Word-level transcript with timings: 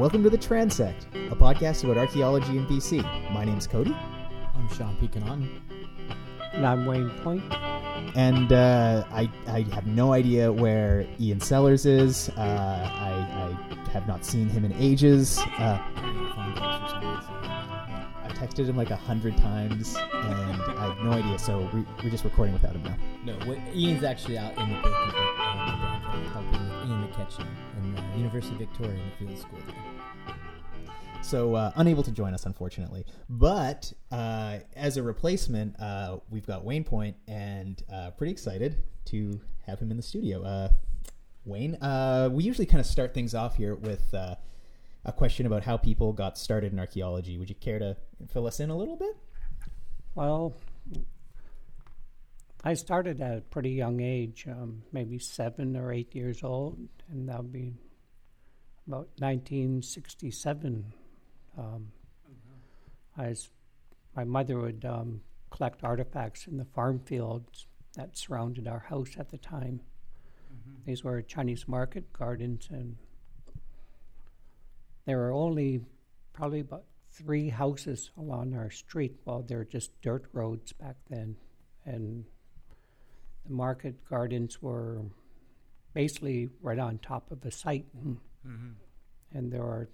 Welcome 0.00 0.22
to 0.22 0.30
The 0.30 0.38
Transect, 0.38 1.04
a 1.30 1.36
podcast 1.36 1.84
about 1.84 1.98
archaeology 1.98 2.56
in 2.56 2.66
BC. 2.66 3.02
My 3.34 3.44
name's 3.44 3.66
Cody, 3.66 3.94
I'm 4.54 4.66
Sean 4.70 4.96
Pecanon. 4.96 5.60
And 6.54 6.66
I'm 6.66 6.86
Wayne 6.86 7.10
Point. 7.22 7.44
and 8.16 8.50
uh, 8.50 9.04
I, 9.10 9.30
I 9.46 9.66
have 9.74 9.86
no 9.86 10.14
idea 10.14 10.50
where 10.50 11.06
Ian 11.20 11.38
Sellers 11.38 11.84
is. 11.84 12.30
Uh, 12.30 12.40
I, 12.40 13.58
I 13.84 13.90
have 13.90 14.08
not 14.08 14.24
seen 14.24 14.48
him 14.48 14.64
in 14.64 14.72
ages. 14.72 15.38
Uh, 15.58 15.78
Phone 15.96 16.54
calls 16.54 16.82
or 16.84 16.88
something. 16.88 17.10
I 17.10 18.30
texted 18.32 18.64
him 18.64 18.78
like 18.78 18.90
a 18.90 18.96
hundred 18.96 19.36
times, 19.36 19.96
and 20.14 20.62
I 20.62 20.94
have 20.94 21.04
no 21.04 21.10
idea. 21.10 21.38
So 21.38 21.68
we, 21.74 21.84
we're 22.02 22.08
just 22.08 22.24
recording 22.24 22.54
without 22.54 22.74
him 22.74 22.84
now. 22.84 22.96
No, 23.22 23.34
what, 23.46 23.58
Ian's 23.74 24.02
actually 24.02 24.38
out 24.38 24.56
in 24.56 24.70
the 24.70 24.76
book 24.76 24.94
of 24.94 25.08
it, 25.10 25.14
uh, 25.14 25.66
the 25.66 25.72
downtown, 25.72 26.24
helping 26.32 26.90
Ian 26.90 27.06
McKechnie 27.06 27.46
in 27.76 27.94
the 27.94 28.18
University 28.18 28.54
of 28.54 28.60
Victoria 28.60 28.92
in 28.92 29.10
the 29.10 29.16
field 29.26 29.38
school 29.38 29.58
there. 29.66 29.76
So 31.22 31.54
uh, 31.54 31.70
unable 31.76 32.02
to 32.02 32.10
join 32.10 32.34
us, 32.34 32.44
unfortunately. 32.44 33.04
But 33.28 33.92
uh, 34.10 34.58
as 34.74 34.96
a 34.96 35.02
replacement, 35.02 35.78
uh, 35.78 36.18
we've 36.28 36.46
got 36.46 36.64
Wayne 36.64 36.82
Point, 36.82 37.16
and 37.28 37.80
uh, 37.92 38.10
pretty 38.10 38.32
excited 38.32 38.82
to 39.06 39.40
have 39.66 39.78
him 39.78 39.92
in 39.92 39.96
the 39.96 40.02
studio. 40.02 40.42
Uh, 40.42 40.70
Wayne, 41.44 41.76
uh, 41.76 42.30
we 42.32 42.42
usually 42.42 42.66
kind 42.66 42.80
of 42.80 42.86
start 42.86 43.14
things 43.14 43.34
off 43.34 43.54
here 43.54 43.76
with 43.76 44.12
a 44.12 45.12
question 45.12 45.46
about 45.46 45.62
how 45.62 45.76
people 45.76 46.12
got 46.12 46.36
started 46.36 46.72
in 46.72 46.80
archaeology. 46.80 47.38
Would 47.38 47.48
you 47.48 47.54
care 47.54 47.78
to 47.78 47.96
fill 48.32 48.46
us 48.46 48.58
in 48.58 48.70
a 48.70 48.76
little 48.76 48.96
bit? 48.96 49.16
Well, 50.14 50.56
I 52.64 52.74
started 52.74 53.20
at 53.20 53.38
a 53.38 53.40
pretty 53.40 53.70
young 53.70 54.00
age, 54.00 54.46
um, 54.48 54.82
maybe 54.92 55.18
seven 55.18 55.76
or 55.76 55.92
eight 55.92 56.14
years 56.14 56.42
old, 56.42 56.78
and 57.08 57.28
that'll 57.28 57.44
be 57.44 57.74
about 58.86 59.08
1967. 59.18 60.92
Um, 61.58 61.88
I 63.16 63.28
was, 63.28 63.50
my 64.16 64.24
mother 64.24 64.58
would 64.58 64.84
um, 64.84 65.20
collect 65.50 65.84
artifacts 65.84 66.46
in 66.46 66.56
the 66.56 66.64
farm 66.64 67.00
fields 67.00 67.66
that 67.96 68.16
surrounded 68.16 68.68
our 68.68 68.78
house 68.78 69.16
at 69.18 69.30
the 69.30 69.38
time. 69.38 69.80
These 70.86 71.04
were 71.04 71.20
Chinese 71.22 71.66
market 71.68 72.12
gardens, 72.12 72.68
and 72.70 72.96
there 75.04 75.18
were 75.18 75.32
only 75.32 75.82
probably 76.32 76.60
about 76.60 76.84
three 77.12 77.48
houses 77.48 78.10
along 78.16 78.54
our 78.54 78.70
street. 78.70 79.16
Well, 79.24 79.42
they 79.46 79.56
were 79.56 79.64
just 79.64 80.00
dirt 80.00 80.26
roads 80.32 80.72
back 80.72 80.96
then, 81.08 81.36
and 81.84 82.24
the 83.46 83.52
market 83.52 83.96
gardens 84.08 84.62
were 84.62 85.02
basically 85.92 86.48
right 86.62 86.78
on 86.78 86.98
top 86.98 87.30
of 87.30 87.40
the 87.40 87.50
site, 87.50 87.86
and, 87.94 88.18
and 89.32 89.52
there 89.52 89.62
are 89.64 89.88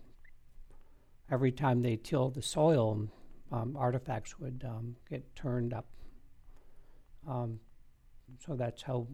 every 1.30 1.52
time 1.52 1.82
they 1.82 1.96
tilled 1.96 2.34
the 2.34 2.42
soil, 2.42 3.08
um, 3.52 3.76
artifacts 3.76 4.38
would 4.38 4.64
um, 4.66 4.96
get 5.08 5.34
turned 5.36 5.72
up. 5.72 5.86
Um, 7.28 7.60
so 8.44 8.54
that's 8.54 8.82
how 8.82 9.06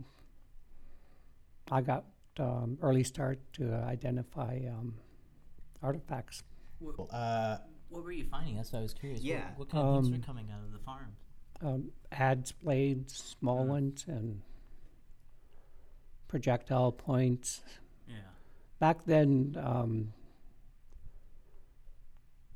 I 1.71 1.81
got 1.81 2.05
um, 2.39 2.79
early 2.83 3.05
start 3.05 3.39
to 3.55 3.73
identify 3.75 4.61
um, 4.69 4.95
artifacts. 5.83 6.43
Uh, 7.11 7.59
What 7.89 8.05
were 8.05 8.13
you 8.13 8.25
finding? 8.25 8.57
That's 8.57 8.73
what 8.73 8.81
I 8.81 8.83
was 8.83 8.95
curious. 8.95 9.21
What- 9.21 9.27
Yeah. 9.29 9.51
What, 9.57 9.69
kind 9.71 9.87
of 9.87 9.95
things 9.97 10.07
Um, 10.15 10.21
were 10.21 10.27
coming 10.27 10.51
out 10.51 10.61
of 10.65 10.73
the 10.73 10.79
farm? 10.79 11.17
um, 11.61 11.93
adze 12.11 12.53
blades, 12.63 13.15
small 13.15 13.65
ones, 13.67 14.05
and 14.09 14.43
projectile 16.29 16.91
points. 16.93 17.63
Yeah. 18.09 18.17
Back 18.81 19.05
then, 19.05 19.57
um, 19.63 20.13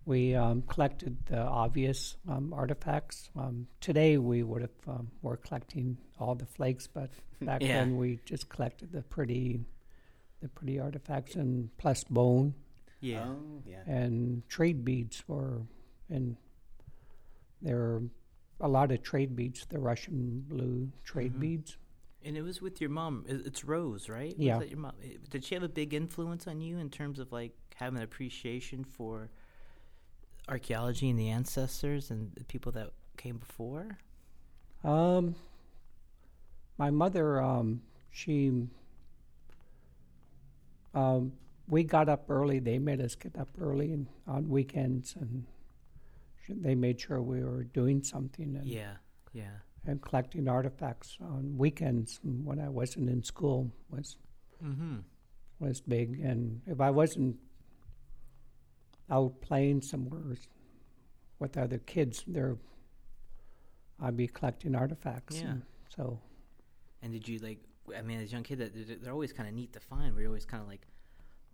we 0.07 0.35
um, 0.37 0.63
collected 0.63 1.17
the 1.27 1.39
obvious 1.41 2.17
um, 2.29 2.53
artifacts. 2.55 3.29
Um, 3.37 3.67
today, 3.81 4.17
we 4.19 4.43
would 4.43 4.63
have 4.63 4.71
um, 4.89 5.11
were 5.21 5.37
collecting 5.37 5.99
all 6.19 6.35
the 6.37 6.47
flakes, 6.47 6.87
but 6.87 7.11
back 7.43 7.61
Yeah. 7.61 7.75
then 7.75 7.97
we 7.99 8.21
just 8.25 8.49
collected 8.49 8.93
the 8.93 9.03
pretty, 9.03 9.61
the 10.41 10.49
pretty 10.49 10.79
artifacts, 10.81 11.35
and 11.35 11.77
plus 11.77 12.05
bone 12.05 12.55
Yeah. 13.01 13.25
Oh, 13.29 13.63
yeah. 13.67 13.83
and 13.87 14.49
trade 14.49 14.85
beads 14.85 15.25
were, 15.29 15.63
and 16.09 16.37
there 17.61 17.77
were 17.77 18.03
a 18.61 18.69
lot 18.69 18.93
of 18.93 19.03
trade 19.03 19.35
beads, 19.35 19.67
the 19.67 19.79
Russian 19.81 20.45
blue 20.49 20.91
trade 21.05 21.35
Mhm. 21.35 21.41
beads. 21.41 21.77
And 22.23 22.37
it 22.37 22.43
was 22.43 22.61
with 22.63 22.81
your 22.81 22.91
mom. 22.91 23.25
It's 23.29 23.65
Rose, 23.65 24.09
right? 24.09 24.37
Was 24.37 24.39
Yeah. 24.47 24.59
that 24.61 24.69
your 24.71 24.79
mom? 24.79 24.95
Did 25.31 25.45
she 25.45 25.55
have 25.55 25.63
a 25.65 25.69
big 25.69 25.95
influence 25.95 26.47
on 26.47 26.61
you 26.61 26.79
in 26.79 26.91
terms 26.91 27.19
of 27.19 27.31
like 27.33 27.53
having 27.75 27.99
an 27.99 28.03
appreciation 28.05 28.85
for 28.85 29.31
archaeology 30.49 31.11
and 31.11 31.19
the 31.19 31.29
ancestors 31.29 32.11
and 32.11 32.33
the 32.37 32.45
people 32.45 32.73
that 32.73 32.91
came 33.17 33.37
before? 33.39 33.99
Um, 34.85 35.35
my 36.79 36.91
mother, 36.91 37.41
um, 37.41 37.83
she, 38.11 38.53
um, 40.95 41.33
we 41.69 41.83
got 41.85 42.09
up 42.09 42.31
early. 42.31 42.59
They 42.59 42.79
made 42.79 43.01
us 43.01 43.15
get 43.15 43.37
up 43.39 43.49
early 43.61 43.93
and 43.93 44.07
on 44.27 44.49
weekends, 44.49 45.17
and 45.21 45.45
sh- 46.45 46.53
they 46.61 46.75
made 46.75 47.01
sure 47.01 47.21
we 47.21 47.43
were 47.43 47.65
doing 47.65 48.03
something 48.03 48.57
and, 48.57 48.67
Yeah, 48.67 48.93
yeah. 49.33 49.51
and 49.85 50.01
collecting 50.01 50.49
artifacts 50.49 51.17
on 51.21 51.57
weekends 51.59 52.21
when 52.23 52.61
I 52.61 52.69
wasn't 52.69 53.09
in 53.11 53.23
school 53.23 53.71
was 53.91 54.17
Mm-hmm. 54.65 54.97
was 55.61 55.83
big. 55.83 56.19
And 56.21 56.63
if 56.67 56.81
I 56.81 56.91
wasn't 56.91 57.37
out 59.11 59.41
playing 59.41 59.83
somewhere 59.83 60.23
with 61.39 61.57
other 61.57 61.79
kids, 61.79 62.25
there 62.27 62.57
I'd 64.01 64.17
be 64.17 64.27
collecting 64.27 64.75
artifacts. 64.75 65.41
Yeah. 65.41 65.49
And 65.51 65.63
so. 65.95 66.21
And 67.03 67.13
did 67.13 67.27
you 67.29 67.39
like? 67.39 67.61
I 67.97 68.03
mean, 68.03 68.21
as 68.21 68.31
a 68.31 68.33
young 68.33 68.43
kid, 68.43 68.59
that 68.59 68.75
they're- 68.75 68.97
they're 68.97 69.13
always 69.13 69.33
kind 69.33 69.49
of 69.49 69.55
neat 69.55 69.73
to 69.75 69.81
find. 69.81 70.13
Where 70.13 70.23
you're 70.23 70.31
always 70.31 70.45
kind 70.45 70.61
of 70.63 70.69
like 70.69 70.87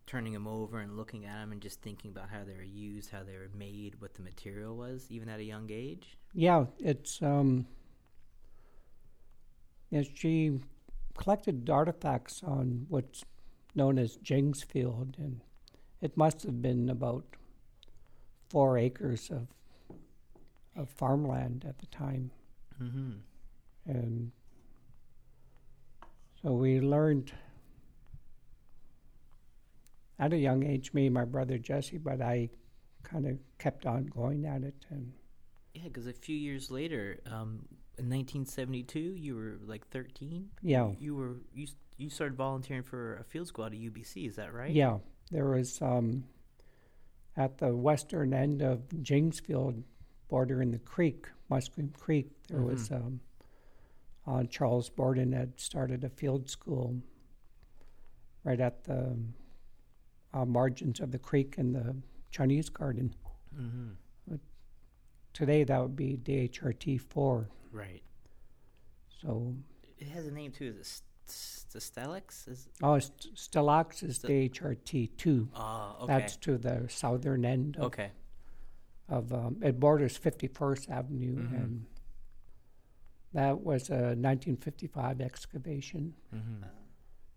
turning 0.07 0.33
them 0.33 0.49
over 0.49 0.81
and 0.81 0.97
looking 0.97 1.25
at 1.25 1.35
them 1.37 1.53
and 1.53 1.61
just 1.61 1.81
thinking 1.83 2.11
about 2.11 2.29
how 2.31 2.43
they 2.43 2.55
were 2.55 2.63
used, 2.63 3.11
how 3.11 3.23
they 3.23 3.37
were 3.37 3.51
made, 3.55 4.01
what 4.01 4.15
the 4.15 4.23
material 4.23 4.77
was, 4.77 5.07
even 5.11 5.29
at 5.29 5.39
a 5.39 5.45
young 5.45 5.71
age. 5.71 6.17
Yeah, 6.33 6.67
it's 6.79 7.23
um. 7.23 7.67
Yeah, 9.91 10.03
she 10.15 10.59
collected 11.17 11.69
artifacts 11.69 12.43
on 12.43 12.87
what's 12.89 13.25
known 13.75 13.99
as 13.99 14.17
Jings 14.17 14.63
Field, 14.63 15.17
and 15.19 15.43
it 16.01 16.17
must 16.17 16.43
have 16.43 16.63
been 16.63 16.89
about 16.89 17.25
four 18.53 18.77
acres 18.79 19.31
of 19.31 19.47
of 20.77 20.89
farmland 20.91 21.65
at 21.69 21.79
the 21.79 21.87
time, 21.87 22.31
Mm-hmm. 22.83 23.13
and 23.87 24.33
so 26.43 26.53
we 26.53 26.81
learned 26.81 27.33
at 30.19 30.33
a 30.33 30.37
young 30.39 30.65
age. 30.65 30.93
Me, 30.93 31.07
and 31.07 31.15
my 31.15 31.25
brother 31.25 31.59
Jesse, 31.59 31.99
but 31.99 32.21
I 32.21 32.51
kind 33.03 33.27
of 33.27 33.39
kept 33.59 33.87
on 33.87 34.07
going 34.07 34.47
at 34.47 34.63
it, 34.63 34.75
and 34.91 35.13
Yeah, 35.75 35.85
because 35.85 36.07
a 36.07 36.13
few 36.13 36.37
years 36.37 36.71
later, 36.71 37.21
um, 37.27 37.67
in 37.99 38.09
1972, 38.09 38.99
you 38.99 39.35
were 39.37 39.59
like 39.67 39.87
13. 39.89 40.49
yeah. 40.63 40.91
You 40.99 41.15
were 41.17 41.37
you 41.55 41.67
you 41.99 42.09
started 42.11 42.37
volunteering 42.37 42.83
for 42.83 43.17
a 43.17 43.25
field 43.25 43.47
squad 43.49 43.73
at 43.75 43.79
UBC. 43.79 44.27
Is 44.27 44.37
that 44.37 44.53
right? 44.55 44.73
Yeah, 44.73 44.99
there 45.31 45.47
was 45.49 45.81
um, 45.83 46.25
at 47.37 47.59
the 47.59 47.75
western 47.75 48.35
end 48.35 48.63
of 48.63 48.89
Jingsfield, 48.89 49.83
bordering 50.29 50.71
the 50.71 50.79
creek, 50.79 51.27
Musqueam 51.51 51.93
Creek. 51.99 52.31
There 52.49 52.63
was 52.63 52.91
um, 52.91 53.21
uh, 54.27 54.45
Charles 54.45 54.89
Borden 54.89 55.33
had 55.33 55.59
started 55.59 56.05
a 56.05 56.09
field 56.09 56.49
school 56.49 56.97
right 58.45 58.61
at 58.61 58.85
the 58.85 59.17
uh, 60.35 60.45
margins 60.45 61.01
of 61.01 61.11
the 61.11 61.19
creek 61.19 61.55
in 61.59 61.73
the 61.73 61.97
Chinese 62.31 62.69
Garden. 62.69 63.15
Mm-hmm. 63.55 64.37
Today, 65.33 65.65
that 65.65 65.81
would 65.81 65.97
be 65.97 66.19
DHRT 66.23 67.01
four. 67.01 67.49
Right. 67.71 68.03
So, 69.23 69.55
It 69.99 70.09
has 70.09 70.27
a 70.27 70.31
name 70.31 70.53
too. 70.53 70.75
Is 70.79 71.03
it 71.35 71.83
St- 71.83 71.83
St- 71.83 72.49
Is 72.49 72.69
oh, 72.83 72.99
St- 72.99 73.35
Stellax 73.35 74.03
is 74.03 74.19
St- 74.19 74.53
DHRT 74.53 75.11
two. 75.17 75.49
oh 75.55 75.97
okay. 76.03 76.07
That's 76.19 76.37
to 76.39 76.59
the 76.59 76.87
southern 76.89 77.45
end 77.45 77.77
of 77.77 77.85
okay. 77.85 78.11
of 79.09 79.33
um, 79.33 79.57
it 79.63 79.79
borders 79.81 80.19
51st 80.19 80.91
Avenue, 80.91 81.37
Mhm. 81.37 81.57
and 81.57 81.87
that 83.33 83.63
was 83.63 83.89
a 83.89 84.15
1955 84.15 85.21
excavation. 85.21 86.15
Mm-hmm. 86.35 86.65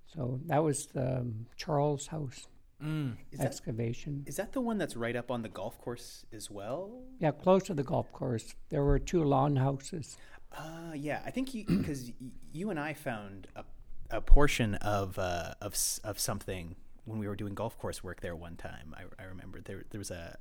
So 0.07 0.39
that 0.45 0.63
was 0.63 0.87
the 0.87 1.17
um, 1.19 1.47
Charles 1.55 2.07
House 2.07 2.47
Mm. 2.83 3.15
Is 3.31 3.39
excavation. 3.39 4.23
is 4.27 4.35
that 4.35 4.51
the 4.51 4.59
one 4.59 4.77
that's 4.77 4.97
right 4.97 5.15
up 5.15 5.31
on 5.31 5.41
the 5.43 5.47
golf 5.47 5.79
course 5.79 6.25
as 6.33 6.51
well? 6.51 7.03
Yeah, 7.19 7.31
close 7.31 7.63
to 7.63 7.73
the 7.73 7.83
golf 7.83 8.11
course. 8.11 8.53
There 8.67 8.83
were 8.83 8.99
two 8.99 9.23
lawn 9.23 9.55
houses. 9.55 10.17
Uh, 10.51 10.91
yeah, 10.93 11.21
I 11.25 11.31
think 11.31 11.53
you 11.53 11.63
because 11.65 12.11
you 12.51 12.69
and 12.71 12.77
I 12.77 12.93
found 12.93 13.47
a, 13.55 13.63
a 14.11 14.21
portion 14.21 14.75
of 14.75 15.17
uh, 15.19 15.53
of 15.61 15.75
of 16.03 16.19
something 16.19 16.75
when 17.05 17.19
we 17.19 17.27
were 17.27 17.35
doing 17.35 17.53
golf 17.53 17.77
course 17.77 18.03
work 18.03 18.21
there 18.21 18.35
one 18.35 18.55
time. 18.55 18.95
I, 18.97 19.21
I 19.21 19.25
remember 19.27 19.61
there 19.61 19.83
there 19.91 19.99
was 19.99 20.11
a 20.11 20.37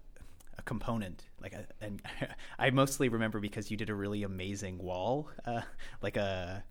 a 0.59 0.63
component 0.63 1.25
like 1.43 1.53
a, 1.55 1.67
and 1.81 2.01
I 2.59 2.71
mostly 2.71 3.09
remember 3.09 3.41
because 3.41 3.71
you 3.71 3.77
did 3.77 3.91
a 3.91 3.95
really 3.95 4.23
amazing 4.23 4.79
wall, 4.79 5.29
uh, 5.47 5.63
like 6.01 6.17
a 6.17 6.63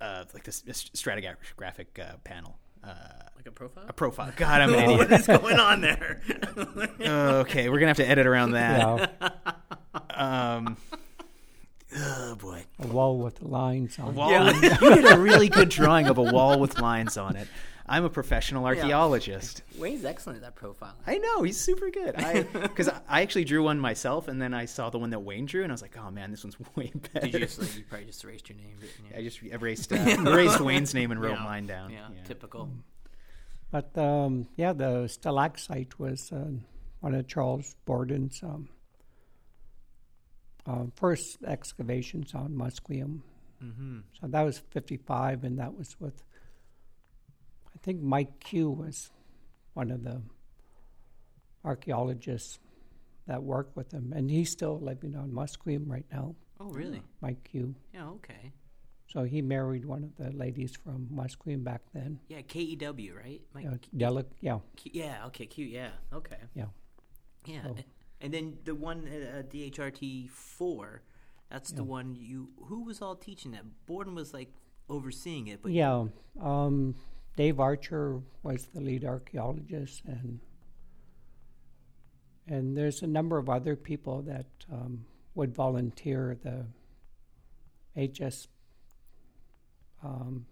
uh, 0.00 0.24
like 0.32 0.44
this, 0.44 0.60
this 0.62 0.84
stratigraphic 0.94 1.86
uh, 2.00 2.16
panel. 2.24 2.58
Uh, 2.82 2.88
Like 3.36 3.46
a 3.46 3.50
profile? 3.52 3.84
a 3.88 3.92
profile. 3.92 4.32
God, 4.36 4.60
I'm 4.62 4.72
an 4.72 4.80
idiot. 4.84 4.98
what 4.98 5.12
is 5.12 5.26
going 5.26 5.58
on 5.60 5.80
there? 5.82 6.22
okay, 7.00 7.68
we're 7.68 7.78
gonna 7.78 7.88
have 7.88 7.98
to 7.98 8.08
edit 8.08 8.26
around 8.26 8.52
that. 8.52 9.12
Yeah, 9.20 10.54
Um, 10.56 10.76
oh 11.96 12.34
boy, 12.36 12.64
a 12.78 12.86
wall 12.86 13.18
with 13.18 13.42
lines 13.42 13.98
on. 13.98 14.08
it. 14.08 14.14
wall. 14.14 14.44
with- 14.44 14.62
you 14.82 14.94
did 14.94 15.12
a 15.12 15.18
really 15.18 15.48
good 15.48 15.68
drawing 15.68 16.06
of 16.06 16.18
a 16.18 16.22
wall 16.22 16.58
with 16.60 16.78
lines 16.80 17.16
on 17.16 17.36
it. 17.36 17.48
I'm 17.86 18.04
a 18.04 18.10
professional 18.10 18.66
archaeologist. 18.66 19.62
Wayne's 19.76 20.04
excellent 20.04 20.36
at 20.36 20.42
that 20.42 20.54
profile. 20.54 20.94
I 21.08 21.18
know 21.18 21.42
he's 21.42 21.58
super 21.58 21.90
good. 21.90 22.14
I 22.16 22.42
because 22.52 22.88
I 23.08 23.22
actually 23.22 23.44
drew 23.44 23.64
one 23.64 23.80
myself, 23.80 24.28
and 24.28 24.40
then 24.40 24.54
I 24.54 24.66
saw 24.66 24.90
the 24.90 24.98
one 24.98 25.10
that 25.10 25.18
Wayne 25.18 25.46
drew, 25.46 25.64
and 25.64 25.72
I 25.72 25.74
was 25.74 25.82
like, 25.82 25.96
oh 25.98 26.08
man, 26.12 26.30
this 26.30 26.44
one's 26.44 26.56
way 26.76 26.92
better. 27.12 27.26
Did 27.26 27.34
you 27.34 27.40
just 27.40 27.58
like 27.58 27.76
you 27.76 27.82
probably 27.88 28.06
just 28.06 28.22
erased 28.22 28.48
your 28.48 28.58
name? 28.58 28.76
Written 28.80 29.04
I 29.18 29.22
just 29.22 29.42
erased 29.42 29.92
uh, 29.92 29.96
erased 30.30 30.60
Wayne's 30.60 30.94
name 30.94 31.10
and 31.10 31.20
wrote 31.20 31.32
Yeah. 31.38 31.44
mine 31.44 31.66
down. 31.66 31.90
Yeah, 31.90 32.06
typical. 32.24 32.68
But 33.72 33.96
um, 33.98 34.46
yeah, 34.56 34.72
the 34.72 35.08
stalactite 35.08 35.98
was 35.98 36.30
uh, 36.32 36.46
one 37.00 37.14
of 37.14 37.26
Charles 37.26 37.74
Borden's 37.86 38.40
um, 38.42 38.68
uh, 40.70 40.84
first 40.96 41.38
excavations 41.46 42.34
on 42.34 42.50
Musqueam. 42.52 43.20
Mm-hmm. 43.64 43.98
So 44.20 44.26
that 44.28 44.42
was 44.42 44.58
55, 44.70 45.44
and 45.44 45.58
that 45.58 45.76
was 45.76 45.96
with, 46.00 46.22
I 47.74 47.78
think 47.82 48.00
Mike 48.02 48.40
Kew 48.40 48.70
was 48.70 49.10
one 49.74 49.90
of 49.90 50.02
the 50.04 50.22
archaeologists 51.64 52.58
that 53.26 53.42
worked 53.42 53.76
with 53.76 53.92
him, 53.92 54.12
and 54.16 54.30
he's 54.30 54.50
still 54.50 54.78
living 54.80 55.14
on 55.16 55.30
Musqueam 55.30 55.84
right 55.88 56.06
now, 56.12 56.34
Oh, 56.58 56.68
really? 56.70 57.02
Mike 57.20 57.42
Kew. 57.50 57.74
Yeah. 57.94 58.08
Okay. 58.10 58.52
So 59.08 59.24
he 59.24 59.42
married 59.42 59.84
one 59.84 60.04
of 60.04 60.16
the 60.16 60.30
ladies 60.36 60.72
from 60.84 61.08
Musqueam 61.12 61.64
back 61.64 61.80
then. 61.92 62.20
Yeah. 62.28 62.42
K 62.42 62.60
E 62.60 62.76
W, 62.76 63.14
right? 63.16 63.40
Mike, 63.54 63.66
Uh, 63.66 63.76
Delic, 63.96 64.26
yeah, 64.40 64.58
Kew- 64.76 64.90
yeah. 64.94 65.26
Okay. 65.26 65.46
Kew, 65.46 65.64
Yeah. 65.66 65.90
Okay. 66.12 66.36
yeah. 66.54 66.66
Yeah. 67.46 67.62
Oh. 67.68 67.76
A- 68.20 68.24
And 68.24 68.34
then 68.34 68.58
the 68.64 68.74
one 68.74 69.06
at 69.08 69.22
uh, 69.22 69.42
DHRT 69.48 70.28
four, 70.30 71.02
that's 71.50 71.72
the 71.72 71.84
one 71.84 72.16
you. 72.18 72.48
Who 72.66 72.84
was 72.84 73.02
all 73.02 73.16
teaching 73.16 73.52
that? 73.52 73.64
Borden 73.86 74.14
was 74.14 74.32
like 74.32 74.52
overseeing 74.88 75.48
it, 75.48 75.62
but 75.62 75.72
Yeah, 75.72 76.06
um, 76.40 76.94
Dave 77.36 77.58
Archer 77.60 78.20
was 78.42 78.66
the 78.74 78.80
lead 78.80 79.04
archaeologist, 79.04 80.02
and 80.04 80.40
and 82.46 82.76
there's 82.76 83.02
a 83.02 83.06
number 83.06 83.38
of 83.38 83.48
other 83.48 83.76
people 83.76 84.22
that 84.22 84.46
um, 84.72 85.04
would 85.34 85.54
volunteer. 85.54 86.36
The 86.42 86.66
HS. 87.96 88.48
Um, 90.02 90.46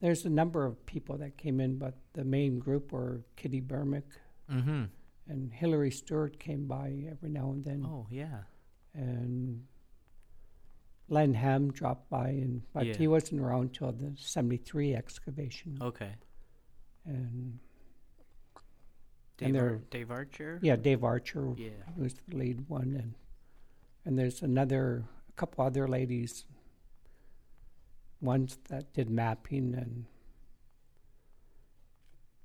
there's 0.00 0.24
a 0.26 0.30
number 0.30 0.66
of 0.66 0.84
people 0.84 1.16
that 1.18 1.36
came 1.38 1.60
in, 1.60 1.78
but 1.78 1.94
the 2.12 2.24
main 2.24 2.58
group 2.58 2.92
were 2.92 3.22
Kitty 3.36 3.60
Bernick 3.60 4.02
Mm-hmm. 4.52 4.84
And 5.26 5.52
Hilary 5.52 5.90
Stewart 5.90 6.38
came 6.38 6.66
by 6.66 7.04
every 7.10 7.30
now 7.30 7.50
and 7.52 7.64
then, 7.64 7.84
Oh 7.86 8.06
yeah. 8.10 8.42
and 8.92 9.66
Len 11.08 11.34
Ham 11.34 11.70
dropped 11.72 12.08
by, 12.10 12.28
and 12.28 12.62
but 12.72 12.86
Yeah. 12.86 12.96
he 12.96 13.08
wasn't 13.08 13.40
around 13.40 13.72
till 13.74 13.92
the 13.92 14.14
'73 14.16 14.94
excavation. 14.94 15.78
Okay. 15.80 16.14
And 17.06 17.58
Dave, 19.36 19.48
And 19.48 19.56
Ar- 19.56 19.68
they're- 19.70 19.78
Dave 19.90 20.10
Archer. 20.10 20.58
yeah, 20.62 20.76
Dave 20.76 21.02
Archer 21.04 21.54
Yeah. 21.56 21.70
was 21.96 22.14
the 22.14 22.36
lead 22.36 22.68
one, 22.68 22.94
and 22.94 23.14
and 24.06 24.18
there's 24.18 24.42
another, 24.42 25.04
a 25.30 25.32
couple 25.32 25.64
other 25.64 25.88
ladies, 25.88 26.44
ones 28.20 28.58
that 28.68 28.92
did 28.92 29.08
mapping, 29.08 29.74
and 29.74 30.04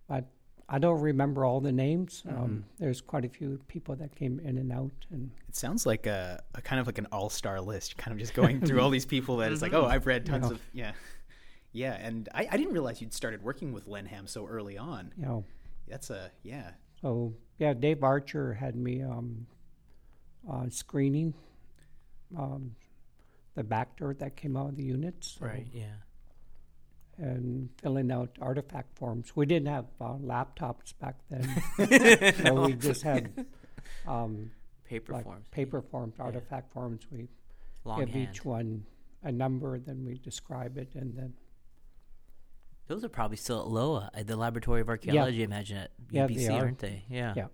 but 0.07 0.25
I 0.71 0.77
don't 0.77 1.01
remember 1.01 1.43
all 1.45 1.59
the 1.61 1.71
names. 1.71 2.23
Mm-hmm. 2.27 2.43
Um, 2.43 2.65
there's 2.77 3.01
quite 3.01 3.25
a 3.25 3.29
few 3.29 3.59
people 3.67 3.95
that 3.95 4.15
came 4.15 4.39
in 4.41 4.57
and 4.59 4.71
out, 4.71 4.91
and 5.11 5.31
It 5.47 5.55
sounds 5.55 5.85
like 5.87 6.05
a, 6.05 6.43
a 6.53 6.61
kind 6.61 6.79
of 6.79 6.85
like 6.85 6.99
an 6.99 7.07
all 7.11 7.29
star 7.29 7.59
list, 7.59 7.97
kind 7.97 8.13
of 8.13 8.19
just 8.19 8.33
going 8.35 8.61
through 8.61 8.79
all 8.79 8.91
these 8.91 9.05
people 9.05 9.37
that 9.37 9.51
it's 9.51 9.61
like, 9.63 9.73
oh, 9.73 9.85
I've 9.93 10.05
read 10.05 10.25
tons 10.27 10.45
Yeah. 10.45 10.51
of 10.51 10.61
yeah, 10.73 10.91
yeah. 11.71 11.93
And 12.07 12.29
I, 12.35 12.47
I 12.51 12.57
didn't 12.57 12.73
realize 12.73 13.01
you'd 13.01 13.13
started 13.13 13.41
working 13.43 13.73
with 13.73 13.87
Len 13.87 14.05
Ham 14.05 14.27
so 14.27 14.45
early 14.45 14.77
on. 14.77 15.11
you 15.17 15.25
know. 15.25 15.43
That's 15.87 16.11
a 16.11 16.29
yeah. 16.43 16.71
So 17.01 17.33
yeah, 17.57 17.73
Dave 17.73 18.03
Archer 18.03 18.53
had 18.53 18.75
me 18.75 19.01
um, 19.01 19.47
uh, 20.47 20.69
screening 20.69 21.33
um, 22.37 22.75
the 23.55 23.63
back 23.63 23.97
dirt 23.97 24.19
that 24.19 24.35
came 24.35 24.55
out 24.55 24.69
of 24.69 24.75
the 24.77 24.83
units, 24.83 25.37
so- 25.39 25.45
Right. 25.47 25.67
Yeah. 25.73 25.85
And 27.21 27.69
filling 27.81 28.11
out 28.11 28.29
artifact 28.41 28.97
forms. 28.97 29.35
We 29.35 29.45
didn't 29.45 29.67
have 29.67 29.85
uh, 29.99 30.13
laptops 30.23 30.93
back 31.01 31.15
then, 31.29 31.43
so 32.45 32.65
we 32.65 32.73
just 32.73 33.01
had 33.01 33.45
um, 34.07 34.51
Paper 34.85 35.11
like 35.13 35.25
forms. 35.25 35.45
paper 35.51 35.81
forms, 35.81 36.15
artifact 36.17 36.71
forms. 36.73 37.01
We 37.11 37.27
Long 37.83 37.99
give 37.99 38.09
hand. 38.09 38.29
each 38.31 38.45
one 38.45 38.85
a 39.23 39.31
number, 39.33 39.77
then 39.79 40.05
we 40.05 40.17
describe 40.17 40.77
it, 40.77 40.95
and 40.95 41.13
then 41.17 41.33
Those 42.87 43.03
are 43.03 43.09
probably 43.09 43.35
still 43.37 43.59
at 43.61 43.67
LOA, 43.67 44.09
at 44.13 44.25
the 44.27 44.37
Laboratory 44.37 44.79
of 44.79 44.87
Archaeology. 44.87 45.41
I 45.41 45.43
imagine 45.45 45.77
at 45.77 45.91
Yeah, 46.09 46.25
UBC, 46.27 46.35
they 46.37 46.47
are. 46.47 46.59
aren't 46.61 46.79
they? 46.79 47.03
Yeah. 47.09 47.33
Yeah. 47.35 47.47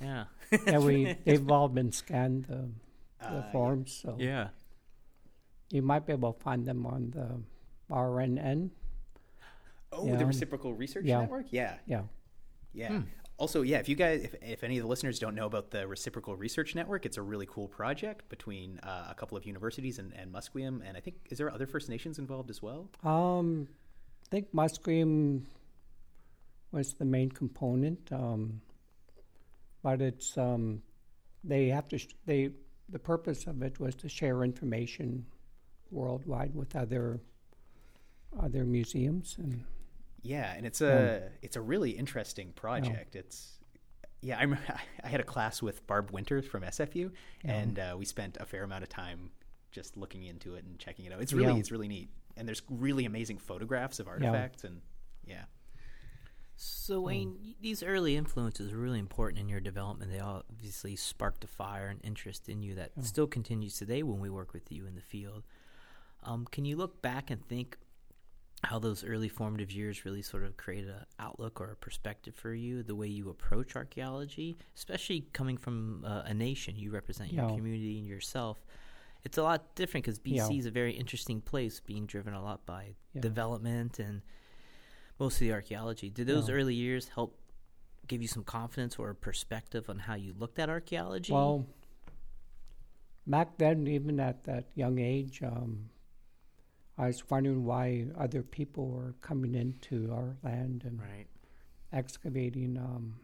Yeah. 0.00 0.24
yeah, 0.66 0.78
we 0.78 1.16
they've 1.24 1.50
all 1.50 1.68
been 1.68 1.90
scanned 1.90 2.44
the, 2.44 2.70
the 3.20 3.26
Uh, 3.38 3.50
forms, 3.52 3.92
so 4.02 4.16
yeah. 4.20 4.48
you 5.70 5.82
might 5.82 6.06
be 6.06 6.12
able 6.12 6.32
to 6.32 6.40
find 6.40 6.64
them 6.64 6.86
on 6.86 7.10
the 7.10 7.40
RRN. 7.94 8.70
Oh, 9.92 10.06
Yeah. 10.06 10.16
the 10.16 10.26
Reciprocal 10.26 10.74
Research 10.74 11.04
Yeah. 11.04 11.20
Network. 11.20 11.46
Yeah, 11.52 11.78
Yeah. 11.86 12.02
yeah. 12.72 13.02
Also, 13.38 13.62
yeah, 13.62 13.78
if 13.78 13.88
you 13.88 13.96
guys, 13.96 14.22
if, 14.22 14.34
if 14.42 14.62
any 14.64 14.76
of 14.76 14.82
the 14.82 14.88
listeners 14.88 15.18
don't 15.18 15.34
know 15.34 15.46
about 15.46 15.70
the 15.70 15.86
Reciprocal 15.88 16.36
Research 16.36 16.74
Network, 16.74 17.06
it's 17.06 17.16
a 17.16 17.22
really 17.22 17.46
cool 17.46 17.66
project 17.68 18.28
between 18.28 18.78
uh, 18.80 19.06
a 19.10 19.14
couple 19.14 19.36
of 19.38 19.46
universities 19.46 19.98
and, 19.98 20.12
and 20.12 20.30
Musqueam, 20.32 20.82
and 20.86 20.96
I 20.96 21.00
think 21.00 21.16
is 21.30 21.38
there 21.38 21.50
other 21.50 21.66
First 21.66 21.88
Nations 21.88 22.18
involved 22.18 22.50
as 22.50 22.60
well? 22.62 22.88
Um, 23.02 23.66
I 24.26 24.28
think 24.30 24.52
Musqueam 24.52 25.44
was 26.70 26.92
the 26.94 27.06
main 27.06 27.30
component, 27.30 28.12
um, 28.12 28.60
but 29.82 30.02
it's 30.02 30.36
um, 30.36 30.82
they 31.42 31.68
have 31.68 31.88
to 31.88 31.98
sh- 31.98 32.14
they 32.26 32.50
the 32.90 32.98
purpose 32.98 33.46
of 33.46 33.62
it 33.62 33.80
was 33.80 33.94
to 33.96 34.08
share 34.08 34.44
information 34.44 35.24
worldwide 35.90 36.54
with 36.54 36.76
other 36.76 37.20
other 38.38 38.64
museums 38.66 39.36
and 39.38 39.64
Yeah, 40.22 40.52
and 40.56 40.66
it's 40.66 40.80
a 40.80 41.30
it's 41.42 41.56
a 41.56 41.60
really 41.60 41.90
interesting 41.90 42.52
project. 42.52 43.16
It's 43.16 43.58
yeah, 44.22 44.38
I 44.38 44.42
remember 44.42 44.64
I 45.04 45.08
had 45.08 45.20
a 45.20 45.24
class 45.24 45.62
with 45.62 45.86
Barb 45.86 46.10
Winters 46.10 46.46
from 46.46 46.62
SFU, 46.62 47.10
and 47.44 47.78
uh, 47.78 47.94
we 47.98 48.04
spent 48.04 48.36
a 48.40 48.44
fair 48.46 48.62
amount 48.64 48.82
of 48.82 48.88
time 48.90 49.30
just 49.72 49.96
looking 49.96 50.24
into 50.24 50.54
it 50.56 50.64
and 50.64 50.78
checking 50.78 51.04
it 51.06 51.12
out. 51.12 51.20
It's 51.22 51.32
really 51.32 51.54
Yeah. 51.54 51.58
it's 51.60 51.70
really 51.72 51.88
neat, 51.88 52.10
and 52.36 52.46
there's 52.46 52.62
really 52.68 53.04
amazing 53.06 53.38
photographs 53.38 53.98
of 54.00 54.08
artifacts, 54.08 54.64
and 54.64 54.82
yeah, 55.24 55.44
So 56.56 57.00
Wayne, 57.02 57.36
y- 57.42 57.54
these 57.62 57.82
early 57.82 58.16
influences 58.16 58.72
are 58.72 58.76
really 58.78 58.98
important 58.98 59.38
in 59.40 59.48
your 59.48 59.60
development. 59.60 60.10
They 60.12 60.20
obviously 60.20 60.96
sparked 60.96 61.44
a 61.44 61.46
fire 61.46 61.88
and 61.88 62.00
interest 62.04 62.48
in 62.48 62.62
you 62.62 62.74
that 62.74 62.90
still 63.02 63.26
continues 63.26 63.78
today 63.78 64.02
when 64.02 64.18
we 64.20 64.28
work 64.28 64.52
with 64.52 64.70
you 64.70 64.86
in 64.86 64.94
the 64.96 65.00
field. 65.00 65.44
Um, 66.22 66.46
can 66.50 66.64
you 66.66 66.76
look 66.76 67.00
back 67.00 67.30
and 67.30 67.46
think 67.48 67.78
how 68.62 68.78
those 68.78 69.04
early 69.04 69.28
formative 69.28 69.70
years 69.72 70.04
really 70.04 70.22
sort 70.22 70.44
of 70.44 70.56
create 70.56 70.84
an 70.86 71.04
outlook 71.18 71.60
or 71.60 71.70
a 71.72 71.76
perspective 71.76 72.34
for 72.34 72.52
you, 72.52 72.82
the 72.82 72.94
way 72.94 73.06
you 73.06 73.30
approach 73.30 73.74
archaeology, 73.74 74.56
especially 74.76 75.22
coming 75.32 75.56
from 75.56 76.04
uh, 76.04 76.22
a 76.26 76.34
nation 76.34 76.76
you 76.76 76.90
represent 76.90 77.32
your 77.32 77.48
Yeah. 77.48 77.56
community 77.56 77.98
and 77.98 78.06
yourself. 78.06 78.66
It's 79.24 79.38
a 79.38 79.42
lot 79.42 79.74
different 79.74 80.04
because 80.04 80.18
BC 80.18 80.54
Yeah. 80.54 80.58
is 80.60 80.66
a 80.66 80.70
very 80.70 80.92
interesting 80.92 81.40
place, 81.40 81.80
being 81.80 82.06
driven 82.06 82.34
a 82.34 82.42
lot 82.42 82.64
by 82.66 82.94
Yeah. 83.14 83.22
development 83.22 83.98
and 83.98 84.22
most 85.18 85.34
of 85.36 85.40
the 85.40 85.52
archaeology. 85.52 86.10
Did 86.10 86.26
those 86.26 86.48
early 86.50 86.74
years 86.74 87.08
help 87.08 87.38
give 88.06 88.20
you 88.22 88.28
some 88.28 88.44
confidence 88.44 88.98
or 88.98 89.10
a 89.10 89.14
perspective 89.14 89.88
on 89.88 90.00
how 90.00 90.14
you 90.14 90.34
looked 90.38 90.58
at 90.58 90.68
archaeology? 90.68 91.32
well 91.32 91.66
back 93.26 93.56
then 93.58 93.86
even 93.86 94.18
at 94.18 94.42
that 94.44 94.64
young 94.74 94.98
age 94.98 95.42
um, 95.42 95.88
I 97.00 97.06
was 97.06 97.22
wondering 97.30 97.64
why 97.64 98.06
other 98.18 98.42
people 98.42 98.88
were 98.88 99.14
coming 99.22 99.54
into 99.54 100.12
our 100.12 100.36
land 100.42 100.82
and 100.84 101.00
right. 101.00 101.26
excavating 101.92 102.76
um, 102.76 103.16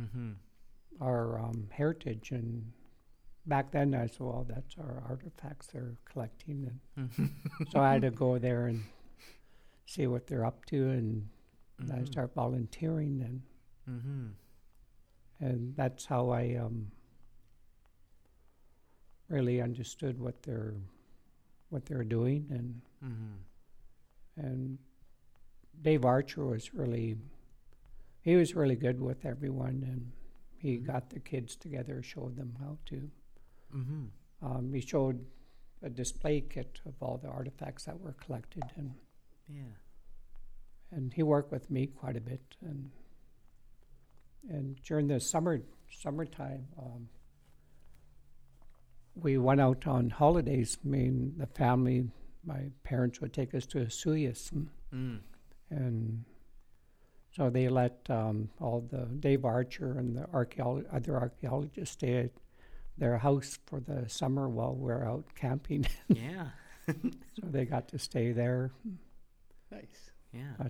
Mm-hmm. 0.00 0.32
our 1.00 1.38
um, 1.38 1.68
heritage. 1.70 2.30
And 2.32 2.72
back 3.46 3.70
then, 3.70 3.94
I 3.94 4.06
said, 4.06 4.20
well, 4.20 4.46
that's 4.48 4.74
our 4.78 5.02
artifacts 5.08 5.66
they're 5.68 5.96
collecting. 6.10 6.80
And 6.96 7.08
so 7.70 7.78
I 7.80 7.92
had 7.92 8.02
to 8.02 8.10
go 8.24 8.38
there 8.38 8.66
and 8.66 8.82
see 9.86 10.06
what 10.06 10.26
they're 10.26 10.44
up 10.46 10.64
to. 10.66 10.88
And 10.90 11.28
And 11.78 11.92
I 11.92 12.04
started 12.04 12.34
volunteering, 12.34 13.22
and 13.22 13.42
Mm-hmm. 13.90 14.26
and 15.46 15.76
that's 15.76 16.06
how 16.06 16.30
I 16.30 16.56
um, 16.56 16.90
really 19.28 19.60
understood 19.60 20.18
what 20.18 20.42
they're 20.42 20.74
what 21.72 21.86
they're 21.86 22.04
doing, 22.04 22.46
and 22.50 22.80
Mm-hmm. 23.04 24.44
and 24.46 24.78
Dave 25.80 26.04
Archer 26.04 26.44
was 26.44 26.72
really 26.74 27.16
he 28.20 28.36
was 28.36 28.54
really 28.54 28.76
good 28.76 29.00
with 29.00 29.24
everyone, 29.26 29.82
and 29.82 30.12
he 30.56 30.78
Mhm. 30.78 30.86
got 30.86 31.10
the 31.10 31.18
kids 31.18 31.56
together, 31.56 32.02
showed 32.04 32.36
them 32.36 32.54
how 32.60 32.78
to. 32.86 33.10
Mm-hmm. 33.74 34.04
Um, 34.46 34.72
he 34.72 34.80
showed 34.80 35.26
a 35.82 35.90
display 35.90 36.40
kit 36.42 36.80
of 36.86 36.94
all 37.02 37.18
the 37.18 37.26
artifacts 37.28 37.84
that 37.86 37.98
were 37.98 38.12
collected, 38.12 38.62
and 38.76 38.94
Yeah. 39.48 39.74
and 40.92 41.12
he 41.14 41.22
worked 41.24 41.50
with 41.50 41.68
me 41.70 41.86
quite 41.88 42.16
a 42.16 42.20
bit, 42.20 42.56
and 42.60 42.92
and 44.48 44.76
during 44.82 45.06
the 45.08 45.18
summer 45.20 45.62
summertime, 45.90 46.68
um, 46.78 47.08
we 49.14 49.38
went 49.38 49.60
out 49.60 49.86
on 49.86 50.10
holidays. 50.10 50.78
Me 50.84 51.06
and 51.06 51.38
the 51.38 51.46
family, 51.46 52.08
my 52.44 52.70
parents 52.84 53.20
would 53.20 53.32
take 53.32 53.54
us 53.54 53.66
to 53.66 53.78
Suyas, 53.86 54.50
and, 54.52 54.68
Mm. 54.92 55.20
and 55.70 56.24
so 57.34 57.48
they 57.50 57.68
let 57.68 58.08
um, 58.10 58.50
all 58.60 58.80
the 58.82 59.06
Dave 59.20 59.44
Archer 59.44 59.98
and 59.98 60.16
the 60.16 60.22
archeolo- 60.26 60.84
other 60.92 61.16
archaeologists 61.18 61.94
stay 61.94 62.24
at 62.24 62.30
their 62.98 63.16
house 63.18 63.58
for 63.66 63.80
the 63.80 64.06
summer 64.08 64.48
while 64.50 64.74
we're 64.74 65.04
out 65.04 65.24
camping. 65.34 65.86
Yeah. 66.08 66.48
so 66.86 67.46
they 67.46 67.64
got 67.64 67.88
to 67.88 67.98
stay 67.98 68.32
there. 68.32 68.70
Nice. 69.70 70.10
Yeah. 70.32 70.52
Uh, 70.60 70.68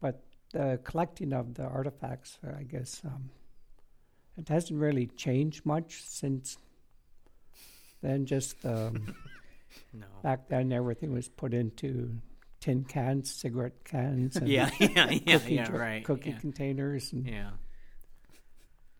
But 0.00 0.22
the 0.52 0.80
collecting 0.84 1.32
of 1.32 1.54
the 1.54 1.64
artifacts, 1.64 2.38
I 2.42 2.62
guess, 2.64 3.02
um, 3.04 3.30
it 4.36 4.48
hasn't 4.48 4.78
really 4.80 5.06
changed 5.06 5.64
much 5.66 6.02
since 6.06 6.56
then. 8.02 8.26
Just 8.26 8.64
um, 8.64 9.14
no. 9.92 10.06
back 10.22 10.48
then, 10.48 10.72
everything 10.72 11.12
was 11.12 11.28
put 11.28 11.52
into 11.54 12.10
tin 12.60 12.84
cans, 12.84 13.30
cigarette 13.32 13.84
cans, 13.84 14.36
and 14.36 14.48
Yeah. 14.48 14.70
Yeah. 14.78 15.10
Yeah. 15.10 15.18
cookie, 15.38 15.54
Yeah. 15.54 15.64
jar- 15.64 15.76
Right. 15.78 16.04
cookie 16.04 16.30
yeah. 16.30 16.38
containers, 16.38 17.12
and, 17.12 17.26
yeah. 17.26 17.50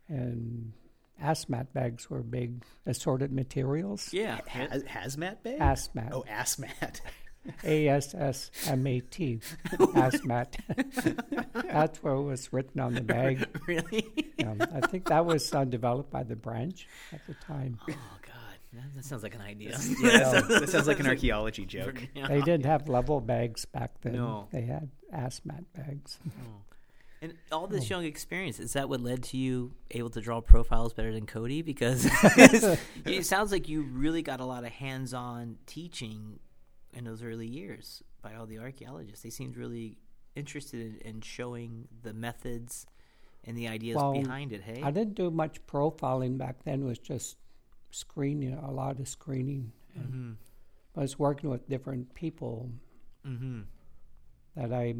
and 0.07 0.73
asmat 1.21 1.67
bags 1.73 2.09
were 2.09 2.23
big 2.23 2.63
assorted 2.85 3.31
materials. 3.31 4.11
Yeah. 4.13 4.39
Haz- 4.47 4.83
hazmat 4.83 5.43
bag? 5.43 5.59
Asmat, 5.59 6.09
Oh, 6.11 6.23
assmat. 6.29 7.01
A 7.63 7.87
S 7.87 8.13
S 8.13 8.51
M 8.67 8.85
A 8.85 8.99
T, 8.99 9.39
asmat. 9.71 10.55
That's 11.71 12.03
what 12.03 12.23
was 12.23 12.53
written 12.53 12.79
on 12.81 12.93
the 12.93 13.01
bag. 13.01 13.47
really? 13.67 14.07
Um, 14.45 14.61
I 14.73 14.81
think 14.87 15.05
that 15.09 15.25
was 15.25 15.53
uh, 15.53 15.63
developed 15.63 16.11
by 16.11 16.23
the 16.23 16.35
branch 16.35 16.87
at 17.11 17.25
the 17.27 17.33
time. 17.35 17.79
Oh 17.83 17.85
God, 18.21 18.57
that, 18.73 18.95
that 18.95 19.05
sounds 19.05 19.23
like 19.23 19.35
an 19.35 19.41
idea. 19.41 19.77
yeah, 20.01 20.09
that 20.11 20.31
sounds, 20.31 20.47
that 20.59 20.69
sounds 20.69 20.87
like 20.87 20.99
an 20.99 21.07
archaeology 21.07 21.65
joke. 21.65 22.07
Yeah. 22.15 22.27
They 22.27 22.41
didn't 22.41 22.65
have 22.65 22.87
level 22.87 23.19
bags 23.21 23.65
back 23.65 23.91
then. 24.01 24.13
No. 24.13 24.47
They 24.51 24.61
had 24.61 24.89
asmat 25.13 25.65
bags. 25.73 26.19
Oh. 26.27 26.61
And 27.23 27.33
all 27.51 27.67
this 27.67 27.85
Oh. 27.85 27.95
young 27.95 28.05
experience, 28.05 28.59
is 28.59 28.73
that 28.73 28.89
what 28.89 28.99
led 29.01 29.23
to 29.23 29.37
you 29.37 29.73
able 29.91 30.09
to 30.11 30.21
draw 30.21 30.41
profiles 30.41 30.93
better 30.93 31.13
than 31.13 31.25
Cody? 31.27 31.61
Because 31.61 32.07
it 33.05 33.25
sounds 33.25 33.51
like 33.51 33.69
you 33.69 33.83
really 33.83 34.21
got 34.23 34.39
a 34.39 34.45
lot 34.45 34.63
of 34.63 34.71
hands 34.71 35.13
on 35.13 35.57
teaching 35.67 36.39
in 36.93 37.03
those 37.05 37.23
early 37.23 37.47
years 37.47 38.03
by 38.21 38.35
all 38.35 38.45
the 38.45 38.59
archaeologists. 38.59 39.23
They 39.23 39.29
seemed 39.29 39.57
really 39.57 39.97
interested 40.35 40.79
in, 40.81 41.15
in 41.15 41.21
showing 41.21 41.87
the 42.03 42.13
methods 42.13 42.85
and 43.43 43.57
the 43.57 43.67
ideas 43.67 43.95
Well, 43.95 44.13
behind 44.13 44.53
it, 44.53 44.61
hey? 44.61 44.81
I 44.83 44.91
didn't 44.91 45.15
do 45.15 45.31
much 45.31 45.65
profiling 45.65 46.37
back 46.37 46.63
then. 46.63 46.81
It 46.81 46.85
was 46.85 46.99
just 46.99 47.37
screening, 47.91 48.53
a 48.53 48.71
lot 48.71 48.99
of 48.99 49.07
screening. 49.07 49.71
Mm-hmm. 49.97 50.31
I 50.95 50.99
was 51.01 51.17
working 51.17 51.49
with 51.49 51.67
different 51.69 52.13
people 52.13 52.69
Mm-hmm. 53.27 53.61
that 54.55 54.73
I 54.73 54.95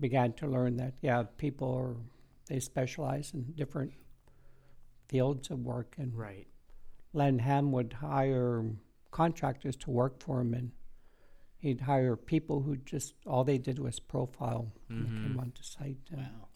began 0.00 0.32
to 0.34 0.48
learn 0.48 0.76
that, 0.78 0.94
yeah, 1.00 1.22
people 1.36 1.72
are, 1.74 1.94
they 2.48 2.58
specialize 2.58 3.30
in 3.34 3.52
different 3.54 3.92
fields 5.08 5.48
of 5.50 5.60
work. 5.60 5.94
And 5.96 6.12
Right. 6.12 6.48
Len 7.12 7.38
Ham 7.38 7.70
would 7.72 7.92
hire 7.92 8.64
contractors 9.12 9.76
to 9.76 9.90
work 9.90 10.20
for 10.20 10.40
him, 10.40 10.54
and 10.54 10.72
he'd 11.62 11.80
hire 11.82 12.16
people 12.16 12.60
who 12.62 12.76
just 12.76 13.14
all 13.26 13.44
they 13.44 13.56
did 13.58 13.78
was 13.78 13.98
profile 14.00 14.72
when 14.88 15.04
they 15.04 15.08
came 15.10 15.38
onto 15.40 15.62
site. 15.62 15.98
And 16.10 16.20
Wow. 16.20 16.48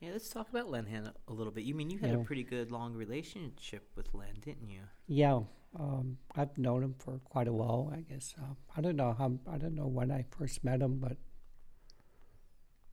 Yeah, 0.00 0.10
let's 0.12 0.28
talk 0.28 0.48
about 0.48 0.68
Len 0.70 0.86
Ham 0.86 1.08
a 1.26 1.32
little 1.32 1.52
bit. 1.52 1.64
You 1.64 1.74
mean 1.74 1.90
you 1.90 1.98
had 1.98 2.14
a 2.14 2.18
pretty 2.18 2.44
good 2.44 2.70
long 2.70 2.94
relationship 2.94 3.88
with 3.96 4.12
Len, 4.14 4.34
didn't 4.40 4.68
you? 4.68 4.82
Yeah, 5.08 5.40
um, 5.78 6.18
I've 6.36 6.56
known 6.56 6.84
him 6.84 6.94
for 6.98 7.18
quite 7.24 7.48
a 7.48 7.52
while. 7.52 7.92
I 7.92 8.00
guess 8.02 8.34
uh, 8.40 8.54
I 8.76 8.80
don't 8.80 8.94
know 8.96 9.12
how 9.18 9.32
I 9.50 9.58
don't 9.58 9.74
know 9.74 9.88
when 9.88 10.12
I 10.12 10.24
first 10.30 10.62
met 10.62 10.80
him, 10.80 10.98
but 10.98 11.12
it 11.12 11.18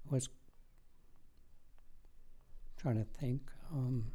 was 0.10 0.30
trying 2.78 2.98
to 2.98 3.06
think. 3.20 3.42
Um, 3.72 4.06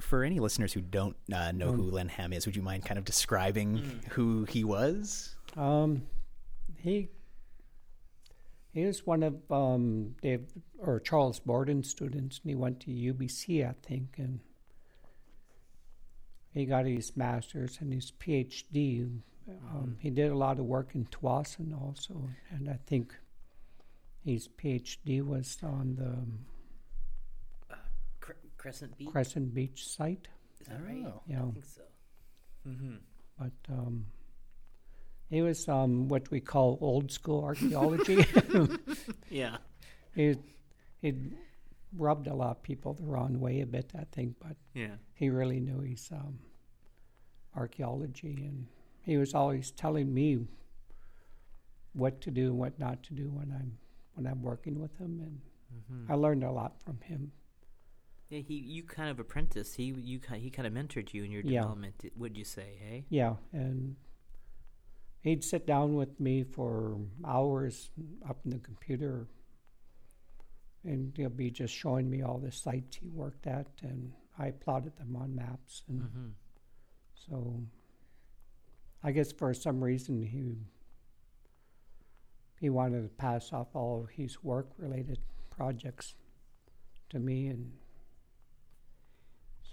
For 0.00 0.22
any 0.24 0.38
listeners 0.40 0.72
who 0.72 0.80
don't 0.80 1.16
uh, 1.32 1.52
know 1.52 1.68
Um, 1.70 1.76
who 1.76 1.82
Len 1.90 2.08
Ham 2.08 2.32
is, 2.32 2.46
would 2.46 2.56
you 2.56 2.62
mind 2.62 2.84
kind 2.84 2.98
of 2.98 3.04
describing 3.04 3.78
Mm. 3.78 4.04
who 4.12 4.44
he 4.44 4.64
was? 4.64 5.33
Um, 5.56 6.02
he 6.78 7.08
he 8.72 8.84
was 8.84 9.06
one 9.06 9.22
of 9.22 9.36
um, 9.52 10.16
Dave 10.20 10.46
or 10.78 10.98
Charles 11.00 11.38
Borden's 11.40 11.88
students, 11.88 12.40
and 12.42 12.50
he 12.50 12.54
went 12.56 12.80
to 12.80 12.90
UBC, 12.90 13.68
I 13.68 13.74
think, 13.86 14.16
and 14.18 14.40
he 16.52 16.64
got 16.66 16.86
his 16.86 17.16
master's 17.16 17.78
and 17.80 17.92
his 17.92 18.10
PhD. 18.12 19.04
Um, 19.04 19.22
Mhm. 19.46 20.00
He 20.00 20.10
did 20.10 20.32
a 20.32 20.36
lot 20.36 20.58
of 20.58 20.64
work 20.64 20.94
in 20.94 21.04
Tsawwassen 21.04 21.78
also, 21.78 22.30
and 22.50 22.68
I 22.70 22.78
think 22.86 23.14
his 24.24 24.48
PhD 24.48 25.20
was 25.22 25.58
on 25.62 25.96
the 25.96 27.76
Cre- 28.20 28.32
Crescent 28.56 28.96
Beach. 28.96 29.08
Crescent 29.10 29.54
Beach 29.54 29.86
site. 29.86 30.28
Is 30.60 30.66
that 30.68 30.82
right? 30.82 31.04
Oh. 31.06 31.20
Yeah, 31.28 31.44
I 31.44 31.50
think 31.50 31.64
so. 31.66 31.82
Mm-hmm. 32.66 32.96
but 33.38 33.52
um, 33.68 34.06
he 35.34 35.42
was 35.42 35.68
um, 35.68 36.08
what 36.08 36.30
we 36.30 36.40
call 36.40 36.78
old 36.80 37.10
school 37.10 37.42
archaeology. 37.44 38.24
Yeah. 39.30 39.56
he 40.14 40.36
he 41.02 41.12
rubbed 42.06 42.26
a 42.28 42.34
lot 42.34 42.50
of 42.56 42.62
people 42.62 42.94
the 42.94 43.04
wrong 43.12 43.40
way 43.40 43.60
a 43.60 43.66
bit, 43.66 43.92
I 43.98 44.04
think, 44.16 44.36
but 44.40 44.56
Yeah. 44.74 44.96
he 45.14 45.28
really 45.30 45.60
knew 45.60 45.80
his 45.80 46.08
um, 46.12 46.38
archaeology, 47.56 48.44
and 48.48 48.66
he 49.02 49.16
was 49.16 49.34
always 49.34 49.70
telling 49.70 50.12
me 50.12 50.46
what 51.92 52.20
to 52.22 52.30
do 52.30 52.46
and 52.50 52.58
what 52.58 52.78
not 52.78 53.02
to 53.04 53.14
do 53.14 53.30
when 53.30 53.50
I'm 53.52 53.78
when 54.14 54.26
I'm 54.26 54.42
working 54.42 54.80
with 54.80 54.96
him, 54.98 55.20
and 55.26 55.40
Mm-hmm. 55.74 56.12
I 56.12 56.14
learned 56.14 56.44
a 56.44 56.52
lot 56.52 56.72
from 56.84 57.00
him. 57.00 57.32
Yeah, 58.28 58.38
he 58.38 58.54
you 58.54 58.84
kind 58.84 59.10
of 59.10 59.18
apprenticed. 59.18 59.74
He 59.74 59.86
you 60.10 60.20
he 60.36 60.48
kind 60.50 60.66
of 60.68 60.72
mentored 60.72 61.12
you 61.12 61.24
in 61.24 61.32
your 61.32 61.42
Yeah. 61.42 61.62
development. 61.62 61.96
Would 62.16 62.36
you 62.36 62.44
say? 62.44 62.68
Hey. 62.80 63.06
Yeah, 63.08 63.34
and 63.52 63.96
he'd 65.24 65.42
sit 65.42 65.66
down 65.66 65.96
with 65.96 66.20
me 66.20 66.44
for 66.44 66.96
hours 67.24 67.90
up 68.28 68.38
in 68.44 68.50
the 68.52 68.58
computer, 68.58 69.26
and 70.84 71.12
he'll 71.16 71.30
be 71.30 71.50
just 71.50 71.74
showing 71.74 72.08
me 72.08 72.22
all 72.22 72.38
the 72.38 72.52
sites 72.52 72.96
he 72.98 73.08
worked 73.08 73.46
at, 73.46 73.66
and 73.82 74.12
I 74.38 74.50
plotted 74.52 74.96
them 74.96 75.16
on 75.16 75.34
maps, 75.34 75.82
and 75.88 76.02
Mm-hmm. 76.02 76.28
so 77.14 77.62
I 79.02 79.12
guess 79.12 79.32
for 79.32 79.52
some 79.54 79.82
reason 79.82 80.22
he 80.22 80.56
he 82.60 82.70
wanted 82.70 83.02
to 83.02 83.08
pass 83.08 83.52
off 83.52 83.68
all 83.74 84.06
his 84.10 84.42
work-related 84.42 85.18
projects 85.50 86.14
to 87.10 87.18
me, 87.18 87.48
and 87.48 87.72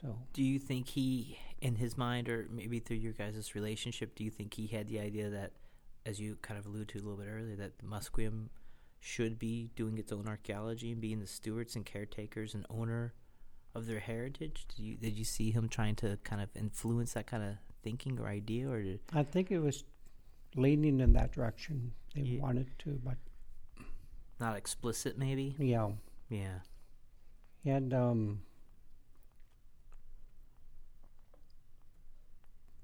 so 0.02 0.18
Do 0.34 0.44
you 0.44 0.60
think 0.60 0.88
he, 0.90 1.38
in 1.62 1.76
his 1.76 1.98
mind, 1.98 2.28
or 2.28 2.48
maybe 2.50 2.80
through 2.80 2.98
your 2.98 3.14
guys' 3.14 3.54
relationship, 3.56 4.16
do 4.16 4.24
you 4.24 4.30
think 4.32 4.56
he 4.56 4.68
had 4.68 4.88
the 4.88 5.00
idea 5.00 5.30
that, 5.30 5.52
as 6.06 6.20
you 6.20 6.36
kind 6.42 6.60
of 6.60 6.66
alluded 6.66 6.90
to 6.90 6.98
a 6.98 7.02
little 7.02 7.18
bit 7.18 7.28
earlier, 7.30 7.56
that 7.56 7.78
Musqueam 7.84 8.48
should 9.00 9.38
be 9.40 9.70
doing 9.76 9.98
its 9.98 10.12
own 10.12 10.28
archaeology 10.28 10.92
and 10.92 11.02
being 11.02 11.20
the 11.20 11.28
stewards 11.28 11.76
and 11.76 11.86
caretakers 11.86 12.54
and 12.54 12.66
owner 12.70 13.14
of 13.76 13.86
their 13.88 14.00
heritage? 14.00 14.66
Did 14.76 14.80
you 14.84 14.96
did 14.98 15.18
you 15.18 15.24
see 15.24 15.52
him 15.52 15.70
trying 15.70 15.96
to 15.98 16.18
kind 16.24 16.42
of 16.42 16.50
influence 16.56 17.14
that 17.14 17.26
kind 17.28 17.44
of 17.44 17.56
thinking 17.84 18.20
or 18.20 18.28
idea, 18.28 18.70
or 18.70 18.82
did 18.82 19.00
I 19.14 19.24
think 19.24 19.50
it 19.52 19.60
was 19.60 19.84
leaning 20.56 21.00
in 21.00 21.14
that 21.14 21.32
direction. 21.32 21.94
They 22.14 22.22
Yeah. 22.22 22.42
wanted 22.42 22.68
to, 22.80 23.00
but 23.04 23.18
not 24.40 24.58
explicit? 24.58 25.18
Maybe. 25.18 25.56
yeah. 25.60 25.92
Yeah. 26.30 26.60
And 27.66 27.94
um, 27.94 28.42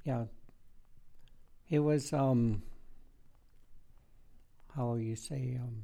yeah, 0.07 0.23
it 1.69 1.79
was 1.79 2.13
um, 2.13 2.61
how 4.75 4.95
you 4.95 5.15
say 5.15 5.57
um, 5.61 5.83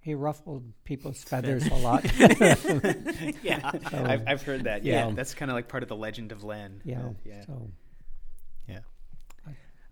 he 0.00 0.14
ruffled 0.14 0.64
people's 0.84 1.22
feathers 1.24 1.66
a 1.66 1.74
lot. 1.74 2.04
yeah, 3.42 3.70
So- 3.90 4.04
I've, 4.04 4.22
I've 4.26 4.42
heard 4.42 4.64
that. 4.64 4.84
Yeah, 4.84 5.08
Yeah. 5.08 5.14
that's 5.14 5.34
kind 5.34 5.50
of 5.50 5.54
like 5.54 5.68
part 5.68 5.82
of 5.82 5.88
the 5.88 5.96
legend 5.96 6.32
of 6.32 6.42
Len. 6.44 6.82
yeah. 6.84 7.00
Uh, 7.00 7.08
yeah. 7.24 7.44
So 7.46 7.70
Yeah. 8.68 8.80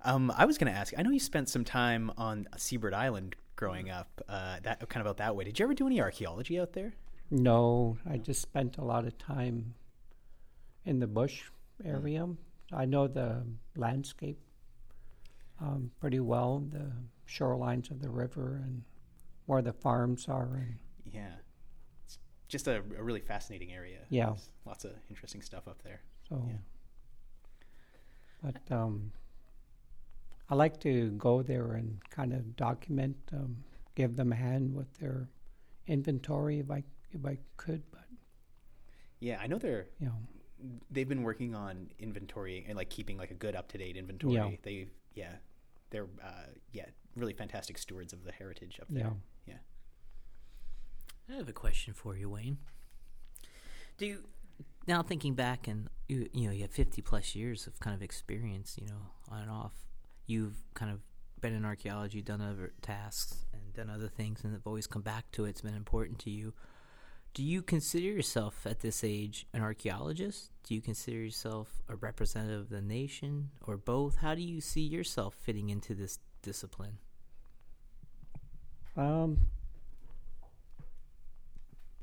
Um, 0.05 0.33
I 0.37 0.45
was 0.45 0.59
going 0.59 0.73
to 0.73 0.79
ask. 0.79 0.95
I 0.97 1.03
know 1.03 1.11
you 1.11 1.19
spent 1.21 1.49
some 1.49 1.65
time 1.65 2.13
on 2.17 2.47
Seabird 2.57 2.95
Island 2.95 3.35
growing 3.57 3.91
up. 3.91 4.21
Uh, 4.29 4.59
that 4.63 4.89
kind 4.89 5.05
of 5.05 5.11
out 5.11 5.17
that 5.17 5.35
way. 5.35 5.45
Did 5.45 5.59
you 5.59 5.65
ever 5.65 5.75
do 5.75 5.87
any 5.87 6.01
archaeology 6.01 6.59
out 6.61 6.73
there? 6.73 6.95
no, 7.31 7.99
I 8.09 8.17
just 8.17 8.41
spent 8.41 8.79
a 8.79 8.85
lot 8.85 9.07
of 9.07 9.19
time 9.19 9.75
in 10.87 10.99
the 11.01 11.07
bush 11.07 11.43
area. 11.85 12.27
I 12.73 12.85
know 12.85 13.07
the 13.09 13.43
landscape 13.77 14.39
um, 15.61 15.91
pretty 16.01 16.21
well, 16.21 16.61
the 16.71 16.93
shorelines 17.29 17.91
of 17.91 18.01
the 18.01 18.09
river 18.11 18.61
and 18.65 18.83
where 19.47 19.63
the 19.63 19.73
farms 19.73 20.29
are. 20.29 20.57
And 20.57 20.79
Yeah. 21.13 21.33
It's 22.05 22.19
just 22.49 22.69
a, 22.69 22.77
a 22.99 23.03
really 23.03 23.21
fascinating 23.21 23.73
area. 23.73 24.01
Yeah. 24.11 24.27
There's 24.27 24.51
lots 24.65 24.85
of 24.85 24.93
interesting 25.11 25.43
stuff 25.43 25.67
up 25.67 25.83
there. 25.83 26.01
so, 26.29 26.45
Yeah. 26.49 26.57
but 28.43 28.75
um, 28.77 29.13
I 30.49 30.55
like 30.55 30.81
to 30.81 31.11
go 31.13 31.43
there 31.43 31.73
and 31.73 31.99
kind 32.11 32.33
of 32.33 32.57
document, 32.57 33.17
um, 33.33 33.57
give 33.95 34.17
them 34.17 34.33
a 34.33 34.37
hand 34.37 34.75
with 34.75 34.93
their 34.99 35.29
inventory 35.87 36.61
if 36.61 36.71
I 36.71 36.85
if 37.11 37.25
I 37.27 37.39
could. 37.57 37.83
But 37.91 38.05
Yeah, 39.21 39.39
I 39.43 39.47
know 39.47 39.59
they're 39.59 39.87
you 39.99 40.07
know, 40.07 40.15
they've 40.91 41.09
been 41.09 41.23
working 41.23 41.55
on 41.55 41.89
inventory 41.99 42.65
and 42.69 42.77
like 42.77 42.91
keeping 42.91 43.17
like 43.17 43.31
a 43.31 43.35
good 43.35 43.55
up 43.55 43.69
to 43.73 43.79
date 43.79 43.97
inventory. 43.97 44.35
Yeah. 44.35 44.51
They 44.63 44.87
yeah, 45.15 45.33
they're 45.91 46.09
uh, 46.23 46.49
yeah 46.73 46.87
really 47.17 47.33
fantastic 47.33 47.79
stewards 47.79 48.13
of 48.13 48.25
the 48.25 48.33
heritage 48.33 48.79
up 48.81 48.89
yeah. 48.91 49.03
there. 49.03 49.13
Yeah. 49.47 49.55
I 51.31 51.37
have 51.37 51.49
a 51.49 51.53
question 51.53 51.95
for 51.95 52.17
you, 52.17 52.31
Wayne. 52.31 52.59
Do 53.97 54.07
you 54.07 54.25
now 54.87 55.03
thinking 55.03 55.35
back 55.35 55.69
and 55.69 55.89
you 56.09 56.29
you 56.33 56.47
know 56.47 56.53
you 56.53 56.63
have 56.63 56.71
fifty 56.71 57.03
plus 57.03 57.35
years 57.35 57.67
of 57.67 57.79
kind 57.81 57.95
of 57.95 58.03
experience, 58.03 58.77
you 58.81 58.87
know, 58.87 59.13
on 59.31 59.43
and 59.43 59.51
off. 59.51 59.73
You've 60.27 60.63
kind 60.75 60.93
of 60.93 61.01
been 61.41 61.55
in 61.55 61.65
archaeology, 61.65 62.21
done 62.21 62.41
other 62.41 62.73
tasks, 62.83 63.47
and 63.53 63.73
done 63.73 63.89
other 63.89 64.09
things, 64.09 64.45
and 64.45 64.53
have 64.53 64.67
always 64.67 64.87
come 64.87 65.03
back 65.03 65.31
to 65.33 65.45
it. 65.45 65.51
It's 65.51 65.61
been 65.61 65.75
important 65.75 66.19
to 66.21 66.31
you. 66.31 66.53
Do 67.35 67.45
you 67.45 67.63
consider 67.63 68.07
yourself 68.07 68.67
at 68.67 68.81
this 68.81 69.05
age 69.05 69.47
an 69.53 69.63
archaeologist? 69.63 70.51
Do 70.65 70.75
you 70.75 70.81
consider 70.81 71.19
yourself 71.19 71.83
a 71.89 71.95
representative 71.95 72.63
of 72.63 72.69
the 72.69 72.83
nation, 72.83 73.51
or 73.67 73.77
both? 73.77 74.17
How 74.17 74.35
do 74.35 74.43
you 74.43 74.61
see 74.61 74.81
yourself 74.81 75.35
fitting 75.35 75.71
into 75.71 75.95
this 75.95 76.19
discipline? 76.43 76.99
Um, 78.97 79.39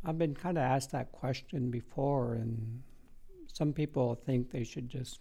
I've 0.05 0.17
been 0.17 0.35
kind 0.35 0.57
of 0.57 0.63
asked 0.63 0.91
that 0.91 1.11
question 1.11 1.69
before, 1.69 2.35
and 2.35 2.81
some 3.51 3.73
people 3.73 4.15
think 4.15 4.51
they 4.51 4.63
should 4.63 4.87
just. 4.87 5.19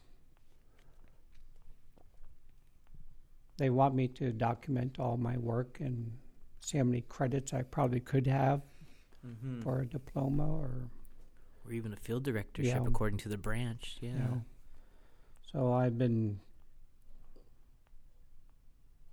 They 3.56 3.70
want 3.70 3.94
me 3.94 4.08
to 4.08 4.32
document 4.32 4.96
all 4.98 5.16
my 5.16 5.36
work 5.38 5.78
and 5.80 6.12
see 6.60 6.78
how 6.78 6.84
many 6.84 7.02
credits 7.02 7.52
I 7.52 7.62
probably 7.62 8.00
could 8.00 8.26
have 8.26 8.62
Mm-hmm. 9.26 9.62
for 9.62 9.80
a 9.80 9.86
diploma 9.86 10.46
or, 10.46 10.90
Or 11.64 11.72
even 11.72 11.92
a 11.92 11.96
field 11.96 12.24
directorship, 12.24 12.74
Yeah. 12.82 12.86
according 12.86 13.18
to 13.20 13.28
the 13.28 13.38
branch. 13.38 13.96
Yeah. 14.00 14.10
you 14.10 14.18
know. 14.18 14.44
So 15.50 15.72
I've 15.72 15.96
been. 15.96 16.40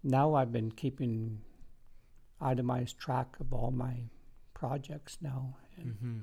Now 0.04 0.34
I've 0.34 0.52
been 0.52 0.72
keeping 0.72 1.42
itemized 2.42 2.98
track 2.98 3.38
of 3.40 3.54
all 3.54 3.72
my 3.72 4.10
projects 4.54 5.18
now. 5.22 5.56
And 5.78 5.86
Mm-hmm. 5.96 6.20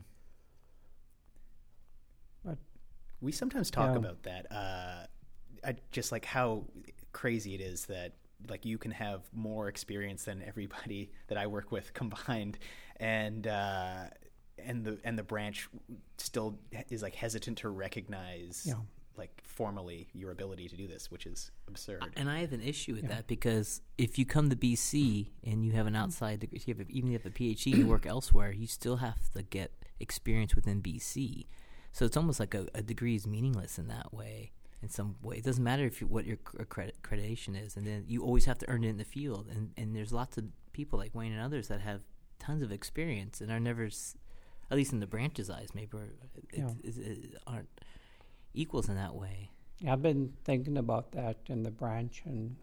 We 3.21 3.33
sometimes 3.33 3.69
talk 3.71 3.91
Yeah. 3.93 3.97
about 3.97 4.23
that. 4.25 4.47
Uh, 4.53 5.07
I, 5.65 5.75
just 5.91 6.13
like 6.13 6.25
how 6.25 6.67
crazy 7.13 7.55
it 7.57 7.61
is 7.61 7.87
that 7.87 8.13
like 8.49 8.65
you 8.65 8.79
can 8.79 8.91
have 8.93 9.23
more 9.33 9.69
experience 9.69 10.25
than 10.25 10.43
everybody 10.47 11.11
that 11.29 11.39
I 11.39 11.47
work 11.47 11.73
with 11.73 11.93
combined, 11.95 12.59
and 12.97 13.47
uh, 13.47 14.05
and 14.59 14.85
the 14.85 14.99
and 15.05 15.19
the 15.19 15.23
branch 15.23 15.69
still 16.17 16.59
is 16.91 17.03
like 17.03 17.15
hesitant 17.15 17.59
to 17.59 17.69
recognize 17.69 18.65
Yeah. 18.67 18.75
like 19.17 19.41
formally 19.43 20.09
your 20.13 20.31
ability 20.31 20.69
to 20.69 20.77
do 20.77 20.87
this, 20.87 21.11
which 21.11 21.27
is 21.27 21.51
absurd. 21.67 22.05
And 22.17 22.29
I 22.31 22.41
have 22.41 22.53
an 22.53 22.61
issue 22.63 22.95
with 22.95 23.05
Yeah. 23.05 23.11
that 23.17 23.27
because 23.27 23.83
if 23.99 24.19
you 24.19 24.25
come 24.27 24.51
to 24.51 24.57
BC 24.57 25.31
and 25.45 25.65
you 25.65 25.73
have 25.73 25.87
an 25.87 25.97
outside 25.97 26.41
degree, 26.41 26.61
you 26.67 26.75
have 26.75 26.87
a, 26.89 26.91
even 26.91 27.11
if 27.11 27.13
you 27.13 27.19
have 27.19 27.27
a 27.27 27.31
PhD 27.31 27.77
you 27.79 27.87
work 27.87 28.07
elsewhere, 28.17 28.53
you 28.53 28.67
still 28.67 28.97
have 28.97 29.31
to 29.33 29.43
get 29.43 29.73
experience 30.01 30.55
within 30.55 30.81
BC. 30.83 31.47
So 31.93 32.05
it's 32.05 32.17
almost 32.17 32.39
like 32.39 32.55
a, 32.55 32.67
a 32.75 32.83
degree 32.83 33.17
is 33.17 33.27
meaningless 33.27 33.79
in 33.79 33.89
that 33.89 34.13
way. 34.15 34.53
In 34.81 34.89
some 34.89 35.17
way, 35.23 35.37
it 35.39 35.45
doesn't 35.45 35.65
matter 35.65 35.85
if 35.85 36.01
you, 36.01 36.07
what 36.07 36.25
your 36.25 36.39
accredit, 36.59 36.97
accreditation 37.03 37.61
is, 37.61 37.77
and 37.77 37.85
then 37.85 38.05
you 38.07 38.23
always 38.23 38.45
have 38.45 38.59
to 38.59 38.69
earn 38.69 38.85
it 38.85 38.89
in 38.89 38.97
the 38.97 39.05
field. 39.05 39.49
And 39.51 39.73
and 39.77 39.95
there's 39.97 40.13
lots 40.13 40.39
of 40.39 40.45
people 40.73 40.99
like 41.01 41.15
Wayne 41.15 41.33
and 41.33 41.41
others 41.43 41.67
that 41.69 41.81
have 41.81 42.03
tons 42.39 42.63
of 42.63 42.71
experience 42.71 43.41
and 43.41 43.51
are 43.51 43.59
never, 43.59 43.87
s- 43.87 44.17
at 44.71 44.77
least 44.77 44.93
in 44.93 45.01
the 45.01 45.07
branch's 45.09 45.51
eyes, 45.51 45.71
maybe 45.75 45.97
are- 45.99 46.05
it, 46.05 46.45
Yeah. 46.59 46.71
it- 46.85 46.99
it 46.99 47.35
aren't 47.47 47.69
equals 48.55 48.89
in 48.89 48.95
that 48.95 49.15
way. 49.17 49.51
Yeah, 49.81 49.93
I've 49.95 50.03
been 50.03 50.35
thinking 50.45 50.77
about 50.79 51.11
that 51.13 51.39
in 51.47 51.65
the 51.65 51.71
branch, 51.73 52.23
and 52.25 52.55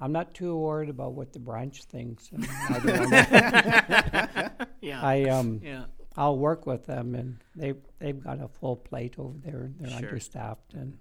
I'm 0.00 0.12
not 0.12 0.32
too 0.34 0.56
worried 0.56 0.88
about 0.90 1.12
what 1.12 1.32
the 1.34 1.38
branch 1.38 1.84
thinks. 1.84 2.30
And 2.32 2.46
I, 2.70 2.78
don't 2.78 4.68
Yeah. 4.80 5.00
I 5.02 5.24
um, 5.24 5.60
yeah. 5.62 5.84
I'll 6.16 6.38
work 6.38 6.64
with 6.66 6.86
them, 6.86 7.14
and 7.14 7.38
they 7.54 7.74
they've 7.98 8.22
got 8.22 8.40
a 8.40 8.48
full 8.48 8.76
plate 8.76 9.18
over 9.18 9.36
there. 9.44 9.70
They're 9.78 9.90
Sure. 9.90 9.98
understaffed, 10.08 10.72
and 10.74 10.96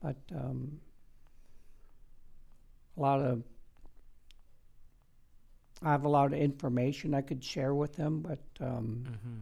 but 0.00 0.16
um, 0.34 0.80
a 2.96 3.00
lot 3.00 3.20
of 3.20 3.42
I 5.82 5.90
have 5.90 6.04
a 6.04 6.08
lot 6.08 6.26
of 6.32 6.38
information 6.38 7.12
I 7.14 7.20
could 7.20 7.42
share 7.42 7.74
with 7.74 7.94
them, 7.94 8.20
but 8.20 8.38
um, 8.60 9.04
Mm-hmm. 9.10 9.38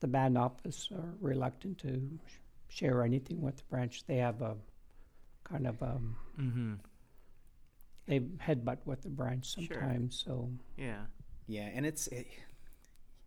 the 0.00 0.06
band 0.08 0.38
office 0.38 0.88
are 0.92 1.14
reluctant 1.20 1.78
to 1.78 2.18
sh- 2.26 2.30
share 2.68 3.02
anything 3.02 3.40
with 3.42 3.56
the 3.56 3.64
branch. 3.64 4.04
They 4.06 4.16
have 4.18 4.40
a 4.42 4.56
kind 5.44 5.66
of 5.66 5.82
um, 5.82 6.16
Mm-hmm. 6.40 6.74
they 8.06 8.20
headbutt 8.20 8.78
with 8.86 9.02
the 9.02 9.10
branch 9.10 9.46
Sure. 9.54 9.66
sometimes. 9.68 10.22
So 10.24 10.50
Yeah. 10.76 11.06
Yeah, 11.48 11.68
and 11.74 11.84
it's 11.84 12.06
it, 12.06 12.28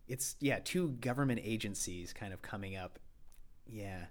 it's 0.07 0.35
yeah, 0.39 0.59
two 0.63 0.89
government 1.01 1.41
agencies 1.43 2.13
kind 2.13 2.33
of 2.33 2.41
coming 2.41 2.75
up. 2.75 2.99
Yeah. 3.67 4.05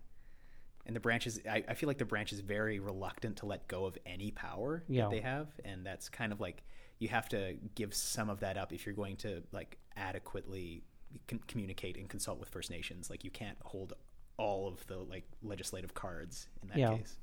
And 0.86 0.94
the 0.94 1.00
branch 1.00 1.26
is 1.26 1.40
I, 1.48 1.64
I 1.68 1.74
feel 1.74 1.86
like 1.86 1.98
the 1.98 2.04
branch 2.04 2.32
is 2.32 2.40
very 2.40 2.78
reluctant 2.78 3.36
to 3.38 3.46
let 3.46 3.68
go 3.68 3.84
of 3.86 3.96
any 4.04 4.30
power 4.30 4.84
Yeah. 4.88 5.04
that 5.04 5.10
they 5.10 5.20
have. 5.20 5.48
And 5.64 5.84
that's 5.86 6.08
kind 6.08 6.32
of 6.32 6.40
like 6.40 6.62
you 6.98 7.08
have 7.08 7.28
to 7.30 7.56
give 7.74 7.94
some 7.94 8.28
of 8.28 8.40
that 8.40 8.56
up 8.58 8.72
if 8.72 8.84
you're 8.86 8.94
going 8.94 9.16
to 9.18 9.42
like 9.52 9.78
adequately 9.96 10.82
con- 11.28 11.40
communicate 11.48 11.96
and 11.96 12.08
consult 12.08 12.38
with 12.38 12.48
First 12.50 12.70
Nations. 12.70 13.08
Like 13.08 13.24
you 13.24 13.30
can't 13.30 13.56
hold 13.62 13.94
all 14.36 14.66
of 14.68 14.84
the 14.88 14.98
like 14.98 15.24
legislative 15.42 15.94
cards 15.94 16.48
in 16.62 16.68
that 16.68 16.76
Yeah. 16.78 16.96
case. 16.98 17.16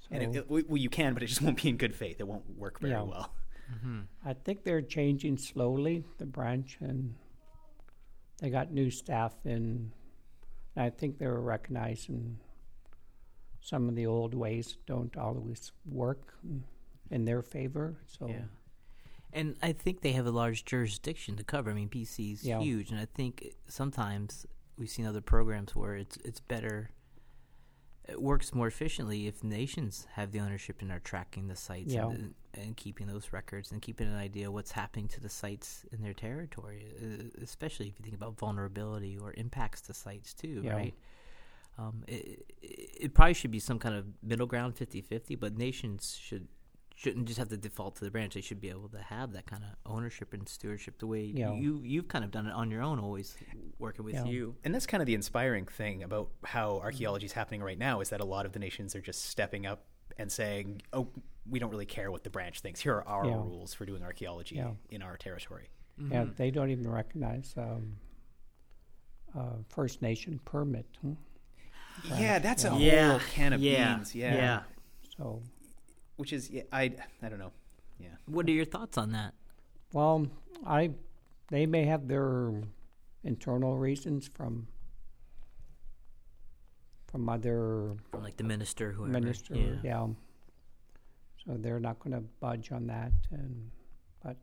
so 0.00 0.08
And 0.12 0.36
it, 0.36 0.38
it, 0.50 0.50
well, 0.68 0.76
you 0.76 0.90
can, 0.90 1.14
but 1.14 1.22
it 1.22 1.26
just 1.26 1.42
won't 1.42 1.60
be 1.60 1.68
in 1.70 1.76
good 1.76 1.94
faith. 1.94 2.20
It 2.20 2.28
won't 2.28 2.56
work 2.58 2.78
very 2.80 2.92
Yeah. 2.92 3.02
well. 3.02 3.32
Mm-hmm. 3.74 4.00
I 4.24 4.32
think 4.34 4.64
they're 4.64 4.82
changing 4.82 5.38
slowly 5.38 6.04
the 6.18 6.26
branch, 6.26 6.76
and 6.80 7.14
they 8.40 8.50
got 8.50 8.72
new 8.72 8.90
staff 8.90 9.34
in. 9.44 9.92
And 10.76 10.84
I 10.84 10.90
think 10.90 11.18
they're 11.18 11.40
recognizing 11.40 12.38
some 13.60 13.88
of 13.88 13.94
the 13.94 14.06
old 14.06 14.34
ways 14.34 14.78
don't 14.86 15.16
always 15.16 15.72
work 15.84 16.34
in- 17.10 17.24
their 17.24 17.42
favor. 17.42 17.96
So 18.06 18.28
Yeah. 18.28 18.44
And 19.32 19.56
I 19.62 19.72
think 19.72 20.00
they 20.00 20.12
have 20.12 20.26
a 20.26 20.30
large 20.32 20.64
jurisdiction 20.64 21.36
to 21.36 21.44
cover. 21.44 21.70
I 21.70 21.74
mean, 21.74 21.88
BC's 21.88 22.44
Yeah. 22.44 22.60
huge, 22.60 22.90
and 22.90 22.98
I 22.98 23.04
think 23.04 23.54
sometimes 23.68 24.46
we've 24.76 24.88
seen 24.90 25.06
other 25.06 25.20
programs 25.20 25.76
where 25.76 25.94
it's 25.96 26.16
it's 26.24 26.40
better. 26.40 26.90
It 28.08 28.20
works 28.20 28.54
more 28.54 28.66
efficiently 28.66 29.26
if 29.26 29.44
nations 29.44 30.06
have 30.14 30.32
the 30.32 30.40
ownership 30.40 30.80
and 30.80 30.90
are 30.90 30.98
tracking 30.98 31.46
the 31.48 31.54
sites 31.56 31.92
Yeah. 31.94 32.08
and, 32.08 32.34
and 32.54 32.76
keeping 32.76 33.06
those 33.06 33.32
records 33.32 33.70
and 33.70 33.80
keeping 33.80 34.08
an 34.08 34.16
idea 34.16 34.50
what's 34.50 34.72
happening 34.72 35.06
to 35.08 35.20
the 35.20 35.28
sites 35.28 35.84
in 35.92 36.02
their 36.02 36.14
territory, 36.14 36.86
uh, 37.00 37.42
especially 37.42 37.88
if 37.88 37.98
you 37.98 38.02
think 38.02 38.16
about 38.16 38.36
vulnerability 38.38 39.16
or 39.16 39.32
impacts 39.36 39.80
to 39.82 39.94
sites 39.94 40.34
too, 40.34 40.62
Yeah. 40.64 40.72
right? 40.74 40.94
Um, 41.78 42.02
it, 42.08 42.44
it, 42.62 42.90
it 43.00 43.14
probably 43.14 43.34
should 43.34 43.50
be 43.52 43.60
some 43.60 43.78
kind 43.78 43.94
of 43.94 44.06
middle 44.22 44.46
ground 44.46 44.74
50-50, 44.76 45.38
but 45.38 45.56
nations 45.56 46.18
should 46.20 46.48
shouldn't 47.00 47.24
just 47.26 47.38
have 47.38 47.48
to 47.48 47.56
default 47.56 47.96
to 47.96 48.04
the 48.04 48.10
branch. 48.10 48.34
They 48.34 48.42
should 48.42 48.60
be 48.60 48.68
able 48.68 48.90
to 48.90 48.98
have 49.00 49.32
that 49.32 49.46
kind 49.46 49.64
of 49.64 49.70
ownership 49.90 50.34
and 50.34 50.46
stewardship 50.46 50.98
the 50.98 51.06
way 51.06 51.24
Yeah. 51.24 51.54
you 51.54 51.80
you've 51.82 52.08
kind 52.08 52.24
of 52.26 52.30
done 52.30 52.46
it 52.46 52.52
on 52.52 52.70
your 52.70 52.82
own, 52.82 52.98
always 52.98 53.38
working 53.78 54.04
with 54.04 54.16
Yeah. 54.16 54.24
you. 54.26 54.56
And 54.64 54.74
that's 54.74 54.86
kind 54.86 55.00
of 55.02 55.06
the 55.06 55.14
inspiring 55.14 55.64
thing 55.64 56.02
about 56.02 56.30
how 56.44 56.78
archaeology 56.80 57.24
is 57.24 57.32
happening 57.32 57.62
right 57.62 57.78
now 57.78 58.00
is 58.02 58.10
that 58.10 58.20
a 58.20 58.24
lot 58.26 58.44
of 58.44 58.52
the 58.52 58.58
nations 58.58 58.94
are 58.94 59.00
just 59.00 59.24
stepping 59.24 59.64
up 59.64 59.86
and 60.18 60.30
saying, 60.30 60.82
"Oh, 60.92 61.08
we 61.48 61.58
don't 61.58 61.70
really 61.70 61.86
care 61.86 62.10
what 62.10 62.22
the 62.22 62.28
branch 62.28 62.60
thinks. 62.60 62.80
Here 62.80 62.96
are 62.96 63.08
our 63.08 63.24
Yeah. 63.26 63.34
rules 63.36 63.72
for 63.72 63.86
doing 63.86 64.02
archaeology 64.02 64.56
Yeah. 64.56 64.74
in 64.90 65.00
our 65.00 65.16
territory." 65.16 65.70
Yeah, 65.96 66.24
they 66.36 66.50
don't 66.50 66.68
even 66.70 66.86
recognize 66.86 67.54
um, 67.56 67.96
uh, 69.34 69.56
First 69.70 70.02
Nation 70.02 70.38
permit. 70.44 70.86
hmm? 71.00 71.14
Yeah, 72.04 72.38
that's 72.40 72.64
a 72.64 72.76
Yeah. 72.76 73.10
whole 73.12 73.20
can 73.20 73.52
of 73.54 73.60
yeah. 73.62 73.94
beans. 73.96 74.14
Yeah. 74.14 74.34
Yeah. 74.34 74.62
So, 75.16 75.42
which 76.20 76.32
is 76.32 76.50
yeah, 76.50 76.62
I 76.70 76.92
I 77.24 77.28
don't 77.30 77.38
know. 77.38 77.52
Yeah, 77.98 78.16
What 78.26 78.46
are 78.48 78.52
your 78.52 78.64
thoughts 78.66 78.96
on 78.98 79.12
that? 79.12 79.32
well, 79.92 80.26
I 80.66 80.90
they 81.50 81.64
may 81.66 81.84
have 81.84 82.06
their 82.08 82.52
internal 83.24 83.76
reasons 83.76 84.28
from 84.28 84.68
from 87.08 87.28
other 87.28 87.96
From 88.12 88.22
like 88.22 88.36
the 88.36 88.44
minister, 88.44 88.92
whoever. 88.92 89.12
minister. 89.12 89.54
Yeah. 89.56 89.76
Yeah. 89.82 90.06
So 91.44 91.56
they're 91.58 91.80
not 91.80 91.98
going 92.00 92.12
to 92.12 92.20
budge 92.40 92.70
on 92.70 92.86
that, 92.86 93.12
and 93.32 93.70
but 94.22 94.36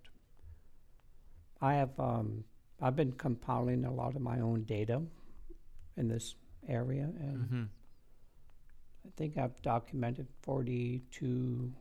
I 1.62 1.76
have 1.76 1.98
um, 2.00 2.44
I've 2.82 2.96
been 2.96 3.14
compiling 3.14 3.86
a 3.86 3.94
lot 3.94 4.16
of 4.16 4.22
my 4.22 4.40
own 4.40 4.64
data 4.64 5.02
in 5.96 6.08
this 6.10 6.36
area, 6.68 7.04
and 7.20 7.38
Mm-hmm. 7.38 7.64
I 9.08 9.10
think 9.16 9.38
I've 9.38 9.60
documented 9.62 10.28
forty-two 10.42 11.72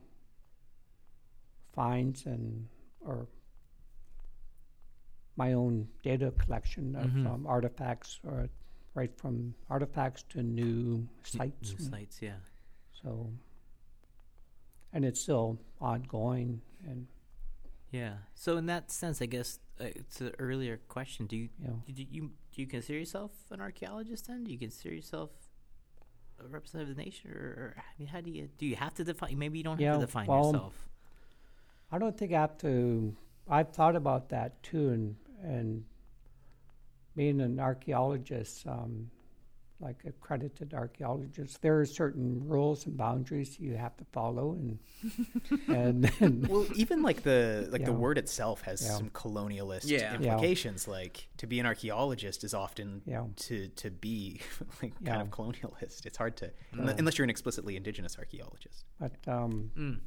finds 1.73 2.25
and 2.25 2.67
or 3.01 3.27
my 5.35 5.53
own 5.53 5.87
data 6.01 6.31
collection 6.39 6.95
of 6.95 7.11
Mhm. 7.11 7.27
um, 7.27 7.45
artifacts, 7.45 8.19
or 8.23 8.49
right 8.95 9.15
from 9.19 9.53
artifacts 9.69 10.23
to 10.29 10.41
new 10.41 11.07
sites. 11.23 11.73
New 11.73 11.85
sites, 11.85 12.21
yeah. 12.21 12.39
So, 13.03 13.31
and 14.93 15.05
it's 15.05 15.21
still 15.21 15.59
ongoing, 15.79 16.61
and 16.85 17.07
Yeah. 17.91 18.17
So 18.33 18.57
in 18.57 18.65
that 18.65 18.91
sense, 18.91 19.21
I 19.21 19.27
guess 19.27 19.59
uh, 19.79 19.85
it's 19.85 20.19
an 20.19 20.33
earlier 20.39 20.77
question. 20.89 21.25
Do 21.25 21.37
you 21.37 21.49
know, 21.59 21.81
do 21.85 22.03
you 22.03 22.31
do 22.51 22.61
you 22.61 22.67
consider 22.67 22.99
yourself 22.99 23.31
an 23.51 23.61
archaeologist? 23.61 24.27
Then 24.27 24.43
do 24.43 24.51
you 24.51 24.57
consider 24.57 24.93
yourself 24.93 25.31
a 26.43 26.47
representative 26.47 26.91
of 26.91 26.97
the 26.97 27.03
nation, 27.03 27.31
or, 27.31 27.35
or 27.37 27.75
I 27.77 27.81
mean, 27.99 28.07
how 28.07 28.21
do 28.21 28.29
you 28.31 28.49
do? 28.57 28.65
You 28.65 28.75
have 28.75 28.93
to 28.95 29.03
define. 29.03 29.37
Maybe 29.37 29.57
you 29.57 29.63
don't 29.63 29.79
Yeah, 29.79 29.91
have 29.91 30.01
to 30.01 30.05
define 30.05 30.27
well, 30.27 30.45
yourself. 30.45 30.73
I 31.91 31.97
don't 31.97 32.17
think 32.17 32.33
I 32.33 32.41
have 32.41 32.57
to. 32.59 33.15
I've 33.49 33.69
thought 33.69 33.95
about 33.95 34.29
that 34.29 34.61
too, 34.63 34.89
and 34.89 35.15
and 35.41 35.83
being 37.15 37.41
an 37.41 37.59
archaeologist, 37.59 38.67
um, 38.67 39.09
like 39.79 40.03
accredited 40.05 40.73
archaeologist, 40.73 41.61
there 41.61 41.79
are 41.79 41.85
certain 41.85 42.41
rules 42.47 42.87
and 42.87 42.97
boundaries 42.97 43.59
you 43.59 43.75
have 43.75 43.95
to 43.97 44.05
follow, 44.11 44.53
and 44.53 44.79
and, 45.67 46.11
and 46.19 46.47
well, 46.47 46.65
even 46.75 47.03
like 47.03 47.21
the 47.21 47.67
like 47.71 47.85
the 47.85 47.93
word 47.93 48.17
itself 48.17 48.61
has 48.63 48.81
Yeah. 48.83 48.97
some 48.97 49.09
colonialist 49.11 49.85
Yeah. 49.89 49.99
Yeah. 49.99 50.15
implications. 50.15 50.87
Like 50.87 51.27
to 51.37 51.45
be 51.45 51.59
an 51.59 51.65
archaeologist 51.67 52.43
is 52.43 52.53
often 52.55 53.03
Yeah. 53.05 53.25
to 53.35 53.67
to 53.67 53.91
be 53.91 54.41
like 54.81 54.95
kind 54.95 55.07
Yeah. 55.07 55.21
of 55.21 55.29
colonialist. 55.29 56.05
It's 56.07 56.17
hard 56.17 56.37
to 56.37 56.51
Yeah. 56.75 56.95
unless 56.97 57.17
you're 57.19 57.23
an 57.25 57.29
explicitly 57.29 57.75
indigenous 57.75 58.17
archaeologist. 58.17 58.85
but 58.99 59.15
um, 59.27 59.71
Mm. 59.77 59.99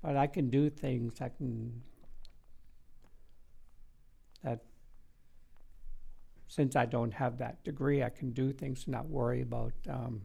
but 0.00 0.16
I 0.16 0.26
can 0.26 0.48
do 0.48 0.70
things. 0.70 1.20
I 1.20 1.28
can 1.28 1.82
that 4.42 4.60
since 6.48 6.76
I 6.76 6.86
don't 6.86 7.12
have 7.14 7.38
that 7.38 7.62
degree, 7.64 8.02
I 8.02 8.10
can 8.10 8.30
do 8.32 8.52
things 8.52 8.84
and 8.84 8.92
not 8.92 9.08
worry 9.08 9.42
about. 9.42 9.72
Um, 9.88 10.22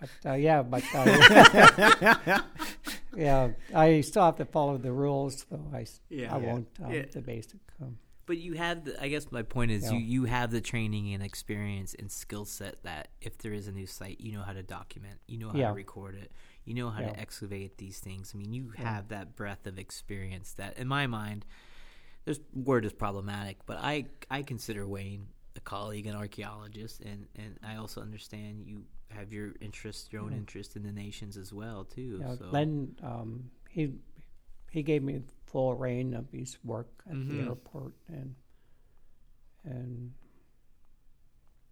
but 0.00 0.10
uh, 0.24 0.34
yeah, 0.34 0.62
but 0.62 0.82
uh, 0.94 2.40
yeah, 3.16 3.50
I 3.74 4.00
still 4.00 4.24
have 4.24 4.36
to 4.36 4.46
follow 4.46 4.78
the 4.78 4.92
rules, 4.92 5.44
though. 5.50 5.70
I 5.72 5.82
s- 5.82 6.00
Yeah. 6.08 6.34
I 6.34 6.38
Yeah. 6.40 6.46
won't 6.52 6.68
um, 6.82 6.92
Yeah. 6.92 7.04
the 7.12 7.20
basic. 7.20 7.60
Um, 7.80 7.98
But 8.26 8.38
you 8.38 8.52
have, 8.54 8.84
the, 8.84 9.02
I 9.02 9.08
guess 9.08 9.30
my 9.32 9.42
point 9.42 9.72
is, 9.72 9.84
Yeah. 9.84 9.98
you 9.98 9.98
you 9.98 10.24
have 10.24 10.52
the 10.52 10.60
training 10.60 11.12
and 11.12 11.22
experience 11.22 11.94
and 11.94 12.10
skill 12.10 12.44
set 12.46 12.82
that 12.84 13.08
if 13.20 13.36
there 13.38 13.52
is 13.52 13.66
a 13.68 13.72
new 13.72 13.86
site, 13.86 14.20
you 14.20 14.32
know 14.32 14.42
how 14.42 14.52
to 14.54 14.62
document, 14.62 15.18
you 15.26 15.36
know 15.36 15.48
how 15.50 15.58
to 15.58 15.72
record 15.74 16.14
it, 16.14 16.30
you 16.64 16.72
know 16.74 16.88
how 16.90 17.00
to 17.00 17.18
excavate 17.20 17.76
these 17.78 17.98
things. 17.98 18.32
I 18.34 18.38
mean, 18.38 18.52
you 18.54 18.70
have 18.76 19.08
that 19.08 19.34
breadth 19.36 19.66
of 19.66 19.78
experience 19.78 20.52
that, 20.54 20.78
in 20.78 20.86
my 20.88 21.06
mind, 21.08 21.44
this 22.24 22.40
word 22.54 22.84
is 22.84 22.92
problematic, 22.92 23.58
but 23.66 23.78
I 23.80 24.06
I 24.30 24.42
consider 24.42 24.86
Wayne 24.86 25.26
a 25.56 25.60
colleague 25.60 26.06
and 26.06 26.16
archaeologist, 26.16 27.00
and 27.00 27.26
and 27.36 27.58
I 27.62 27.76
also 27.76 28.00
understand 28.00 28.66
you 28.66 28.84
have 29.10 29.32
your 29.32 29.54
interest, 29.60 30.12
your 30.12 30.22
own 30.22 30.32
Yeah. 30.32 30.38
interest 30.38 30.76
in 30.76 30.82
the 30.84 30.92
nations 30.92 31.36
as 31.36 31.52
well 31.52 31.84
too. 31.84 32.18
know, 32.20 32.36
so. 32.36 32.46
Len, 32.50 32.96
um, 33.02 33.50
he 33.68 33.94
he 34.70 34.82
gave 34.82 35.02
me 35.02 35.22
full 35.46 35.74
reign 35.74 36.14
of 36.14 36.30
his 36.30 36.58
work 36.64 37.02
at 37.06 37.14
Mhm. 37.16 37.28
the 37.28 37.40
airport, 37.40 37.94
and 38.08 38.34
and 39.64 40.12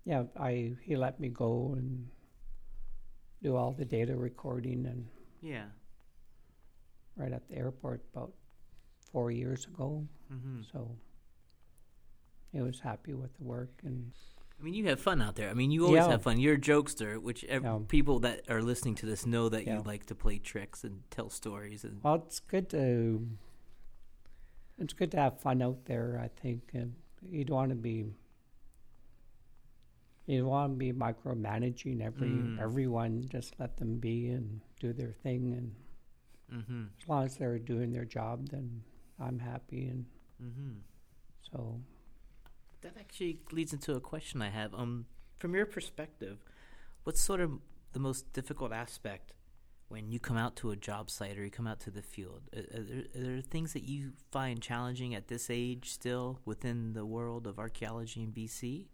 yeah, 0.04 0.24
I 0.36 0.76
he 0.82 0.96
let 0.96 1.20
me 1.20 1.28
go 1.28 1.74
and 1.74 2.08
do 3.42 3.54
all 3.54 3.72
the 3.72 3.84
data 3.84 4.16
recording 4.16 4.84
and 4.86 5.06
yeah. 5.40 5.66
right 7.16 7.32
at 7.32 7.46
the 7.48 7.54
airport 7.56 8.02
about 8.12 8.32
four 9.12 9.30
years 9.30 9.66
ago. 9.66 10.06
hmm 10.28 10.62
So 10.72 10.96
he 12.52 12.60
was 12.60 12.80
happy 12.80 13.14
with 13.14 13.34
the 13.36 13.44
work, 13.44 13.70
and 13.84 14.12
I 14.60 14.64
mean, 14.64 14.74
you 14.74 14.86
have 14.88 15.00
fun 15.00 15.22
out 15.22 15.36
there. 15.36 15.50
I 15.50 15.54
mean, 15.54 15.70
you 15.70 15.84
always 15.86 16.04
Yeah. 16.04 16.10
have 16.10 16.22
fun. 16.22 16.40
You're 16.40 16.54
a 16.54 16.58
jokester, 16.60 17.18
which 17.22 17.44
ev- 17.44 17.62
Yeah. 17.62 17.78
people 17.88 18.18
that 18.20 18.50
are 18.50 18.60
listening 18.62 18.96
to 18.96 19.06
this 19.06 19.24
know 19.24 19.48
that 19.50 19.66
Yeah. 19.66 19.76
you 19.76 19.82
like 19.82 20.06
to 20.06 20.14
play 20.16 20.38
tricks 20.38 20.82
and 20.84 21.02
tell 21.10 21.30
stories. 21.30 21.84
And 21.84 22.02
well, 22.02 22.16
it's 22.16 22.40
good 22.40 22.68
to 22.70 23.28
it's 24.78 24.92
good 24.94 25.10
to 25.12 25.16
have 25.16 25.40
fun 25.40 25.60
out 25.62 25.84
there. 25.86 26.18
I 26.22 26.28
think 26.28 26.70
and 26.74 26.94
you 27.22 27.44
don't 27.44 27.56
want 27.56 27.70
to 27.70 27.76
be 27.76 28.14
you 30.26 30.40
don't 30.40 30.48
want 30.48 30.72
to 30.72 30.76
be 30.76 30.92
micromanaging 30.92 32.00
every 32.02 32.30
Mm. 32.30 32.58
everyone. 32.58 33.22
Just 33.28 33.58
let 33.58 33.76
them 33.76 33.98
be 33.98 34.28
and 34.28 34.60
do 34.80 34.92
their 34.92 35.12
thing, 35.12 35.52
and 35.54 35.74
hmm 36.66 36.86
as 37.00 37.08
long 37.08 37.24
as 37.24 37.36
they're 37.36 37.58
doing 37.58 37.92
their 37.92 38.04
job, 38.04 38.48
then 38.48 38.82
I'm 39.20 39.38
happy. 39.38 39.86
And 39.86 40.06
hmm 40.40 40.78
so, 41.50 41.80
that 42.82 42.96
actually 42.98 43.38
leads 43.52 43.72
into 43.72 43.94
a 43.94 44.00
question 44.00 44.42
I 44.42 44.50
have. 44.50 44.74
Um, 44.74 45.06
from 45.38 45.54
your 45.54 45.66
perspective, 45.66 46.38
what's 47.04 47.20
sort 47.20 47.40
of 47.40 47.58
the 47.92 47.98
most 47.98 48.32
difficult 48.32 48.72
aspect 48.72 49.32
when 49.88 50.10
you 50.10 50.20
come 50.20 50.36
out 50.36 50.56
to 50.56 50.70
a 50.70 50.76
job 50.76 51.10
site 51.10 51.38
or 51.38 51.44
you 51.44 51.50
come 51.50 51.66
out 51.66 51.80
to 51.80 51.90
the 51.90 52.02
field? 52.02 52.42
Are, 52.54 52.78
are, 52.78 52.82
there, 52.82 53.04
are 53.16 53.24
there 53.34 53.40
things 53.40 53.72
that 53.72 53.84
you 53.84 54.12
find 54.30 54.60
challenging 54.60 55.14
at 55.14 55.28
this 55.28 55.48
age 55.50 55.90
still 55.90 56.40
within 56.44 56.92
the 56.92 57.06
world 57.06 57.46
of 57.46 57.58
archaeology 57.58 58.22
in 58.22 58.32
BC? 58.32 58.86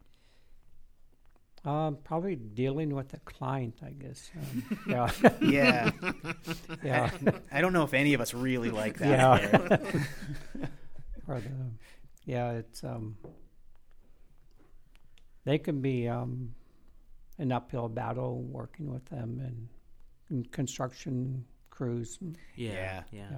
Um, 1.64 1.96
probably 2.04 2.36
dealing 2.36 2.94
with 2.94 3.08
the 3.08 3.18
client, 3.20 3.74
I 3.84 3.90
guess. 3.90 4.30
Um, 4.36 4.80
yeah, 4.88 5.10
Yeah, 5.40 5.90
yeah. 6.84 7.10
I 7.50 7.60
don't 7.60 7.72
know 7.72 7.84
if 7.84 7.94
any 7.94 8.14
of 8.14 8.20
us 8.20 8.34
really 8.34 8.70
like 8.70 8.98
that. 8.98 9.08
Yeah. 9.08 10.66
or 11.26 11.40
the 11.40 11.48
yeah 12.26 12.50
it's 12.52 12.84
um 12.84 13.16
they 15.44 15.58
can 15.58 15.80
be 15.80 16.08
um 16.08 16.54
an 17.38 17.50
uphill 17.52 17.88
battle 17.88 18.42
working 18.42 18.92
with 18.92 19.04
them 19.06 19.40
and, 19.44 19.68
and 20.30 20.50
construction 20.52 21.44
crews 21.70 22.18
and, 22.20 22.38
Yeah, 22.56 22.72
Yeah. 22.72 23.02
yeah. 23.12 23.28
yeah 23.30 23.36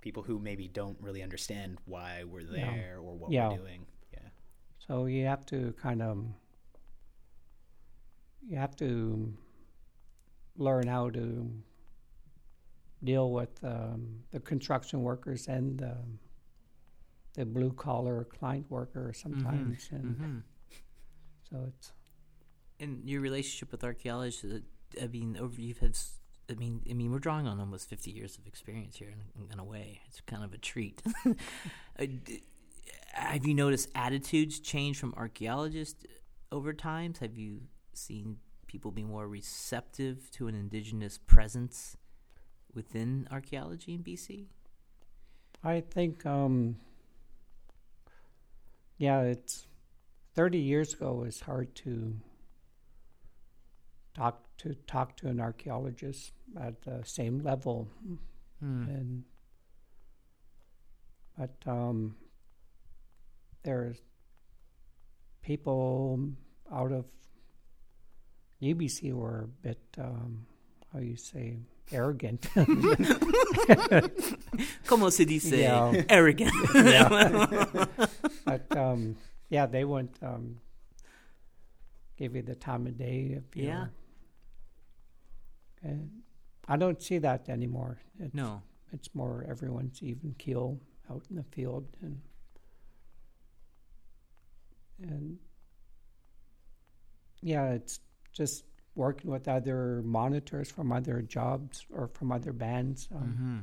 People 0.00 0.22
who 0.22 0.38
maybe 0.38 0.68
don't 0.68 0.96
really 1.00 1.22
understand 1.22 1.78
why 1.84 2.22
we're 2.24 2.40
Yeah. 2.40 2.70
there 2.72 2.98
or 3.02 3.14
what 3.16 3.30
Yeah. 3.32 3.48
we're 3.50 3.56
doing. 3.58 3.86
Yeah. 4.12 4.28
so 4.78 5.06
you 5.06 5.26
have 5.26 5.44
to 5.46 5.74
kind 5.82 6.00
of 6.02 6.24
you 8.48 8.56
have 8.56 8.76
to 8.76 9.32
learn 10.56 10.86
how 10.86 11.10
to 11.10 11.50
deal 13.04 13.30
with 13.30 13.62
um, 13.64 14.20
the 14.30 14.40
construction 14.40 15.02
workers 15.02 15.48
and 15.48 15.78
the, 15.78 15.96
the 17.34 17.44
blue 17.44 17.72
collar 17.72 18.24
client 18.24 18.66
worker 18.70 19.12
sometimes 19.14 19.88
and 19.92 20.16
hmm 20.16 20.38
so 21.50 21.64
it's 21.68 21.92
And 22.80 23.08
your 23.08 23.20
relationship 23.20 23.72
with 23.72 23.84
archaeologists, 23.84 24.44
uh, 24.44 24.60
I 25.02 25.06
mean, 25.06 25.36
over 25.40 25.60
you've 25.60 25.78
had, 25.78 25.96
I 26.50 26.54
mean, 26.54 26.82
I 26.90 26.94
mean, 26.94 27.10
we're 27.10 27.18
drawing 27.18 27.46
on 27.46 27.58
almost 27.60 27.88
fifty 27.88 28.10
years 28.10 28.36
of 28.36 28.46
experience 28.46 28.96
here, 28.96 29.08
in, 29.10 29.52
in 29.52 29.58
a 29.58 29.64
way. 29.64 30.00
It's 30.08 30.20
kind 30.22 30.44
of 30.44 30.52
a 30.52 30.58
treat. 30.58 31.02
Uh, 31.98 32.06
have 33.12 33.46
you 33.46 33.54
noticed 33.54 33.88
attitudes 33.94 34.60
change 34.60 34.98
from 34.98 35.14
archaeologists 35.16 36.04
over 36.52 36.72
times? 36.72 37.18
Have 37.18 37.36
you 37.36 37.62
seen 37.96 38.38
people 38.66 38.90
be 38.90 39.04
more 39.04 39.28
receptive 39.28 40.30
to 40.32 40.48
an 40.48 40.54
indigenous 40.54 41.18
presence 41.18 41.96
within 42.74 43.28
archaeology 43.30 43.94
in 43.94 44.02
BC? 44.02 44.46
I 45.64 45.80
think, 45.80 46.24
um, 46.26 46.76
yeah, 48.98 49.22
it's 49.22 49.66
30 50.34 50.58
years 50.58 50.94
ago, 50.94 51.24
it's 51.26 51.40
hard 51.40 51.74
to 51.76 52.16
talk 54.14 54.42
to 54.58 54.74
talk 54.86 55.16
to 55.16 55.28
an 55.28 55.40
archaeologist 55.40 56.32
at 56.58 56.82
the 56.82 57.02
same 57.04 57.40
level, 57.40 57.88
Hmm. 58.60 58.88
and 58.88 59.24
but 61.36 61.54
um, 61.66 62.16
there's 63.62 63.98
people 65.42 66.18
out 66.72 66.92
of 66.92 67.04
UBC 68.62 69.12
were 69.12 69.44
a 69.44 69.48
bit 69.66 69.78
um, 69.98 70.46
how 70.92 70.98
you 70.98 71.16
say 71.16 71.58
arrogant. 71.92 72.48
Como 74.86 75.10
se 75.10 75.24
dice? 75.24 75.52
Yeah. 75.52 76.02
Arrogant. 76.08 76.52
but 78.44 78.76
um, 78.76 79.16
yeah, 79.50 79.66
they 79.66 79.84
wouldn't 79.84 80.16
um, 80.22 80.56
give 82.16 82.34
you 82.34 82.42
the 82.42 82.54
time 82.54 82.86
of 82.86 82.96
day 82.96 83.36
if 83.36 83.56
you. 83.56 83.66
Yeah. 83.68 83.86
And 85.82 86.10
I 86.66 86.76
don't 86.76 87.02
see 87.02 87.18
that 87.18 87.48
anymore. 87.48 88.00
It's, 88.18 88.34
no. 88.34 88.62
it's 88.92 89.14
more 89.14 89.44
everyone's 89.48 90.02
even 90.02 90.34
keel 90.38 90.80
out 91.10 91.22
in 91.30 91.36
the 91.36 91.44
field 91.44 91.86
and 92.02 92.20
and 95.02 95.38
yeah, 97.42 97.72
it's 97.72 98.00
just 98.36 98.64
working 98.94 99.30
with 99.30 99.46
other 99.48 100.02
monitors 100.04 100.70
from 100.70 100.92
other 100.92 101.22
jobs 101.22 101.84
or 101.90 102.08
from 102.16 102.32
other 102.32 102.52
bands. 102.52 103.08
Um, 103.14 103.22
Mm-hmm. 103.22 103.58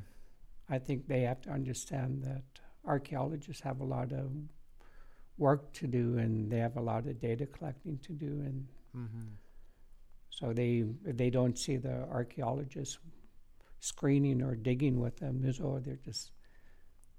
I 0.75 0.79
think 0.79 1.07
they 1.07 1.21
have 1.21 1.41
to 1.41 1.49
understand 1.51 2.23
that 2.23 2.43
archaeologists 2.85 3.61
have 3.63 3.81
a 3.81 3.85
lot 3.85 4.11
of 4.13 4.31
work 5.37 5.73
to 5.73 5.87
do 5.87 6.17
and 6.17 6.49
they 6.51 6.59
have 6.59 6.77
a 6.77 6.81
lot 6.81 7.05
of 7.05 7.19
data 7.19 7.45
collecting 7.45 7.97
to 8.07 8.13
do 8.13 8.27
and 8.47 8.67
Mm-hmm. 8.95 9.27
so 10.29 10.53
they 10.53 10.83
they 11.03 11.29
don't 11.31 11.57
see 11.57 11.77
the 11.77 11.95
archaeologists 12.19 12.97
screening 13.79 14.41
or 14.41 14.55
digging 14.55 14.99
with 14.99 15.17
them 15.17 15.43
as 15.47 15.59
oh 15.59 15.79
they're 15.83 15.99
just 16.05 16.31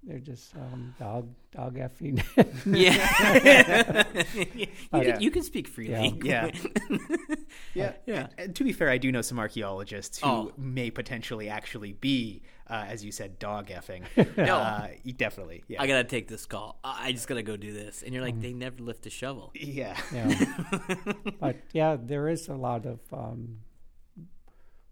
they're 0.05 0.21
just 0.33 0.55
um, 0.57 0.95
dog 0.99 1.29
dog 1.51 1.77
effing 1.77 2.17
Yeah. 2.65 4.05
you, 4.55 4.67
Uh, 4.93 5.01
can, 5.03 5.21
you 5.21 5.31
can 5.31 5.43
speak 5.43 5.67
freely. 5.69 6.15
Yeah. 6.23 6.51
yeah. 6.91 6.97
Yeah. 7.75 7.93
And, 8.07 8.29
and 8.39 8.57
to 8.57 8.65
be 8.65 8.73
fair, 8.73 8.89
I 8.91 8.99
do 8.99 9.11
know 9.13 9.23
some 9.23 9.39
archaeologists 9.39 10.19
who 10.21 10.27
Oh. 10.27 10.53
may 10.57 10.91
potentially 10.91 11.49
actually 11.49 11.93
be, 11.95 12.43
uh, 12.71 12.85
as 12.89 13.05
you 13.05 13.11
said, 13.13 13.39
dog 13.39 13.69
effing. 13.69 14.05
No. 14.37 14.57
uh, 14.59 14.89
definitely. 15.17 15.65
Yeah. 15.69 15.83
I 15.83 15.87
gotta 15.87 16.05
take 16.05 16.29
this 16.29 16.47
call. 16.47 16.79
I 16.85 17.09
I 17.09 17.13
just 17.13 17.27
gotta 17.29 17.43
go 17.43 17.57
do 17.57 17.73
this. 17.73 18.03
And 18.03 18.15
you're 18.15 18.23
like, 18.23 18.41
they 18.41 18.53
never 18.53 18.83
lift 18.83 19.07
a 19.07 19.11
shovel. 19.11 19.51
yeah. 19.55 19.97
yeah 20.13 20.47
but 21.41 21.57
yeah 21.73 21.97
there 22.01 22.29
is 22.29 22.49
a 22.49 22.55
lot 22.55 22.87
of 22.87 23.01
um, 23.13 23.59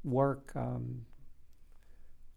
work 0.05 0.53
um, 0.57 1.07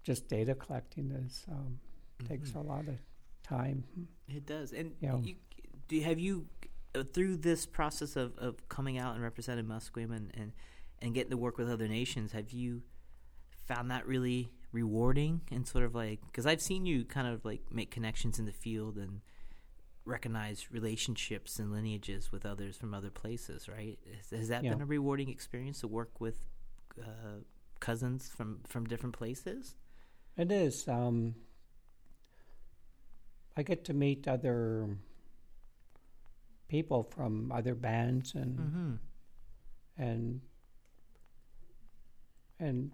just 0.04 0.28
data 0.28 0.54
collecting 0.56 1.12
is 1.12 1.44
um, 1.52 1.80
takes 2.28 2.54
a 2.54 2.60
lot 2.60 2.88
of 2.88 2.96
time 3.44 3.84
It 4.28 4.46
does. 4.46 4.74
And 4.74 4.94
Yeah. 5.00 5.18
you, 5.18 5.36
do 5.88 6.00
have 6.02 6.20
you 6.20 6.48
through 7.04 7.38
this 7.38 7.66
process 7.66 8.16
of, 8.16 8.38
of 8.38 8.68
coming 8.70 8.98
out 8.98 9.16
and 9.16 9.24
representing 9.24 9.66
Musqueam 9.66 10.16
and, 10.16 10.32
and 10.34 10.52
and 11.02 11.14
getting 11.14 11.32
to 11.32 11.38
work 11.38 11.58
with 11.58 11.70
other 11.70 11.88
nations, 11.88 12.32
have 12.32 12.52
you 12.52 12.82
found 13.68 13.92
that 13.92 14.06
really 14.08 14.50
rewarding 14.72 15.42
and 15.52 15.68
sort 15.68 15.84
of 15.84 15.96
like 15.96 16.20
because 16.26 16.46
I've 16.46 16.62
seen 16.62 16.86
you 16.86 17.06
kind 17.06 17.28
of 17.28 17.44
like 17.46 17.62
make 17.72 17.92
connections 17.92 18.40
in 18.40 18.46
the 18.46 18.52
field 18.52 18.98
and 18.98 19.22
recognize 20.06 20.72
relationships 20.72 21.58
and 21.58 21.72
lineages 21.72 22.32
with 22.32 22.46
others 22.46 22.78
from 22.78 22.94
other 22.94 23.10
places, 23.10 23.68
right? 23.68 23.98
Has, 24.18 24.38
has 24.38 24.48
that 24.50 24.64
Yeah. 24.64 24.72
been 24.72 24.82
a 24.82 24.86
rewarding 24.86 25.30
experience 25.30 25.80
to 25.82 25.88
work 25.88 26.20
with 26.22 26.46
uh, 27.02 27.40
cousins 27.80 28.30
from 28.30 28.60
from 28.68 28.86
different 28.86 29.18
places? 29.18 29.76
It 30.38 30.52
is. 30.52 30.88
Um, 30.88 31.36
I 33.58 33.64
get 33.64 33.86
to 33.86 33.94
meet 33.94 34.28
other 34.28 34.90
people 36.68 37.04
from 37.04 37.52
other 37.52 37.76
bands 37.76 38.34
and 38.36 38.58
Mm-hmm. 38.60 38.94
and 39.98 40.42
and 42.60 42.92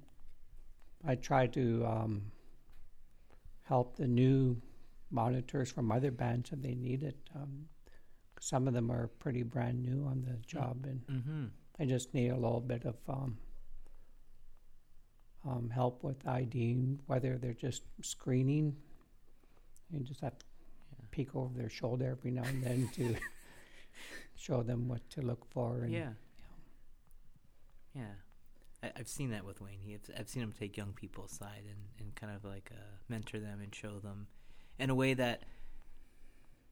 I 1.08 1.16
try 1.16 1.48
to 1.48 1.86
um, 1.86 2.32
help 3.64 3.96
the 3.98 4.08
new 4.08 4.62
monitors 5.10 5.72
from 5.72 5.92
other 5.92 6.12
bands 6.12 6.52
if 6.52 6.62
they 6.62 6.76
need 6.76 7.04
it. 7.04 7.18
Um, 7.36 7.68
some 8.40 8.68
of 8.68 8.74
them 8.74 8.92
are 8.92 9.08
pretty 9.20 9.44
brand 9.44 9.82
new 9.84 10.06
on 10.06 10.24
the 10.28 10.38
job, 10.48 10.86
and 10.86 11.02
Mm-hmm. 11.12 11.46
I 11.80 11.86
just 11.86 12.14
need 12.14 12.30
a 12.30 12.36
little 12.36 12.60
bit 12.62 12.86
of 12.86 12.96
um, 13.08 13.38
um, 15.48 15.70
help 15.70 16.04
with 16.04 16.28
IDing, 16.28 17.00
whether 17.08 17.38
they're 17.38 17.54
just 17.54 17.84
screening. 18.02 18.76
You 19.92 20.00
just 20.02 20.22
have 20.22 20.38
to 20.38 20.46
peek 21.12 21.36
over 21.36 21.58
their 21.58 21.70
shoulder 21.70 22.16
every 22.18 22.32
now 22.32 22.44
and 22.44 22.64
then 22.64 22.90
to 22.96 23.16
show 24.42 24.64
them 24.64 24.88
what 24.88 25.08
to 25.12 25.22
look 25.22 25.46
for. 25.52 25.82
And 25.84 25.92
Yeah. 25.92 26.10
Yeah. 27.94 28.14
I, 28.84 28.92
I've 28.98 29.08
seen 29.08 29.30
that 29.32 29.46
with 29.46 29.62
Wayne. 29.62 29.80
He, 29.84 29.98
I've 30.18 30.30
seen 30.30 30.42
him 30.44 30.54
take 30.58 30.76
young 30.78 30.94
people 30.94 31.26
aside 31.26 31.64
and, 31.68 31.78
and 32.00 32.16
kind 32.16 32.34
of 32.36 32.44
like 32.44 32.72
uh, 32.74 32.82
mentor 33.10 33.40
them 33.40 33.60
and 33.62 33.74
show 33.74 34.00
them 34.00 34.28
in 34.80 34.90
a 34.90 34.96
way 34.96 35.14
that 35.14 35.44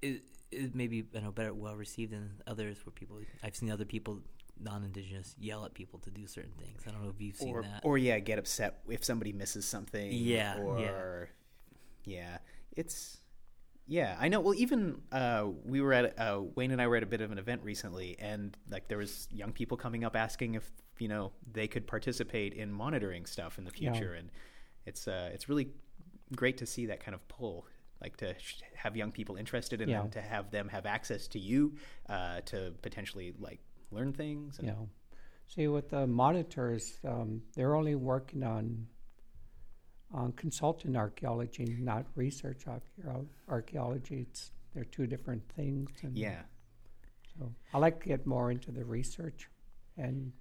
is, 0.01 0.21
is 0.51 0.71
maybe 0.73 1.03
I 1.15 1.19
know 1.19 1.32
better 1.32 1.53
well 1.53 1.75
received 1.75 2.12
than 2.13 2.32
others. 2.47 2.77
Where 2.86 2.93
people, 2.93 3.19
I've 3.43 3.55
seen 3.55 3.69
other 3.69 3.86
people, 3.86 4.21
non-indigenous, 4.60 5.36
yell 5.39 5.65
at 5.65 5.73
people 5.73 5.99
to 5.99 6.10
do 6.10 6.25
certain 6.25 6.53
things. 6.58 6.82
I 6.88 6.91
don't 6.91 7.03
know 7.03 7.10
if 7.10 7.21
you've 7.21 7.36
seen 7.36 7.53
Or, 7.53 7.62
that. 7.62 7.82
or 7.84 7.97
yeah, 7.97 8.17
get 8.19 8.39
upset 8.39 8.79
if 8.89 9.03
somebody 9.05 9.32
misses 9.34 9.65
something. 9.65 10.12
Yeah, 10.12 10.58
yeah. 10.79 11.25
Yeah, 12.05 12.38
it's 12.75 13.17
yeah. 13.89 14.15
I 14.19 14.28
know. 14.30 14.39
Well, 14.39 14.54
even 14.56 15.02
uh, 15.12 15.47
we 15.65 15.82
were 15.82 15.93
at 15.93 16.17
uh, 16.17 16.39
Wayne 16.56 16.71
and 16.71 16.82
I 16.82 16.88
were 16.88 16.95
at 16.95 17.04
a 17.04 17.08
bit 17.15 17.21
of 17.21 17.32
an 17.32 17.38
event 17.38 17.62
recently, 17.63 18.15
and 18.19 18.56
like 18.69 18.88
there 18.88 18.97
was 18.99 19.28
young 19.32 19.52
people 19.52 19.75
coming 19.78 20.04
up 20.06 20.15
asking 20.15 20.56
if 20.56 20.71
you 20.99 21.08
know 21.08 21.32
they 21.52 21.67
could 21.67 21.86
participate 21.88 22.54
in 22.54 22.71
monitoring 22.71 23.25
stuff 23.25 23.58
in 23.58 23.65
the 23.65 23.71
Yeah. 23.75 23.91
future, 23.93 24.13
and 24.13 24.30
it's 24.86 25.08
uh, 25.08 25.30
it's 25.34 25.49
really 25.49 25.67
great 26.36 26.58
to 26.60 26.65
see 26.65 26.86
that 26.88 26.99
kind 27.04 27.15
of 27.15 27.28
pull. 27.28 27.65
Like 28.02 28.15
to 28.17 28.34
sh- 28.39 28.62
have 28.75 28.95
young 28.95 29.12
people 29.12 29.36
interested 29.36 29.82
in 29.82 29.89
Yeah. 29.89 30.04
and 30.04 30.12
to 30.13 30.21
have 30.21 30.52
them 30.52 30.69
have 30.69 30.86
access 30.86 31.28
to 31.30 31.39
you 31.39 31.75
uh, 32.08 32.39
to 32.45 32.73
potentially 32.82 33.34
like 33.39 33.60
learn 33.91 34.13
things. 34.13 34.58
And, 34.60 34.67
Yeah. 34.69 34.75
See, 35.47 35.67
with 35.67 35.89
the 35.89 36.06
monitors, 36.08 36.99
um, 37.04 37.41
they're 37.56 37.75
only 37.75 37.95
working 37.95 38.43
on 38.43 38.88
on 40.13 40.32
consultant 40.34 40.98
archaeology, 40.98 41.76
not 41.80 42.06
research 42.15 42.65
archaeology. 43.48 44.26
It's 44.30 44.52
they're 44.74 44.86
two 44.86 45.08
different 45.08 45.43
things. 45.56 45.89
And 46.04 46.17
yeah. 46.17 46.41
So 47.38 47.52
I 47.74 47.78
like 47.78 48.02
to 48.04 48.08
get 48.10 48.26
more 48.26 48.52
into 48.52 48.72
the 48.72 48.84
research, 48.86 49.50
and 49.98 50.32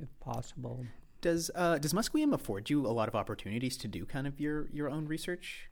if 0.00 0.08
possible, 0.20 0.84
Does 1.20 1.50
uh, 1.54 1.78
does 1.78 1.92
Musqueam 1.92 2.32
afford 2.34 2.68
you 2.70 2.86
a 2.86 2.92
lot 3.00 3.08
of 3.08 3.14
opportunities 3.14 3.76
to 3.78 3.88
do 3.88 4.04
kind 4.04 4.26
of 4.26 4.40
your, 4.40 4.68
your 4.72 4.88
own 4.90 5.06
research? 5.06 5.70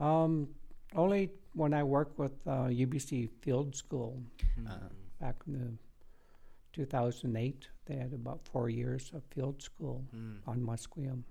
um, 0.00 0.48
only 0.96 1.30
when 1.54 1.72
I 1.74 1.82
worked 1.82 2.18
with 2.18 2.32
uh, 2.46 2.68
UBC 2.68 3.28
Field 3.42 3.74
School 3.76 4.20
Hmm. 4.56 4.66
Uh, 4.66 4.88
back 5.20 5.36
in 5.46 5.52
the 5.54 5.70
2008, 6.72 7.68
they 7.86 7.96
had 7.96 8.12
about 8.12 8.40
four 8.52 8.68
years 8.68 9.10
of 9.14 9.22
field 9.34 9.62
school 9.62 10.04
Mm. 10.14 10.38
on 10.46 10.60
Musqueam. 10.60 11.22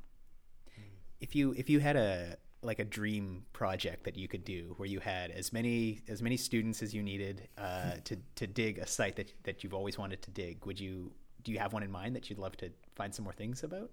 If 1.23 1.33
you 1.35 1.53
if 1.57 1.69
you 1.69 1.79
had 1.79 1.95
a 1.95 2.35
like 2.61 2.79
a 2.79 2.85
dream 2.85 3.45
project 3.53 4.03
that 4.03 4.15
you 4.17 4.27
could 4.27 4.43
do 4.43 4.73
where 4.77 4.87
you 4.87 4.99
had 4.99 5.31
as 5.31 5.51
many 5.53 6.01
as 6.09 6.21
many 6.21 6.37
students 6.37 6.83
as 6.83 6.93
you 6.93 7.01
needed 7.01 7.47
uh, 7.57 7.93
to 8.03 8.17
to 8.35 8.45
dig 8.45 8.77
a 8.77 8.85
site 8.85 9.15
that 9.15 9.33
that 9.43 9.63
you've 9.63 9.73
always 9.73 9.97
wanted 9.97 10.21
to 10.21 10.31
dig, 10.31 10.65
would 10.65 10.79
you 10.79 11.11
do 11.43 11.51
you 11.51 11.59
have 11.59 11.71
one 11.73 11.83
in 11.83 11.91
mind 11.91 12.15
that 12.15 12.29
you'd 12.29 12.39
love 12.39 12.55
to 12.57 12.69
find 12.95 13.15
some 13.15 13.23
more 13.23 13.33
things 13.33 13.63
about? 13.63 13.89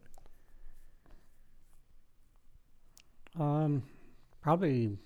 Um, 3.38 3.84
probably 4.42 4.98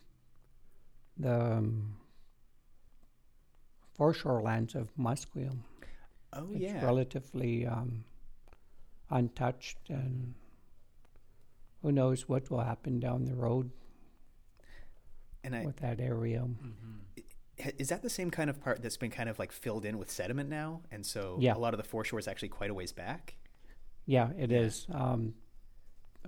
the 1.19 1.35
um, 1.59 1.97
foreshore 3.97 4.41
lands 4.41 4.75
of 4.75 4.89
Musqueam. 4.97 5.59
Oh 6.33 6.49
It's 6.53 6.63
yeah, 6.63 6.85
relatively 6.85 7.67
um, 7.67 8.05
untouched, 9.11 9.79
and 9.89 10.35
who 11.85 11.93
knows 11.93 12.27
what 12.31 12.51
will 12.51 12.61
happen 12.63 12.99
down 12.99 13.27
the 13.27 13.35
road 13.35 13.71
and 15.45 15.55
I, 15.55 15.67
with 15.67 15.77
that 15.77 16.01
area. 16.01 16.43
ha- 17.63 17.71
is 17.79 17.91
that 17.91 18.01
the 18.03 18.09
same 18.09 18.31
kind 18.31 18.49
of 18.49 18.59
part 18.59 18.81
that's 18.83 18.97
been 18.97 19.11
kind 19.11 19.29
of 19.29 19.39
like 19.39 19.53
filled 19.53 19.85
in 19.85 19.99
with 19.99 20.11
sediment 20.11 20.49
now, 20.49 20.81
and 20.91 21.05
so 21.05 21.37
Yeah. 21.39 21.55
a 21.55 21.59
lot 21.59 21.75
of 21.75 21.79
the 21.79 21.85
foreshore 21.85 22.19
is 22.19 22.27
actually 22.27 22.49
quite 22.49 22.71
a 22.71 22.75
ways 22.75 22.91
back. 22.93 23.37
Yeah, 24.07 24.31
it 24.39 24.51
is. 24.51 24.87
Um, 24.91 25.35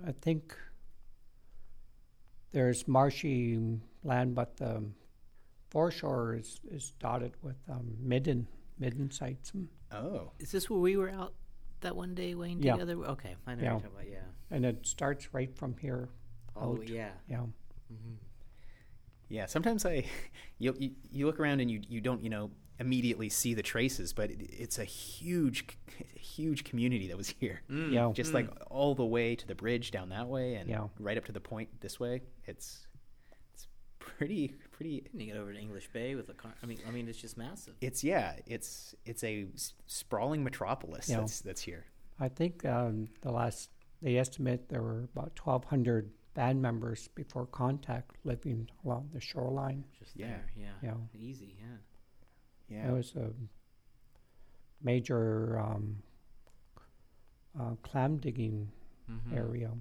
I 0.05 0.11
think 0.11 0.55
there's 2.51 2.87
marshy 2.87 3.79
land, 4.03 4.35
but 4.35 4.57
the 4.57 4.83
foreshore 5.71 6.35
is, 6.35 6.61
is 6.69 6.93
dotted 6.99 7.33
with 7.41 7.57
um, 7.67 7.95
midden 7.99 8.47
midden 8.79 9.09
sites. 9.09 9.51
Oh, 9.91 10.33
Is 10.37 10.51
this 10.51 10.69
where 10.69 10.79
we 10.79 10.95
were 10.97 11.09
out 11.09 11.33
that 11.81 11.95
one 11.95 12.15
day, 12.15 12.33
Wayne? 12.35 12.61
Yeah. 12.61 12.73
Together. 12.73 12.95
Okay, 13.05 13.35
I 13.45 13.55
know 13.55 13.63
Yeah. 13.63 13.73
what 13.73 13.81
you're 13.83 13.89
talking 13.91 14.07
about. 14.11 14.11
Yeah. 14.11 14.55
and 14.55 14.65
it 14.65 14.85
starts 14.87 15.33
right 15.33 15.53
from 15.55 15.75
here. 15.77 16.09
Oh 16.55 16.73
Out. 16.77 16.87
yeah. 16.89 17.11
Yeah, 17.29 17.37
Mm-hmm. 17.93 18.13
Yeah, 19.29 19.45
sometimes 19.45 19.85
I, 19.85 20.05
you, 20.59 20.73
you 20.79 20.91
you 21.11 21.25
look 21.25 21.39
around 21.39 21.59
and 21.59 21.69
you 21.69 21.81
you 21.87 22.01
don't 22.01 22.23
you 22.23 22.29
know 22.29 22.51
immediately 22.79 23.27
see 23.29 23.53
the 23.53 23.63
traces, 23.63 24.13
but 24.13 24.29
it, 24.29 24.39
it's 24.41 24.77
a 24.79 24.83
huge 24.85 25.65
huge 26.15 26.63
community 26.63 27.07
that 27.07 27.17
was 27.17 27.29
here. 27.39 27.61
Mm. 27.69 27.91
yeah, 27.91 28.11
Just 28.13 28.33
like 28.33 28.49
all 28.69 28.95
the 28.95 29.05
way 29.05 29.35
to 29.35 29.47
the 29.47 29.55
bridge 29.55 29.91
down 29.91 30.09
that 30.09 30.27
way, 30.27 30.55
and 30.55 30.69
Yeah. 30.69 30.87
right 30.99 31.17
up 31.17 31.25
to 31.25 31.31
the 31.31 31.39
point 31.41 31.69
this 31.81 31.99
way. 31.99 32.21
It's 32.45 32.87
it's 33.53 33.67
pretty 33.99 34.55
pretty. 34.77 35.03
And 35.11 35.21
you 35.21 35.27
get 35.27 35.37
over 35.37 35.51
to 35.51 35.59
English 35.59 35.89
Bay 35.91 36.15
with 36.15 36.29
a 36.29 36.33
car. 36.33 36.53
I 36.63 36.65
mean, 36.65 36.77
I 36.87 36.91
mean, 36.91 37.07
it's 37.09 37.17
just 37.19 37.37
massive. 37.37 37.73
It's 37.81 38.03
yeah, 38.03 38.35
it's 38.45 38.95
it's 39.05 39.23
a 39.23 39.47
s- 39.53 39.73
sprawling 39.87 40.43
metropolis 40.43 41.09
Yeah. 41.09 41.17
that's 41.17 41.41
that's 41.41 41.61
here. 41.61 41.85
I 42.19 42.29
think 42.29 42.63
um, 42.65 43.09
the 43.21 43.31
last 43.31 43.69
they 44.01 44.17
estimate 44.17 44.69
there 44.69 44.81
were 44.81 45.03
about 45.15 45.35
twelve 45.35 45.65
hundred 45.65 46.11
band 46.35 46.61
members 46.61 47.09
before 47.15 47.47
contact 47.47 48.15
living 48.23 48.69
along 48.85 49.09
the 49.13 49.19
shoreline. 49.19 49.83
Just 49.99 50.15
Yeah. 50.15 50.27
there. 50.27 50.45
Yeah. 50.55 50.73
Yeah. 50.83 51.19
Easy. 51.19 51.55
Yeah. 51.59 51.77
Yeah, 52.77 52.89
It 52.89 52.93
was 52.93 53.15
a 53.15 53.31
major 54.81 55.57
um, 55.59 55.97
uh, 57.59 57.75
clam 57.81 58.17
digging 58.17 58.71
Mm-hmm. 59.09 59.37
area. 59.37 59.71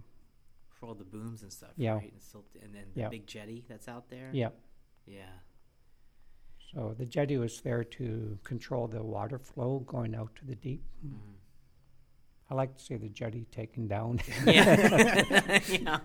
For 0.78 0.87
all 0.87 0.94
the 0.94 1.02
booms 1.02 1.42
and 1.42 1.52
stuff. 1.52 1.70
Yeah. 1.76 1.94
Right. 1.94 2.12
And, 2.12 2.22
still, 2.22 2.44
and 2.62 2.72
then 2.72 2.85
the 2.94 3.00
Yeah. 3.00 3.09
big 3.09 3.26
jetty 3.26 3.64
that's 3.68 3.88
out 3.88 4.09
there. 4.09 4.30
Yeah. 4.32 4.50
Yeah. 5.06 5.22
So 6.72 6.94
the 6.98 7.06
jetty 7.06 7.38
was 7.38 7.60
there 7.60 7.84
to 7.84 8.38
control 8.44 8.86
the 8.86 9.02
water 9.02 9.38
flow 9.38 9.80
going 9.86 10.14
out 10.14 10.34
to 10.36 10.44
the 10.44 10.54
deep. 10.56 10.82
Mhm. 11.04 11.34
I 12.50 12.54
like 12.54 12.76
to 12.76 12.82
see 12.82 12.96
the 12.96 13.08
jetty 13.08 13.46
taken 13.50 13.88
down. 13.88 14.20
Yeah. 14.46 15.62
yeah. 15.68 15.98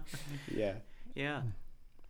yeah. 0.51 0.73
Yeah. 1.13 1.41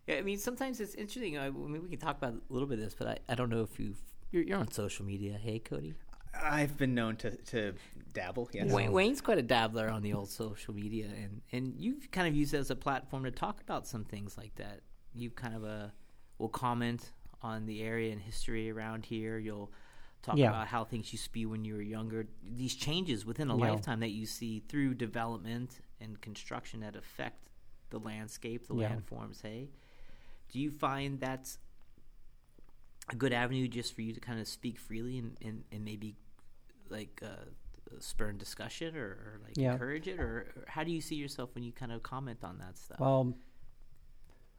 Yeah, 0.08 0.16
I 0.16 0.22
mean, 0.22 0.38
sometimes 0.40 0.80
it's 0.80 0.96
interesting. 0.96 1.38
I, 1.38 1.48
I 1.48 1.50
mean, 1.50 1.82
we 1.84 1.90
can 1.90 2.00
talk 2.00 2.18
about 2.18 2.34
a 2.34 2.54
little 2.54 2.68
bit 2.68 2.80
of 2.80 2.86
this, 2.86 2.96
but 2.96 3.08
I, 3.08 3.18
I 3.30 3.36
don't 3.36 3.50
know 3.50 3.62
if 3.62 3.80
you've 3.80 4.00
you're, 4.32 4.44
you're 4.44 4.58
on 4.58 4.72
social 4.72 5.06
media. 5.06 5.38
Hey, 5.42 5.60
Cody. 5.60 5.94
I've 6.34 6.78
been 6.78 6.96
known 6.96 7.18
to 7.18 7.36
to 7.36 7.74
dabble. 8.14 8.50
Yes. 8.54 8.72
Wayne, 8.72 8.92
Wayne's 8.92 9.22
quite 9.22 9.38
a 9.38 9.44
dabbler 9.44 9.90
on 9.90 10.02
the 10.02 10.14
old 10.14 10.30
social 10.30 10.74
media, 10.74 11.06
and 11.06 11.42
and 11.52 11.74
you've 11.78 12.10
kind 12.12 12.28
of 12.28 12.36
used 12.36 12.54
it 12.54 12.58
as 12.58 12.72
a 12.72 12.76
platform 12.76 13.26
to 13.26 13.32
talk 13.32 13.62
about 13.62 13.86
some 13.88 14.06
things 14.06 14.38
like 14.38 14.56
that. 14.56 14.82
You've 15.14 15.36
kind 15.36 15.56
of 15.56 15.64
uh, 15.66 15.88
will 16.42 16.50
comment 16.50 17.12
on 17.42 17.66
the 17.66 17.82
area 17.82 18.12
and 18.12 18.20
history 18.22 18.70
around 18.70 19.06
here. 19.06 19.38
You'll 19.38 19.72
talk 20.24 20.38
Yeah. 20.38 20.50
about 20.50 20.68
how 20.68 20.84
things 20.84 21.12
used 21.14 21.26
to 21.26 21.32
be 21.32 21.46
when 21.46 21.64
you 21.64 21.76
were 21.76 21.82
younger. 21.82 22.28
These 22.44 22.76
changes 22.76 23.26
within 23.26 23.50
a 23.50 23.56
Yeah. 23.56 23.72
lifetime 23.72 24.00
that 24.02 24.10
you 24.10 24.26
see 24.26 24.60
through 24.60 24.96
development 24.96 25.80
and 26.00 26.20
construction 26.20 26.82
that 26.82 26.96
affect 26.96 27.48
the 27.92 28.00
landscape, 28.00 28.68
the 28.68 28.76
Yeah. 28.76 28.96
landforms. 28.96 29.42
Hey, 29.42 29.70
do 30.50 30.60
you 30.60 30.72
find 30.72 31.20
that's 31.20 31.60
a 33.10 33.16
good 33.16 33.34
avenue 33.34 33.68
just 33.68 33.94
for 33.94 34.02
you 34.02 34.14
to 34.14 34.20
kind 34.20 34.40
of 34.40 34.48
speak 34.48 34.80
freely 34.80 35.18
and, 35.18 35.38
and, 35.42 35.64
and 35.72 35.84
maybe 35.84 36.16
like 36.90 37.22
uh, 37.24 37.46
spur 38.00 38.32
discussion 38.32 38.96
or, 38.96 39.08
or 39.08 39.40
like 39.44 39.58
Yeah. 39.58 39.74
encourage 39.74 40.08
it 40.08 40.20
or, 40.20 40.54
or 40.56 40.66
how 40.68 40.84
do 40.84 40.92
you 40.92 41.02
see 41.02 41.16
yourself 41.16 41.54
when 41.56 41.64
you 41.64 41.72
kind 41.72 41.92
of 41.92 42.04
comment 42.04 42.44
on 42.44 42.58
that 42.60 42.78
stuff 42.78 43.00
Well, 43.00 43.36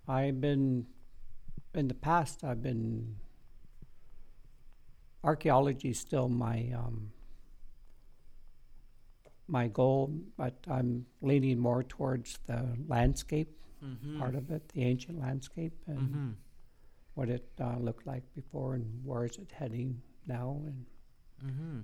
I've 0.08 0.40
been 0.40 0.86
in 1.74 1.88
the 1.88 1.94
past. 1.94 2.44
I've 2.44 2.62
been 2.62 3.16
archaeology 5.24 5.90
is 5.90 5.98
still 5.98 6.28
my 6.28 6.70
um, 6.74 7.11
my 9.48 9.68
goal, 9.68 10.12
but 10.37 10.54
I'm 10.70 11.06
leaning 11.20 11.58
more 11.58 11.82
towards 11.82 12.38
the 12.46 12.66
landscape 12.88 13.50
mm-hmm. 13.85 14.18
part 14.18 14.35
of 14.35 14.50
it, 14.50 14.68
the 14.70 14.85
ancient 14.85 15.20
landscape, 15.20 15.74
and 15.87 15.98
mm-hmm. 15.98 16.30
what 17.14 17.28
it 17.28 17.48
uh, 17.61 17.76
looked 17.78 18.06
like 18.06 18.22
before, 18.35 18.74
and 18.74 18.87
where 19.04 19.24
is 19.24 19.37
it 19.37 19.50
heading 19.52 20.00
now, 20.26 20.61
and 20.66 20.87
Mm-hmm. 21.44 21.80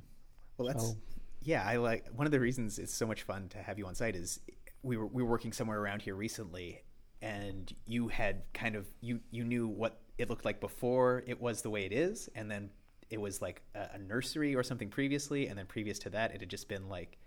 Well, 0.57 0.68
that's 0.68 0.88
so 0.88 0.96
yeah. 1.42 1.64
I 1.66 1.77
like 1.77 2.07
one 2.14 2.27
of 2.27 2.31
the 2.31 2.40
reasons 2.40 2.79
it's 2.79 2.94
so 2.94 3.07
much 3.07 3.22
fun 3.22 3.48
to 3.51 3.59
have 3.59 3.79
you 3.79 3.87
on 3.87 3.94
site 3.94 4.16
is 4.16 4.40
we 4.83 4.96
were 4.96 5.07
we 5.07 5.22
were 5.22 5.29
working 5.29 5.53
somewhere 5.53 5.81
around 5.81 6.03
here 6.03 6.14
recently, 6.14 6.83
and 7.22 7.72
you 7.87 8.09
had 8.09 8.42
kind 8.54 8.76
of 8.76 8.87
you 9.00 9.20
you 9.31 9.44
knew 9.44 9.66
what 9.66 10.00
it 10.18 10.28
looked 10.28 10.44
like 10.44 10.61
before 10.61 11.22
it 11.26 11.40
was 11.40 11.62
the 11.62 11.70
way 11.70 11.85
it 11.85 11.92
is, 11.92 12.28
and 12.35 12.50
then 12.50 12.70
it 13.11 13.20
was 13.20 13.40
like 13.40 13.62
a, 13.74 13.90
a 13.94 13.98
nursery 13.98 14.54
or 14.54 14.62
something 14.62 14.88
previously, 14.88 15.46
and 15.46 15.59
then 15.59 15.66
previous 15.66 15.98
to 16.00 16.11
that, 16.11 16.35
it 16.35 16.40
had 16.40 16.48
just 16.48 16.68
been 16.68 16.88
like 16.88 17.18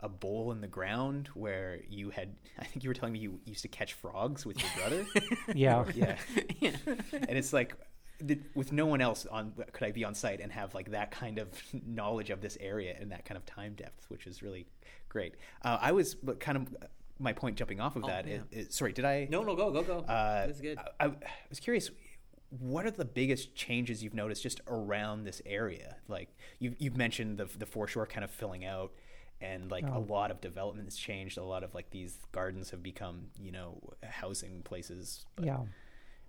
a 0.00 0.08
bowl 0.08 0.52
in 0.52 0.60
the 0.60 0.68
ground 0.68 1.28
where 1.34 1.80
you 1.88 2.10
had. 2.10 2.36
I 2.58 2.64
think 2.64 2.84
you 2.84 2.90
were 2.90 2.94
telling 2.94 3.12
me 3.12 3.20
you 3.20 3.40
used 3.44 3.62
to 3.62 3.68
catch 3.68 3.94
frogs 3.94 4.44
with 4.44 4.60
your 4.60 4.70
brother. 4.76 5.06
yeah, 5.54 5.84
yeah, 6.60 6.76
and 7.12 7.38
it's 7.38 7.52
like 7.52 7.74
th- 8.26 8.40
with 8.54 8.72
no 8.72 8.86
one 8.86 9.00
else 9.00 9.26
on 9.26 9.52
could 9.72 9.86
I 9.86 9.92
be 9.92 10.04
on 10.04 10.14
site 10.14 10.40
and 10.40 10.52
have 10.52 10.74
like 10.74 10.90
that 10.90 11.10
kind 11.10 11.38
of 11.38 11.48
knowledge 11.86 12.30
of 12.30 12.40
this 12.40 12.56
area 12.60 12.96
and 12.98 13.12
that 13.12 13.24
kind 13.24 13.36
of 13.36 13.46
time 13.46 13.74
depth, 13.74 14.06
which 14.08 14.26
is 14.26 14.42
really 14.42 14.66
great. 15.08 15.34
Uh, 15.62 15.78
I 15.80 15.92
was 15.92 16.14
but 16.14 16.40
kind 16.40 16.58
of 16.58 16.76
my 17.18 17.32
point 17.32 17.56
jumping 17.56 17.80
off 17.80 17.96
of 17.96 18.04
Oh, 18.04 18.06
that. 18.08 18.26
yeah. 18.26 18.38
is- 18.52 18.68
is- 18.68 18.74
sorry, 18.74 18.92
did 18.92 19.04
I? 19.04 19.26
no 19.30 19.42
no 19.42 19.54
go 19.56 19.70
go 19.70 19.82
go 19.82 19.98
Uh, 20.00 20.46
that's 20.46 20.60
good 20.60 20.78
I, 21.00 21.06
I 21.06 21.12
was 21.48 21.60
curious. 21.60 21.90
What 22.50 22.86
are 22.86 22.90
the 22.90 23.04
biggest 23.04 23.54
changes 23.54 24.02
you've 24.02 24.14
noticed 24.14 24.42
just 24.42 24.60
around 24.66 25.24
this 25.24 25.42
area? 25.44 25.96
Like 26.08 26.28
you've 26.58 26.76
you've 26.78 26.96
mentioned 26.96 27.38
the 27.38 27.44
the 27.44 27.66
foreshore 27.66 28.06
kind 28.06 28.24
of 28.24 28.30
filling 28.30 28.64
out, 28.64 28.92
and 29.40 29.70
like 29.70 29.84
a 29.84 29.94
Oh. 29.94 30.00
lot 30.08 30.30
of 30.30 30.40
development 30.40 30.86
has 30.86 30.96
changed. 30.96 31.36
A 31.36 31.44
lot 31.44 31.62
of 31.62 31.74
like 31.74 31.90
these 31.90 32.18
gardens 32.32 32.70
have 32.70 32.82
become 32.82 33.26
you 33.38 33.52
know 33.52 33.78
housing 34.02 34.62
places. 34.62 35.26
But 35.36 35.44
yeah. 35.44 35.58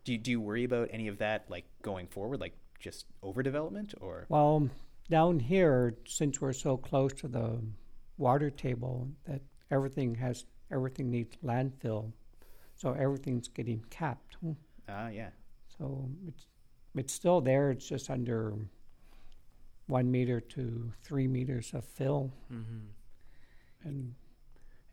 do 0.03 0.11
you, 0.11 0.17
do 0.17 0.31
you 0.31 0.41
worry 0.41 0.65
about 0.65 0.89
any 0.91 1.07
of 1.07 1.19
that 1.19 1.45
like 1.49 1.65
going 1.83 2.07
forward, 2.07 2.41
like 2.41 2.57
just 2.79 3.05
overdevelopment 3.23 3.93
or? 4.01 4.25
Well, 4.27 4.69
down 5.09 5.39
here, 5.39 5.95
since 6.05 6.41
we're 6.41 6.51
so 6.53 6.75
close 6.75 7.13
to 7.13 7.29
the 7.29 7.61
water 8.17 8.49
table, 8.49 9.07
that 9.25 9.41
everything 9.71 10.15
has 10.15 10.45
everything 10.71 11.09
needs 11.11 11.35
landfill, 11.43 12.11
so 12.75 12.93
everything's 12.93 13.47
getting 13.47 13.83
capped. 13.89 14.37
Ah, 14.87 15.09
yeah. 15.09 15.29
So 15.77 16.09
it's 16.27 16.45
it's 16.95 17.13
still 17.13 17.41
there. 17.41 17.71
It's 17.71 17.87
just 17.87 18.09
under 18.09 18.55
one 19.87 20.11
meter 20.11 20.39
to 20.39 20.91
three 21.03 21.27
meters 21.27 21.71
of 21.73 21.83
fill, 21.83 22.31
mm-hmm. 22.51 23.87
and 23.87 24.13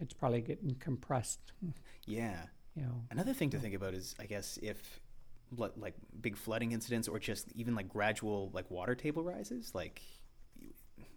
it's 0.00 0.14
probably 0.14 0.40
getting 0.40 0.74
compressed. 0.76 1.52
Yeah. 2.06 2.46
You 2.74 2.82
know, 2.82 3.02
Another 3.10 3.32
thing 3.32 3.50
to 3.50 3.58
think 3.58 3.74
about 3.74 3.94
is, 3.94 4.14
I 4.20 4.26
guess, 4.26 4.58
if 4.62 5.00
like 5.56 5.94
big 6.20 6.36
flooding 6.36 6.72
incidents 6.72 7.08
or 7.08 7.18
just 7.18 7.52
even 7.54 7.74
like 7.74 7.88
gradual 7.88 8.50
like 8.52 8.70
water 8.70 8.94
table 8.94 9.22
rises, 9.22 9.74
like 9.74 10.02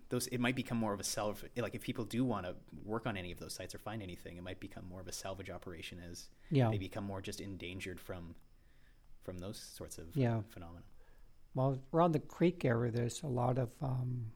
those, 0.09 0.27
it 0.27 0.39
might 0.39 0.55
become 0.55 0.77
more 0.77 0.93
of 0.93 0.99
a 0.99 1.03
salvage. 1.03 1.51
Like 1.55 1.75
if 1.75 1.81
people 1.81 2.03
do 2.03 2.25
want 2.25 2.45
to 2.45 2.55
work 2.83 3.05
on 3.05 3.15
any 3.15 3.31
of 3.31 3.39
those 3.39 3.53
sites 3.53 3.75
or 3.75 3.77
find 3.77 4.01
anything, 4.01 4.37
it 4.37 4.43
might 4.43 4.59
become 4.59 4.85
more 4.89 4.99
of 4.99 5.07
a 5.07 5.11
salvage 5.11 5.49
operation 5.49 6.01
as 6.11 6.29
yeah. 6.49 6.69
they 6.69 6.77
become 6.77 7.03
more 7.03 7.21
just 7.21 7.39
endangered 7.39 7.99
from 7.99 8.35
from 9.23 9.37
those 9.37 9.59
sorts 9.59 9.97
of 9.97 10.05
Yeah. 10.15 10.41
phenomena. 10.49 10.83
Well, 11.53 11.79
around 11.93 12.13
the 12.13 12.19
creek 12.19 12.65
area, 12.65 12.91
there's 12.91 13.21
a 13.21 13.27
lot 13.27 13.57
of 13.57 13.69
um, 13.81 14.31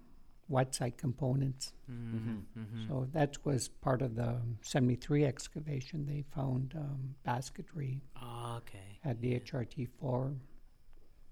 wet 0.50 0.76
site 0.76 0.98
components. 0.98 1.74
Mm-hmm. 1.90 2.60
Mm-hmm. 2.60 2.88
So 2.88 3.08
that 3.14 3.38
was 3.44 3.70
part 3.70 4.02
of 4.02 4.16
the 4.16 4.38
73 4.62 5.26
excavation. 5.26 6.06
They 6.06 6.24
found 6.36 6.74
um, 6.76 7.16
basketry 7.24 8.02
oh, 8.22 8.56
okay 8.58 9.00
at 9.04 9.22
DHRT 9.22 9.88
4. 10.00 10.34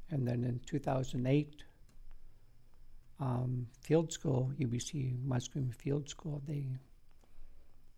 And 0.09 0.27
then 0.27 0.43
in 0.43 0.59
2008, 0.65 1.63
um, 3.21 3.67
Field 3.81 4.11
School, 4.11 4.51
UBC 4.59 5.15
Musqueam 5.25 5.73
Field 5.73 6.09
School, 6.09 6.41
they 6.47 6.65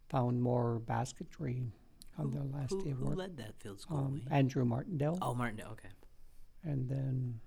found 0.09 0.41
more 0.41 0.80
basketry 0.80 1.63
on 2.19 2.26
who, 2.26 2.32
their 2.32 2.43
last 2.43 2.71
who, 2.71 2.84
day 2.84 2.91
of 2.91 2.97
who 2.97 3.05
work. 3.05 3.17
led 3.17 3.38
that 3.38 3.59
field 3.59 3.80
school 3.82 3.97
Um, 3.97 4.21
Andrew 4.30 4.65
Martindale. 4.65 5.17
oh 5.21 5.34
martin 5.34 5.61
okay 5.71 5.89
And 6.63 6.88
then 6.88 7.39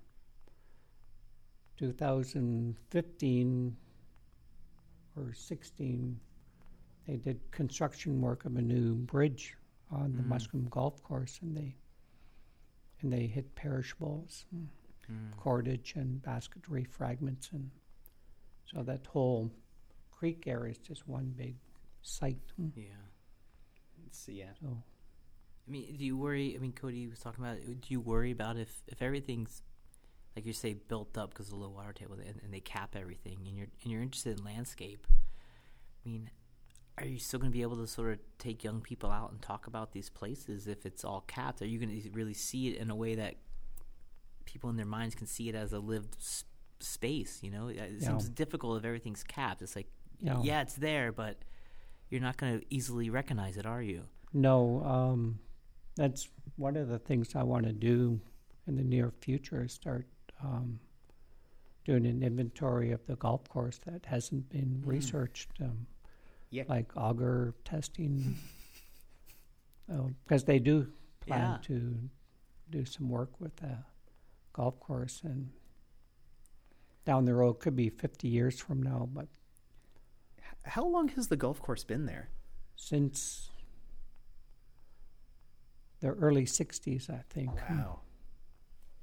2015 1.77 3.77
or 5.17 5.33
16, 5.33 6.21
they 7.07 7.17
did 7.17 7.41
construction 7.51 8.21
work 8.21 8.45
of 8.45 8.57
a 8.57 8.63
new 8.63 8.95
bridge 8.97 9.57
on 9.91 10.17
the 10.17 10.23
Mm. 10.23 10.29
Musqueam 10.29 10.69
Golf 10.71 11.03
Course, 11.03 11.39
and 11.43 11.57
they 11.57 11.77
and 13.03 13.13
they 13.13 13.27
hit 13.27 13.55
perishables, 13.55 14.47
and 14.51 14.69
mm. 14.69 14.71
Cordage, 15.37 15.95
and 15.97 16.23
basketry 16.23 16.85
fragments, 16.85 17.51
and 17.53 17.71
so 18.65 18.83
that 18.83 19.07
whole 19.07 19.51
creek 20.11 20.45
area 20.47 20.73
is 20.73 20.79
just 20.79 21.07
one 21.07 21.33
big 21.37 21.55
site. 22.03 22.39
Mm. 22.61 22.73
yeah 22.75 22.85
It's, 24.07 24.29
yeah. 24.29 24.53
So 24.61 24.83
I 25.67 25.71
mean, 25.71 25.97
do 25.97 26.05
you 26.05 26.17
worry? 26.17 26.55
I 26.55 26.59
mean, 26.59 26.73
Cody 26.73 27.07
was 27.09 27.21
talking 27.21 27.45
about. 27.45 27.59
Do 27.59 27.89
you 27.89 28.01
worry 28.01 28.31
about 28.31 28.57
if 28.57 28.83
if 28.87 29.03
everything's 29.03 29.63
like 30.37 30.47
you 30.47 30.53
say 30.53 30.75
built 30.75 31.17
up 31.17 31.31
because 31.31 31.47
of 31.47 31.53
the 31.53 31.59
low 31.59 31.71
water 31.71 31.93
table 31.93 32.15
and, 32.15 32.41
and 32.43 32.53
they 32.53 32.61
cap 32.61 32.95
everything, 32.95 33.39
and 33.47 33.57
you're 33.57 33.69
and 33.83 33.93
you're 33.93 34.03
interested 34.03 34.39
in 34.39 34.45
landscape? 34.45 35.07
I 36.05 36.09
mean, 36.09 36.31
are 36.99 37.07
you 37.07 37.19
still 37.19 37.41
going 37.41 37.51
to 37.51 37.57
be 37.57 37.63
able 37.63 37.77
to 37.79 37.87
sort 37.87 38.13
of 38.13 38.19
take 38.39 38.63
young 38.63 38.81
people 38.81 39.11
out 39.11 39.33
and 39.33 39.43
talk 39.43 39.67
about 39.67 39.93
these 39.93 40.09
places 40.09 40.69
if 40.69 40.87
it's 40.87 41.05
all 41.05 41.25
capped? 41.27 41.63
Are 41.63 41.67
you 41.67 41.79
going 41.79 42.01
to 42.01 42.11
really 42.11 42.35
see 42.35 42.69
it 42.69 42.77
in 42.77 42.91
a 42.91 42.97
way 42.97 43.17
that 43.17 43.35
people 44.57 44.71
in 44.71 44.77
their 44.77 44.87
minds 44.87 45.15
can 45.15 45.27
see 45.27 45.51
it 45.51 45.55
as 45.55 45.73
a 45.75 45.79
lived 45.79 46.17
s- 46.19 46.45
space? 46.81 47.43
You 47.43 47.51
know, 47.51 47.69
it 47.69 47.77
Yeah. 47.77 48.09
seems 48.09 48.29
difficult 48.31 48.79
if 48.79 48.85
everything's 48.87 49.23
capped. 49.23 49.61
It's 49.61 49.77
like, 49.77 49.89
Yeah. 50.21 50.41
yeah, 50.43 50.63
it's 50.63 50.77
there, 50.77 51.13
but 51.13 51.45
you're 52.09 52.23
not 52.23 52.39
going 52.39 52.59
to 52.61 52.67
easily 52.75 53.11
recognize 53.11 53.59
it, 53.59 53.67
are 53.67 53.83
you? 53.83 54.05
No, 54.33 54.83
um, 54.85 55.41
that's 55.95 56.29
one 56.57 56.75
of 56.77 56.89
the 56.89 56.99
things 56.99 57.35
I 57.35 57.43
want 57.43 57.67
to 57.67 57.73
do 57.75 58.21
in 58.67 58.77
the 58.77 58.83
near 58.85 59.11
future 59.11 59.63
is 59.65 59.73
start 59.75 60.07
um, 60.43 60.81
doing 61.85 62.07
an 62.07 62.23
inventory 62.23 62.93
of 62.93 63.05
the 63.07 63.17
golf 63.17 63.49
course 63.49 63.79
that 63.87 64.07
hasn't 64.07 64.49
been 64.49 64.83
Mm. 64.83 64.87
researched, 64.87 65.51
um, 65.61 65.87
Yeah. 66.51 66.65
like 66.69 66.95
auger 66.97 67.55
testing, 67.65 68.37
because 70.25 70.45
they 70.45 70.59
do 70.59 70.93
plan 71.21 71.53
Yeah. 71.53 71.59
to 71.63 72.11
do 72.71 72.85
some 72.85 73.09
work 73.09 73.41
with 73.41 73.55
the 73.57 73.79
golf 74.57 74.81
course 74.81 75.21
and 75.23 75.51
down 77.05 77.25
the 77.27 77.35
road 77.35 77.55
could 77.61 77.77
be 77.77 77.91
50 77.91 78.27
years 78.27 78.59
from 78.59 78.83
now, 78.83 79.09
but 79.13 79.29
How 80.65 80.85
long 80.85 81.09
has 81.11 81.29
the 81.29 81.37
golf 81.37 81.61
course 81.63 81.85
been 81.85 82.07
there? 82.07 82.31
since 82.79 83.51
the 86.01 86.09
early 86.09 86.45
60s, 86.45 87.09
I 87.09 87.23
think. 87.31 87.55
Wow. 87.71 88.01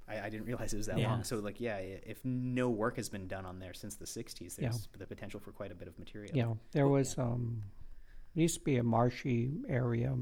I, 0.07 0.19
I 0.25 0.29
didn't 0.29 0.45
realize 0.45 0.73
it 0.73 0.77
was 0.77 0.85
that 0.87 0.99
Yeah. 0.99 1.09
long. 1.09 1.23
So, 1.23 1.37
like, 1.39 1.59
yeah, 1.59 1.77
if 1.77 2.23
no 2.25 2.69
work 2.69 2.97
has 2.97 3.09
been 3.09 3.27
done 3.27 3.45
on 3.45 3.57
there 3.59 3.73
since 3.73 3.95
the 3.95 4.05
'60s, 4.05 4.59
Yeah. 4.59 4.69
there's 4.69 4.87
the 4.97 5.07
potential 5.07 5.39
for 5.39 5.51
quite 5.51 5.71
a 5.71 5.75
bit 5.75 5.87
of 5.87 5.97
material. 5.97 6.35
Yeah, 6.35 6.53
there 6.71 6.87
was 6.87 7.17
um, 7.17 7.63
used 8.35 8.59
to 8.59 8.63
be 8.63 8.77
a 8.77 8.83
marshy 8.83 9.51
area 9.67 10.15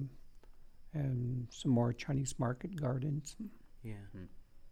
and 0.94 1.48
some 1.52 1.72
more 1.72 1.92
Chinese 1.94 2.38
market 2.40 2.76
gardens. 2.80 3.36
Yeah. 3.84 3.96
Hmm. 4.14 4.26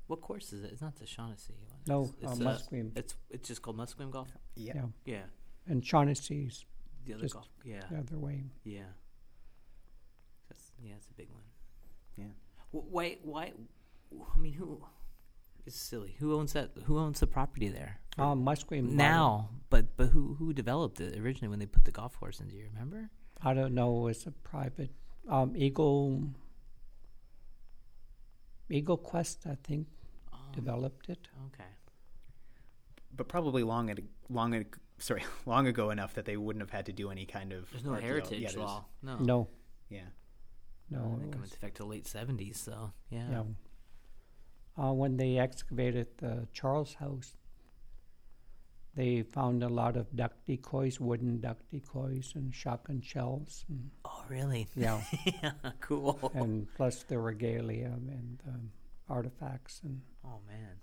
What 0.10 0.22
course 0.22 0.52
is 0.54 0.64
it? 0.64 0.72
It's 0.72 0.82
not 0.82 0.96
the 0.96 1.06
Shaughnessy 1.06 1.54
one. 1.70 1.80
No, 1.86 2.02
it's, 2.20 2.28
uh, 2.28 2.32
it's, 2.32 2.40
Musqueam. 2.64 2.92
it's 2.98 3.14
it's 3.30 3.48
just 3.48 3.62
called 3.62 3.78
Musqueam 3.78 4.10
Golf. 4.10 4.28
Yeah. 4.56 4.74
Yeah, 4.76 4.86
Yeah, 5.06 5.22
and 5.68 5.86
Shaughnessy's 5.86 6.66
the 7.06 7.14
other 7.14 7.28
golf. 7.28 7.48
Yeah, 7.64 7.84
the 7.92 8.00
other 8.00 8.18
way. 8.18 8.46
yeah. 8.64 8.90
That's 10.50 10.72
yeah, 10.82 10.96
it's 10.98 11.08
a 11.08 11.14
big 11.14 11.30
one. 11.32 11.44
Yeah. 12.18 12.34
Wh- 12.72 12.92
Why? 12.92 13.18
Why? 13.22 13.54
I 14.36 14.38
mean, 14.40 14.54
who? 14.54 14.84
It's 15.68 15.80
silly. 15.80 16.16
Who 16.20 16.34
owns 16.34 16.54
that? 16.54 16.72
Who 16.86 16.98
owns 16.98 17.20
the 17.20 17.28
property 17.28 17.70
there 17.70 18.00
Um, 18.18 18.44
Musqueam. 18.44 18.86
bought 18.86 18.94
it. 18.94 19.04
now? 19.12 19.50
But 19.70 19.96
but 19.96 20.08
who 20.08 20.34
who 20.40 20.54
developed 20.54 21.00
it 21.02 21.20
originally 21.20 21.50
when 21.50 21.60
they 21.60 21.68
put 21.68 21.86
the 21.86 21.92
golf 21.92 22.20
course 22.20 22.40
in? 22.40 22.48
Do 22.48 22.56
you 22.56 22.66
remember? 22.74 23.12
I 23.44 23.54
don't 23.54 23.76
know. 23.76 24.08
It's 24.08 24.26
a 24.26 24.32
private 24.32 24.90
um, 25.30 25.54
Eagle. 25.56 26.24
Eagle 28.72 28.98
Quest, 28.98 29.46
I 29.48 29.56
think, 29.64 29.88
Oh, 29.92 29.99
developed 30.60 31.10
it. 31.10 31.28
okay. 31.48 31.70
But 33.16 33.28
probably 33.28 33.64
long, 33.64 33.90
at, 33.90 34.00
long, 34.30 34.54
ag- 34.56 34.78
sorry, 34.98 35.24
long 35.46 35.68
ago 35.68 35.90
enough 35.90 36.14
that 36.14 36.26
they 36.26 36.38
wouldn't 36.38 36.62
have 36.62 36.70
had 36.72 36.86
to 36.86 36.94
do 36.94 37.10
any 37.12 37.26
kind 37.26 37.52
of. 37.54 37.70
There's 37.72 37.84
no 37.84 37.92
archeo- 37.92 38.02
heritage 38.02 38.40
yeah, 38.42 38.50
there's- 38.50 38.66
law. 38.66 38.86
No. 39.02 39.18
No, 39.18 39.48
Yeah. 39.90 40.02
no. 40.90 41.20
It 41.22 41.26
they 41.26 41.32
come 41.32 41.42
was- 41.42 41.50
into 41.50 41.58
effect 41.58 41.78
till 41.78 41.88
late 41.88 42.08
seventies. 42.08 42.60
So 42.60 42.92
yeah. 43.10 43.30
Yeah. 43.32 43.44
Uh, 44.78 44.94
when 44.94 45.18
they 45.18 45.38
excavated 45.38 46.08
the 46.20 46.48
Charles 46.54 46.94
House, 46.94 47.36
they 48.96 49.24
found 49.24 49.64
a 49.64 49.68
lot 49.70 49.98
of 49.98 50.14
duck 50.16 50.34
decoys, 50.48 51.00
wooden 51.00 51.40
duck 51.42 51.58
decoys, 51.72 52.32
and 52.36 52.54
shotgun 52.54 53.02
shells. 53.02 53.66
And, 53.70 53.92
Oh 54.06 54.24
really? 54.30 54.68
yeah, 54.76 55.02
yeah. 55.44 55.52
Cool. 55.82 56.32
and 56.34 56.68
plus 56.76 57.04
the 57.04 57.18
regalia 57.20 57.92
and 57.94 58.42
um, 58.48 58.72
artifacts, 59.10 59.82
and 59.84 60.02
Oh 60.26 60.40
man. 60.48 60.78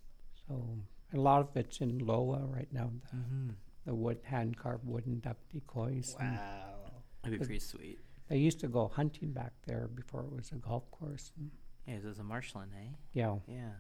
so 0.48 0.78
a 1.14 1.16
lot 1.20 1.40
of 1.40 1.56
it's 1.56 1.80
in 1.80 2.04
MOA 2.04 2.44
right 2.46 2.68
now. 2.72 2.90
The, 3.10 3.16
Mm-hmm. 3.16 3.48
the 3.86 3.94
wood 3.94 4.18
hand 4.24 4.56
carved 4.56 4.84
wooden 4.86 5.20
duck 5.20 5.36
decoys. 5.52 6.16
Wow. 6.18 7.02
That'd 7.22 7.38
be 7.40 7.44
pretty 7.46 7.60
sweet. 7.60 7.98
They 8.28 8.38
used 8.38 8.58
to 8.60 8.68
go 8.68 8.88
hunting 8.88 9.32
back 9.32 9.52
there 9.66 9.88
before 9.94 10.22
it 10.22 10.32
was 10.32 10.50
a 10.52 10.56
golf 10.56 10.90
course. 10.90 11.32
And, 11.36 11.50
Yeah, 11.86 11.94
it 11.94 12.04
was 12.04 12.18
a 12.18 12.24
marshland, 12.24 12.72
eh? 12.76 12.88
yeah, 13.12 13.36
Yeah. 13.48 13.70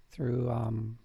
through 0.10 0.50
um, 0.50 0.98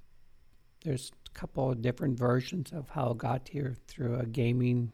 there's 0.86 1.10
a 1.28 1.38
couple 1.38 1.70
of 1.70 1.82
different 1.82 2.18
versions 2.18 2.72
of 2.72 2.88
how 2.90 3.10
it 3.10 3.18
got 3.18 3.48
here 3.48 3.76
through 3.88 4.14
a 4.16 4.24
gaming 4.26 4.92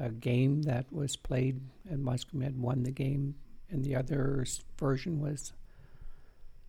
a 0.00 0.08
game 0.10 0.62
that 0.62 0.92
was 0.92 1.14
played, 1.16 1.60
and 1.88 2.04
Musqueam 2.04 2.42
had 2.42 2.58
won 2.58 2.82
the 2.82 2.90
game, 2.90 3.36
and 3.70 3.84
the 3.84 3.94
other 3.94 4.44
version 4.76 5.20
was 5.20 5.52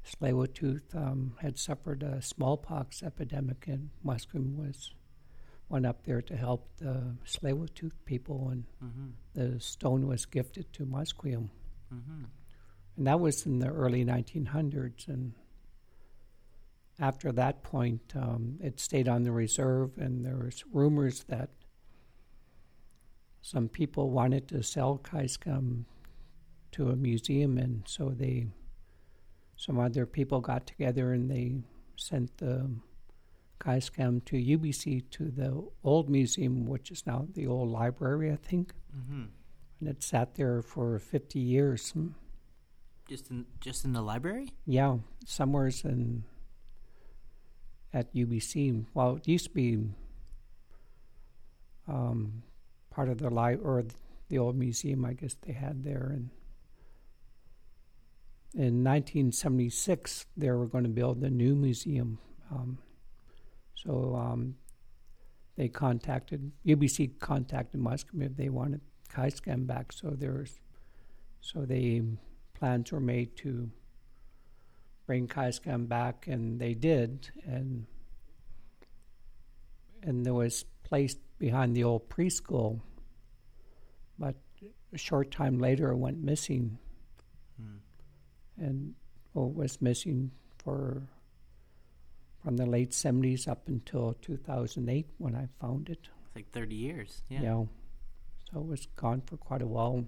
Tsleil-Waututh 0.05 0.95
um, 0.95 1.33
had 1.41 1.57
suffered 1.57 2.03
a 2.03 2.21
smallpox 2.21 3.01
epidemic, 3.01 3.65
and 3.67 3.89
Musqueam 4.05 4.55
was 4.55 4.91
went 5.69 5.87
up 5.87 6.03
there 6.05 6.21
to 6.21 6.35
help 6.35 6.67
the 6.77 7.15
Tsleil-Waututh 7.25 7.93
people, 8.05 8.49
and 8.49 8.65
Mm-hmm. 8.83 9.07
the 9.33 9.59
stone 9.59 10.05
was 10.07 10.25
gifted 10.27 10.71
to 10.73 10.85
Musqueam. 10.85 11.49
Mm-hmm. 11.91 12.25
And 12.97 13.07
that 13.07 13.19
was 13.19 13.45
in 13.47 13.57
the 13.59 13.69
early 13.69 14.05
1900s. 14.05 15.07
And 15.07 15.33
after 16.99 17.31
that 17.33 17.61
point, 17.63 18.13
um, 18.15 18.57
it 18.61 18.79
stayed 18.79 19.07
on 19.07 19.23
the 19.23 19.31
reserve, 19.31 19.97
and 19.97 20.25
there 20.25 20.37
was 20.37 20.63
rumors 20.71 21.23
that 21.25 21.49
some 23.41 23.67
people 23.69 24.09
wanted 24.09 24.47
to 24.49 24.63
sell 24.63 24.99
Kaiscam 25.03 25.85
to 26.71 26.89
a 26.89 26.95
museum, 26.95 27.57
and 27.57 27.83
so 27.85 28.09
they, 28.09 28.47
some 29.55 29.79
other 29.79 30.05
people 30.05 30.41
got 30.41 30.65
together 30.65 31.13
and 31.13 31.29
they 31.29 31.55
sent 31.95 32.37
the 32.37 32.69
Kaiscam 33.59 34.23
to 34.25 34.35
UBC 34.35 35.09
to 35.11 35.31
the 35.31 35.63
old 35.83 36.09
museum, 36.09 36.65
which 36.65 36.91
is 36.91 37.05
now 37.05 37.27
the 37.33 37.47
old 37.47 37.69
library, 37.69 38.31
I 38.31 38.35
think, 38.37 38.73
Mm-hmm. 38.97 39.23
and 39.81 39.89
it 39.89 40.01
sat 40.01 40.35
there 40.35 40.61
for 40.61 40.97
50 40.99 41.37
years. 41.39 41.93
Just 43.09 43.29
in 43.29 43.45
just 43.59 43.83
in 43.83 43.91
the 43.91 44.01
library. 44.01 44.53
Yeah, 44.65 44.97
somewhere's 45.25 45.83
in 45.83 46.23
at 47.95 48.13
UBC. 48.13 48.85
Well, 48.93 49.15
it 49.15 49.27
used 49.27 49.45
to 49.45 49.51
be 49.51 49.79
um, 51.87 52.43
part 52.91 53.07
of 53.07 53.19
the 53.19 53.29
li- 53.29 53.55
or 53.63 53.85
the 54.27 54.37
old 54.37 54.57
museum, 54.57 55.05
I 55.05 55.13
guess 55.13 55.35
they 55.41 55.53
had 55.53 55.83
there. 55.83 56.11
And 56.13 56.29
in 58.53 58.83
1976, 58.83 60.25
they 60.35 60.51
were 60.51 60.67
going 60.67 60.83
to 60.83 60.89
build 60.89 61.23
a 61.23 61.29
new 61.29 61.55
museum. 61.55 62.19
Um, 62.51 62.79
so 63.75 64.15
um, 64.15 64.55
they 65.55 65.69
contacted 65.69 66.51
UBC 66.65 67.19
contacted 67.19 67.79
Musqueam 67.79 68.23
if 68.23 68.35
they 68.35 68.49
wanted 68.49 68.81
Kaiscam 69.09 69.65
back. 69.65 69.93
So 69.93 70.09
there's 70.09 70.59
so 71.39 71.61
they 71.61 72.01
plans 72.57 72.91
were 72.91 72.99
made 72.99 73.37
to 73.37 73.69
bring 75.05 75.27
Kaiskan 75.27 75.87
back, 75.87 76.27
and 76.27 76.59
they 76.59 76.73
did, 76.73 77.29
and 77.45 77.85
and 80.03 80.25
there 80.25 80.33
was 80.33 80.65
placed 80.83 81.19
behind 81.39 81.75
the 81.75 81.83
old 81.83 82.09
preschool, 82.09 82.79
but 84.19 84.35
a 84.93 84.97
short 84.97 85.31
time 85.31 85.59
later 85.59 85.91
it 85.91 85.97
went 85.97 86.23
missing, 86.23 86.77
Hmm. 87.59 87.77
and 88.57 88.95
well, 89.33 89.47
it 89.47 89.55
was 89.55 89.81
missing 89.81 90.31
for 90.57 91.07
from 92.43 92.57
the 92.57 92.65
late 92.65 92.93
seventies 92.93 93.47
up 93.47 93.67
until 93.67 94.13
two 94.21 94.37
thousand 94.37 94.89
eight 94.89 95.07
when 95.17 95.35
I 95.35 95.47
found 95.59 95.89
it. 95.89 96.09
It's 96.27 96.35
like 96.35 96.51
30 96.51 96.75
years. 96.75 97.23
Yeah. 97.29 97.41
Yeah. 97.41 97.65
So 98.51 98.59
it 98.59 98.65
was 98.67 98.85
gone 98.95 99.21
for 99.21 99.37
quite 99.37 99.61
a 99.61 99.67
while. 99.67 100.05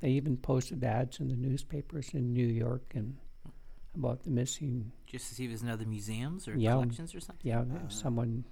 They 0.00 0.10
even 0.10 0.36
posted 0.36 0.82
ads 0.84 1.18
in 1.20 1.28
the 1.28 1.36
newspapers 1.36 2.14
in 2.14 2.32
New 2.32 2.46
York 2.46 2.92
and 2.94 3.16
about 3.96 4.22
the 4.24 4.30
missing. 4.30 4.92
Just 5.06 5.28
to 5.28 5.34
see 5.34 5.44
if 5.44 5.50
it 5.50 5.52
was 5.52 5.62
in 5.62 5.68
other 5.68 5.86
museums 5.86 6.48
or 6.48 6.56
Yeah. 6.58 6.72
collections 6.72 7.14
or 7.14 7.20
something. 7.20 7.46
Yeah, 7.46 7.64
if 7.86 7.92
someone 7.92 8.44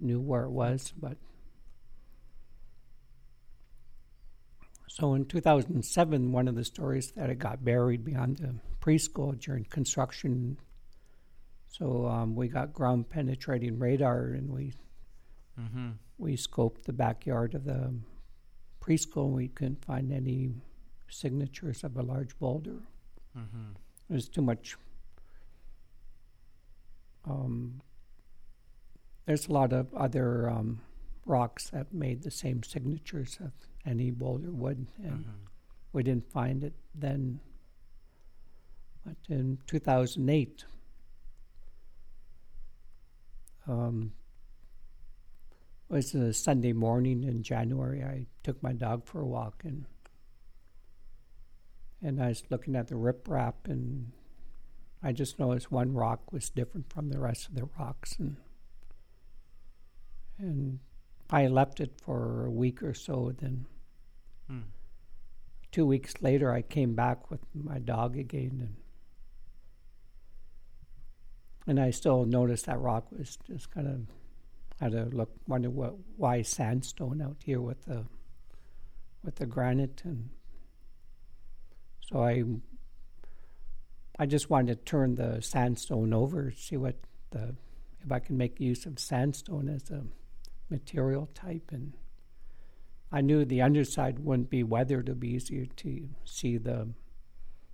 knew 0.00 0.20
where 0.20 0.44
it 0.44 0.50
was, 0.50 0.92
but. 0.98 1.16
So 4.88 5.14
in 5.14 5.26
2007, 5.26 6.32
one 6.32 6.48
of 6.48 6.54
the 6.54 6.64
stories 6.64 7.12
that 7.12 7.28
it 7.28 7.38
got 7.38 7.62
buried 7.64 8.04
behind 8.04 8.38
the 8.38 8.54
preschool 8.80 9.38
during 9.38 9.64
construction. 9.64 10.58
So 11.68 12.06
um, 12.06 12.34
we 12.34 12.48
got 12.48 12.72
ground 12.72 13.10
penetrating 13.10 13.78
radar 13.78 14.28
and 14.28 14.50
we 14.50 14.72
Mm-hmm. 15.58 15.92
we 16.18 16.36
scoped 16.36 16.82
the 16.82 16.92
backyard 16.92 17.54
of 17.54 17.64
the 17.64 17.94
preschool. 18.78 19.24
and 19.28 19.34
We 19.34 19.48
couldn't 19.48 19.82
find 19.86 20.12
any 20.12 20.50
signatures 21.08 21.82
of 21.82 21.96
a 21.96 22.02
large 22.02 22.38
boulder. 22.38 22.76
Mm-hmm. 23.34 23.72
There's 24.08 24.28
too 24.28 24.42
much. 24.42 24.76
Um, 27.28 27.80
there's 29.26 29.48
a 29.48 29.52
lot 29.52 29.72
of 29.72 29.92
other 29.94 30.48
um, 30.48 30.80
rocks 31.24 31.70
that 31.70 31.92
made 31.92 32.22
the 32.22 32.30
same 32.30 32.62
signatures 32.62 33.38
of 33.40 33.50
any 33.84 34.10
boulder 34.10 34.50
would, 34.50 34.86
and 35.02 35.12
Mm-hmm. 35.24 35.30
we 35.92 36.02
didn't 36.04 36.30
find 36.30 36.62
it 36.62 36.74
then. 36.94 37.40
But 39.04 39.16
in 39.28 39.58
2008, 39.66 40.64
um, 43.68 44.12
it 45.88 45.92
was 45.94 46.14
a 46.14 46.32
Sunday 46.32 46.72
morning 46.72 47.24
in 47.24 47.42
January. 47.42 48.02
I 48.02 48.26
took 48.42 48.60
my 48.62 48.72
dog 48.72 49.04
for 49.06 49.20
a 49.20 49.26
walk 49.26 49.62
and 49.64 49.86
and 52.02 52.22
I 52.22 52.28
was 52.28 52.42
looking 52.50 52.76
at 52.76 52.88
the 52.88 52.94
riprap 52.94 53.54
and 53.64 54.12
I 55.02 55.12
just 55.12 55.38
noticed 55.38 55.70
one 55.70 55.94
rock 55.94 56.32
was 56.32 56.50
different 56.50 56.92
from 56.92 57.08
the 57.10 57.18
rest 57.18 57.48
of 57.48 57.54
the 57.54 57.68
rocks 57.78 58.16
and 58.18 58.36
and 60.38 60.80
I 61.30 61.46
left 61.46 61.80
it 61.80 61.92
for 62.02 62.46
a 62.46 62.50
week 62.50 62.82
or 62.82 62.94
so 62.94 63.32
then 63.36 63.66
Hmm. 64.48 64.60
two 65.72 65.84
weeks 65.86 66.14
later 66.22 66.52
I 66.52 66.62
came 66.62 66.94
back 66.94 67.30
with 67.30 67.40
my 67.52 67.78
dog 67.80 68.16
again 68.16 68.58
and 68.60 68.76
and 71.66 71.80
I 71.80 71.90
still 71.90 72.24
noticed 72.24 72.66
that 72.66 72.78
rock 72.78 73.10
was 73.10 73.38
just 73.48 73.72
kind 73.72 73.88
of 73.88 74.00
had 74.80 74.92
to 74.92 75.04
look 75.06 75.30
wonder 75.48 75.68
what 75.70 75.94
why 76.16 76.42
sandstone 76.42 77.20
out 77.20 77.38
here 77.44 77.60
with 77.60 77.84
the 77.86 78.04
with 79.24 79.36
the 79.36 79.46
granite 79.46 80.02
and 80.04 80.28
so 82.10 82.22
I 82.22 82.42
I 84.18 84.26
just 84.26 84.48
wanted 84.50 84.78
to 84.78 84.84
turn 84.84 85.14
the 85.16 85.40
sandstone 85.42 86.12
over 86.14 86.52
see 86.56 86.76
what 86.76 86.96
the 87.30 87.54
if 88.04 88.10
I 88.12 88.18
can 88.20 88.36
make 88.36 88.60
use 88.60 88.86
of 88.86 88.98
sandstone 88.98 89.68
as 89.68 89.90
a 89.90 90.04
material 90.70 91.28
type 91.34 91.70
and 91.72 91.92
I 93.12 93.20
knew 93.20 93.44
the 93.44 93.62
underside 93.62 94.18
wouldn't 94.20 94.50
be 94.50 94.62
weathered 94.62 95.08
it'd 95.08 95.20
be 95.20 95.30
easier 95.30 95.66
to 95.66 96.08
see 96.24 96.56
the 96.56 96.88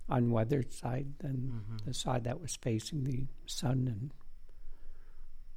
unweathered 0.09 0.73
side 0.73 1.13
than 1.19 1.35
Mm-hmm. 1.53 1.77
the 1.85 1.93
side 1.93 2.23
that 2.25 2.41
was 2.41 2.55
facing 2.55 3.03
the 3.05 3.25
sun 3.45 3.87
and 3.87 4.11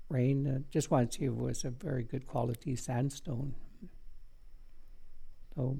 rain. 0.09 0.47
Uh, 0.47 0.59
just 0.70 0.91
wanted 0.91 1.11
to 1.12 1.18
see 1.18 1.24
if 1.24 1.33
it 1.33 1.37
was 1.37 1.64
a 1.64 1.70
very 1.70 2.05
good 2.05 2.27
quality 2.27 2.77
sandstone. 2.77 3.55
So 5.55 5.79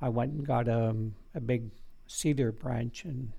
I 0.00 0.08
went 0.10 0.32
and 0.32 0.46
got 0.46 0.68
um, 0.68 1.14
a 1.34 1.40
big 1.40 1.70
cedar 2.06 2.52
branch 2.52 3.04
and 3.04 3.32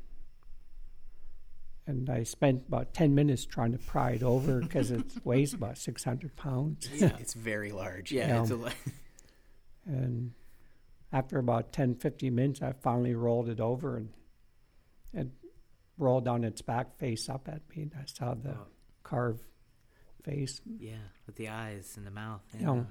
and 1.86 2.10
I 2.10 2.24
spent 2.24 2.64
about 2.68 2.94
ten 2.94 3.16
minutes 3.16 3.46
trying 3.46 3.72
to 3.72 3.78
pry 3.78 4.12
it 4.12 4.24
over 4.24 4.60
because 4.62 4.92
it 4.92 5.04
weighs 5.24 5.54
about 5.54 5.78
six 5.78 6.04
hundred 6.04 6.36
pounds. 6.36 6.90
It's, 6.92 7.02
it's 7.22 7.34
very 7.34 7.72
large. 7.72 8.12
Yeah. 8.12 8.28
Yeah. 8.28 8.42
It's 8.42 8.52
a, 8.52 8.56
li- 8.56 8.72
And 9.86 10.34
after 11.14 11.40
about 11.40 11.72
10, 11.72 11.96
15 11.96 12.36
minutes, 12.36 12.62
I 12.62 12.74
finally 12.74 13.16
rolled 13.16 13.48
it 13.48 13.62
over 13.62 13.96
and 13.96 14.10
it 15.14 15.28
rolled 15.98 16.28
on 16.28 16.44
its 16.44 16.62
back 16.62 16.98
face 16.98 17.30
up 17.30 17.48
at 17.48 17.62
me. 17.74 17.84
And 17.84 17.94
I 17.98 18.04
saw 18.06 18.34
the 18.34 18.50
Oh. 18.50 18.68
carved 19.04 19.46
face. 20.24 20.60
yeah. 20.78 20.98
With 21.26 21.38
the 21.38 21.48
eyes 21.48 21.94
and 21.96 22.06
the 22.06 22.12
mouth. 22.12 22.42
Yeah. 22.60 22.84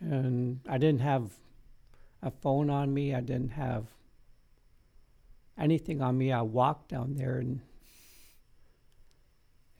And 0.00 0.60
I 0.68 0.76
didn't 0.76 1.00
have 1.00 1.30
a 2.22 2.30
phone 2.30 2.70
on 2.70 2.92
me. 2.94 3.14
I 3.14 3.20
didn't 3.20 3.50
have 3.50 3.86
anything 5.58 6.00
on 6.00 6.16
me. 6.18 6.32
I 6.32 6.42
walked 6.42 6.88
down 6.88 7.14
there 7.14 7.38
and 7.38 7.60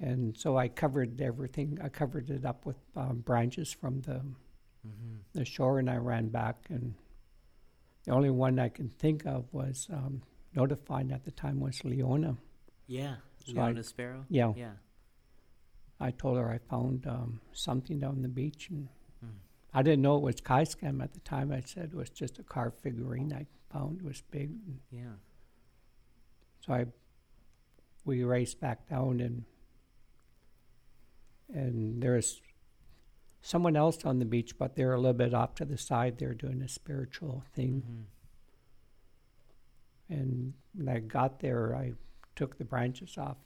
and 0.01 0.37
so 0.37 0.57
I 0.59 0.67
covered 0.69 1.21
everything. 1.21 1.79
I 1.83 1.89
covered 1.89 2.29
it 2.31 2.45
up 2.45 2.67
with 2.67 2.77
um, 2.97 3.19
branches 3.21 3.73
from 3.73 4.01
the 4.03 4.23
Mm-hmm. 4.85 5.19
the 5.39 5.45
shore 5.45 5.79
and 5.79 5.89
I 5.89 5.95
ran 5.99 6.27
back 6.27 6.67
and 6.69 6.95
the 8.03 8.11
only 8.11 8.31
one 8.31 8.59
I 8.59 8.69
can 8.69 8.89
think 8.89 9.25
of 9.27 9.45
was 9.53 9.87
um, 9.93 10.23
notified 10.57 11.13
at 11.13 11.25
the 11.25 11.31
time 11.31 11.61
was 11.61 11.85
Leona. 11.85 12.37
Yeah. 12.89 13.15
So 13.47 13.53
I- 13.61 13.67
Leona 13.67 13.85
Sparrow? 13.85 14.25
Yeah, 14.29 14.55
Yeah. 14.57 14.73
I 16.01 16.11
told 16.11 16.37
her 16.37 16.51
I 16.51 16.59
found 16.59 17.07
um, 17.07 17.41
something 17.53 18.01
down 18.01 18.23
the 18.23 18.29
beach 18.29 18.71
and. 18.71 18.89
I 19.75 19.83
didn't 19.83 20.03
know 20.03 20.17
it 20.17 20.23
was 20.23 20.37
Kaiscam 20.37 21.03
at 21.03 21.15
the 21.15 21.21
time. 21.21 21.51
I 21.53 21.61
said 21.65 21.91
it 21.93 21.97
was 21.97 22.11
just 22.11 22.39
a 22.39 22.43
carved 22.43 22.81
figurine 22.81 23.33
I 23.33 23.47
found. 23.73 24.01
It 24.01 24.05
was 24.05 24.23
big. 24.31 24.51
Yeah. 24.91 25.17
so 26.61 26.75
I 26.75 26.87
we 28.05 28.23
raced 28.25 28.61
back 28.61 28.89
down 28.89 29.21
and 29.21 29.45
and 31.55 32.03
there's 32.03 32.41
someone 33.41 33.77
else 33.77 34.05
on 34.05 34.19
the 34.19 34.25
beach, 34.25 34.57
but 34.59 34.77
they're 34.77 34.95
a 34.95 34.97
little 35.01 35.13
bit 35.13 35.35
off 35.35 35.55
to 35.57 35.65
the 35.65 35.77
side. 35.79 36.19
They're 36.19 36.35
doing 36.35 36.63
a 36.63 36.69
spiritual 36.69 37.43
thing. 37.55 37.83
Mm-hmm. 37.87 38.03
And 40.15 40.53
when 40.75 40.89
I 40.89 41.01
got 41.01 41.41
there, 41.41 41.75
I 41.75 41.93
took 42.37 42.59
the 42.59 42.65
branches 42.65 43.17
off, 43.19 43.37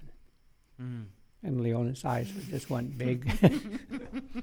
Mm. 0.80 1.06
and 1.42 1.60
Leona's 1.62 2.04
eyes 2.04 2.30
were 2.34 2.42
just 2.42 2.68
went 2.68 2.98
big. 2.98 3.32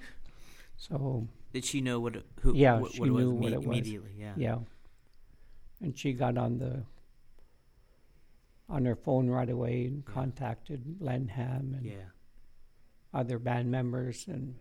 so 0.78 1.28
Did 1.54 1.64
she 1.66 1.82
know 1.82 2.00
what 2.00 2.16
who? 2.42 2.56
Yeah, 2.56 2.80
what, 2.80 2.94
she 2.94 3.00
what 3.00 3.10
it 3.10 3.12
was 3.12 3.24
knew 3.26 3.32
what 3.32 3.54
it 3.54 3.58
was. 3.60 3.66
immediately? 3.68 4.12
Yeah. 4.18 4.34
yeah, 4.36 4.58
and 5.82 5.98
she 5.98 6.14
got 6.14 6.38
on 6.38 6.58
the 6.58 6.84
on 8.70 8.86
her 8.86 8.96
phone 8.96 9.30
right 9.30 9.50
away 9.50 9.86
and 9.86 10.04
Yeah. 10.08 10.14
contacted 10.14 10.98
Len 11.00 11.28
Ham 11.28 11.76
and 11.78 11.86
Yeah. 11.86 12.06
other 13.14 13.38
band 13.38 13.70
members, 13.70 14.28
and 14.28 14.56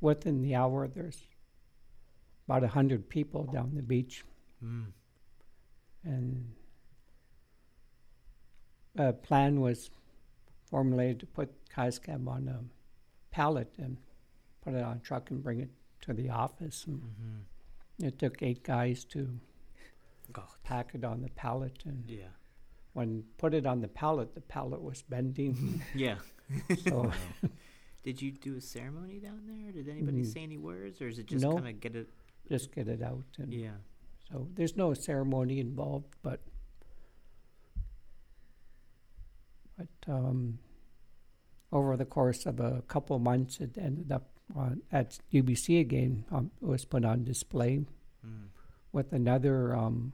within 0.00 0.42
the 0.42 0.54
hour, 0.54 0.86
there's 0.86 1.26
about 2.46 2.62
a 2.64 2.68
hundred 2.68 3.08
people 3.08 3.44
down 3.44 3.74
the 3.74 3.82
beach, 3.82 4.24
Mm. 4.62 4.92
and 6.04 6.54
a 8.96 9.12
plan 9.14 9.60
was 9.60 9.90
formulated 10.66 11.20
to 11.20 11.26
put 11.26 11.64
Kaiscam 11.70 12.28
on 12.28 12.48
a 12.48 12.62
pallet 13.30 13.72
and 13.78 13.96
put 14.60 14.74
it 14.74 14.82
on 14.82 14.98
a 14.98 15.00
truck 15.00 15.30
and 15.30 15.42
bring 15.42 15.60
it 15.60 15.70
to 16.02 16.12
the 16.12 16.28
office. 16.30 16.84
And 16.86 17.00
Mm-hmm. 17.02 18.06
it 18.06 18.18
took 18.18 18.42
eight 18.42 18.62
guys 18.62 19.04
to 19.06 19.38
God. 20.32 20.46
pack 20.64 20.94
it 20.94 21.04
on 21.04 21.22
the 21.22 21.28
pallet, 21.30 21.82
and 21.84 22.04
Yeah. 22.08 22.28
when 22.92 23.24
put 23.38 23.54
it 23.54 23.66
on 23.66 23.80
the 23.80 23.88
pallet, 23.88 24.34
the 24.34 24.40
pallet 24.40 24.80
was 24.82 25.02
bending. 25.02 25.82
Yeah. 25.94 26.18
so 26.84 27.12
Did 28.02 28.20
you 28.20 28.32
do 28.32 28.56
a 28.56 28.60
ceremony 28.60 29.20
down 29.20 29.42
there? 29.46 29.72
Did 29.72 29.88
anybody 29.88 30.22
Mm. 30.22 30.26
say 30.32 30.42
any 30.42 30.58
words, 30.58 31.00
or 31.00 31.08
is 31.08 31.18
it 31.18 31.26
just 31.26 31.42
No. 31.44 31.54
kind 31.54 31.68
of 31.68 31.80
get 31.80 31.94
it? 31.96 32.08
just 32.48 32.72
get 32.74 32.88
it 32.88 33.00
out, 33.02 33.24
and 33.38 33.52
Yeah. 33.52 33.76
so 34.30 34.48
there's 34.54 34.76
no 34.76 34.92
ceremony 34.94 35.60
involved, 35.60 36.16
but 36.22 36.40
but 39.76 39.88
um, 40.12 40.58
over 41.72 41.96
the 41.96 42.04
course 42.04 42.44
of 42.46 42.60
a 42.60 42.82
couple 42.88 43.18
months, 43.18 43.60
it 43.60 43.78
ended 43.78 44.12
up 44.12 44.31
on, 44.54 44.82
at 44.92 45.18
UBC 45.32 45.80
again. 45.80 46.24
Um, 46.30 46.50
was 46.60 46.84
put 46.84 47.04
on 47.04 47.24
display 47.24 47.84
Mm. 48.24 48.48
with 48.92 49.12
another 49.12 49.74
um, 49.74 50.12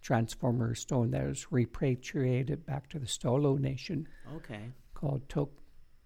transformer 0.00 0.74
stone 0.76 1.10
that 1.10 1.26
was 1.26 1.50
repatriated 1.50 2.64
back 2.64 2.88
to 2.90 2.98
the 3.00 3.06
Stolo 3.06 3.58
Nation 3.58 4.06
Okay. 4.36 4.70
called 4.94 5.28
Tok 5.28 5.50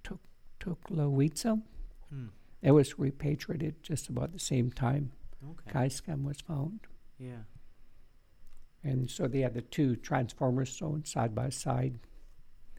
Tok 0.02 0.20
T'xwelátse. 0.60 1.62
Hmm. 2.10 2.26
It 2.62 2.70
was 2.72 2.98
repatriated 2.98 3.82
just 3.82 4.08
about 4.08 4.32
the 4.32 4.38
same 4.38 4.70
time 4.72 5.12
Okay. 5.46 5.70
Kaiskem 5.70 6.22
was 6.22 6.40
found. 6.40 6.80
Yeah. 7.18 7.42
And 8.82 9.10
so 9.10 9.26
they 9.26 9.40
had 9.40 9.54
the 9.54 9.62
two 9.62 9.96
transformer 9.96 10.64
stones 10.64 11.10
side 11.10 11.34
by 11.34 11.50
side 11.50 11.98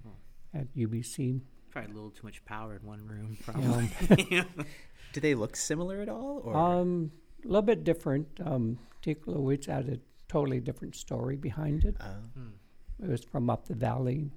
Cool. 0.01 0.17
at 0.53 0.73
UBC. 0.75 1.41
Probably 1.71 1.91
a 1.91 1.93
little 1.93 2.11
too 2.11 2.23
much 2.25 2.43
power 2.45 2.75
in 2.75 2.85
one 2.85 3.05
room. 3.05 3.37
Probably. 3.43 3.89
Do 5.13 5.19
they 5.21 5.35
look 5.35 5.55
similar 5.55 6.01
at 6.01 6.09
all? 6.09 6.41
Or 6.43 6.55
Um, 6.55 7.11
a 7.43 7.47
little 7.47 7.61
bit 7.61 7.83
different. 7.83 8.27
Um, 8.43 8.79
T'xwelátse 9.03 9.65
had 9.65 9.89
a 9.89 9.99
totally 10.27 10.59
different 10.59 10.95
story 10.95 11.35
behind 11.37 11.85
it. 11.85 11.95
Uh, 11.99 12.15
Hmm. 12.35 13.03
It 13.03 13.09
was 13.09 13.23
from 13.23 13.49
up 13.49 13.67
the 13.67 13.75
valley. 13.75 14.31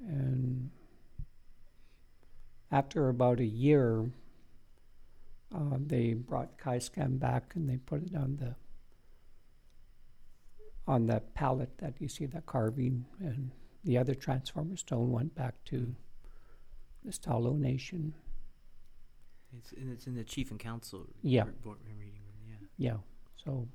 And 0.00 0.70
after 2.72 3.08
about 3.10 3.40
a 3.40 3.44
year, 3.44 4.10
uh, 5.54 5.76
they 5.78 6.14
brought 6.14 6.56
Kaiscam 6.58 7.18
back 7.18 7.54
and 7.54 7.68
they 7.68 7.76
put 7.76 8.02
it 8.04 8.14
on 8.16 8.36
the 8.36 8.54
on 10.86 11.06
the 11.06 11.20
pallet 11.34 11.76
that 11.78 11.94
you 12.00 12.08
see 12.08 12.26
the 12.26 12.40
carving 12.40 13.04
and 13.20 13.50
the 13.84 13.96
other 13.98 14.14
transformer 14.14 14.76
stone 14.76 15.10
went 15.10 15.34
back 15.34 15.54
to 15.66 15.94
the 17.04 17.10
Stalo 17.12 17.58
Nation. 17.58 18.14
It's 19.56 19.72
and 19.72 19.90
it's 19.90 20.06
in 20.06 20.14
the 20.14 20.24
chief 20.24 20.50
and 20.50 20.60
council. 20.60 21.06
Yeah. 21.22 21.44
re- 21.44 21.50
board 21.64 21.78
reading 21.98 22.12
room. 22.12 22.58
Yeah. 22.78 22.92
Yeah. 22.92 22.96
So 23.44 23.66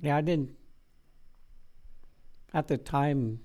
yeah, 0.00 0.16
I 0.16 0.20
didn't 0.20 0.56
at 2.54 2.68
the 2.68 2.78
time. 2.78 3.40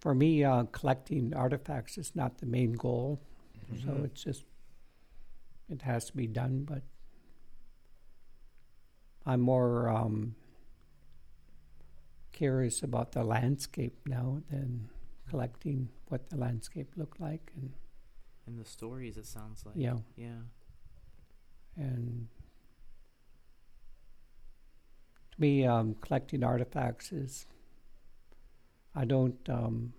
For 0.00 0.14
me, 0.14 0.42
uh, 0.42 0.64
collecting 0.72 1.34
artifacts 1.34 1.98
is 1.98 2.16
not 2.16 2.38
the 2.38 2.46
main 2.46 2.72
goal, 2.72 3.20
so 3.82 3.88
Mhm. 3.90 4.04
it's 4.06 4.24
just 4.24 4.44
it 5.68 5.82
has 5.82 6.06
to 6.06 6.16
be 6.16 6.26
done. 6.26 6.64
But 6.64 6.82
I'm 9.26 9.42
more 9.42 9.90
um, 9.90 10.34
curious 12.40 12.82
about 12.82 13.12
the 13.12 13.22
landscape 13.22 13.96
now 14.06 14.40
than 14.50 14.88
collecting 15.28 15.88
what 16.08 16.30
the 16.30 16.36
landscape 16.38 16.90
looked 16.96 17.20
like, 17.20 17.52
and 17.54 17.70
And 18.46 18.58
the 18.58 18.64
stories. 18.64 19.18
It 19.18 19.26
sounds 19.26 19.66
like. 19.66 19.74
yeah. 19.76 19.98
Yeah. 20.16 20.40
And 21.76 22.28
to 25.32 25.40
me, 25.40 25.66
um, 25.66 25.94
collecting 26.00 26.42
artifacts 26.42 27.12
is, 27.12 27.46
I 28.94 29.04
don't, 29.04 29.38
um, 29.48 29.92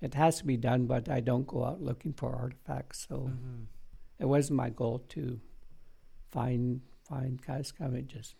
it 0.00 0.14
has 0.14 0.38
to 0.38 0.46
be 0.46 0.56
done, 0.56 0.86
but 0.86 1.08
I 1.10 1.20
don't 1.20 1.46
go 1.46 1.64
out 1.64 1.82
looking 1.82 2.14
for 2.14 2.34
artifacts. 2.34 3.06
So 3.08 3.16
Mhm. 3.28 3.66
it 4.18 4.24
wasn't 4.26 4.56
my 4.56 4.70
goal 4.70 5.00
to 5.16 5.38
find 6.30 6.80
find 7.04 7.42
Kaiskam. 7.42 7.94
It 7.94 8.06
just 8.06 8.34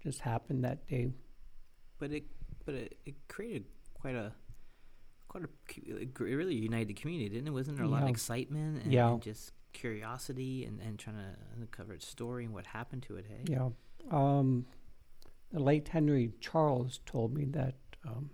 just 0.00 0.20
happened 0.20 0.64
that 0.64 0.86
day. 0.88 1.12
But 1.98 2.12
it 2.12 2.24
but 2.64 2.74
it, 2.74 2.98
it 3.04 3.14
created 3.28 3.64
quite 3.94 4.14
a 4.14 4.32
quite 5.28 5.44
a 5.44 5.48
it 5.76 6.18
really 6.18 6.54
united 6.54 6.88
the 6.88 6.94
community, 6.94 7.28
didn't 7.28 7.48
it? 7.48 7.50
Wasn't 7.52 7.76
there 7.76 7.86
a 7.86 7.88
lot 7.88 8.02
of 8.02 8.08
excitement 8.08 8.82
and, 8.84 8.92
Yeah. 8.92 9.12
and 9.12 9.22
just 9.22 9.52
curiosity 9.72 10.64
and, 10.64 10.80
and 10.80 10.98
trying 10.98 11.16
to 11.16 11.36
uncover 11.60 11.92
its 11.94 12.06
story 12.06 12.44
and 12.44 12.54
what 12.54 12.66
happened 12.66 13.02
to 13.04 13.16
it? 13.16 13.26
Hey. 13.28 13.42
Yeah. 13.52 13.70
Um, 14.10 14.66
the 15.52 15.60
late 15.60 15.88
Henry 15.88 16.32
Charles 16.40 17.00
told 17.06 17.34
me 17.34 17.44
that 17.46 17.74
um, 18.06 18.30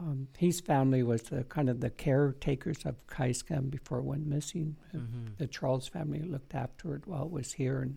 um, 0.00 0.28
his 0.36 0.60
family 0.60 1.02
was 1.02 1.22
the 1.22 1.44
kind 1.44 1.68
of 1.70 1.80
the 1.80 1.90
caretakers 1.90 2.84
of 2.84 3.06
Kaiskam 3.06 3.70
before 3.70 3.98
it 3.98 4.04
went 4.04 4.26
missing. 4.26 4.76
Mm-hmm. 4.94 5.34
The 5.38 5.46
Charles 5.46 5.86
family 5.88 6.20
looked 6.22 6.54
after 6.54 6.94
it 6.94 7.06
while 7.06 7.24
it 7.24 7.30
was 7.30 7.52
here. 7.52 7.80
And 7.82 7.96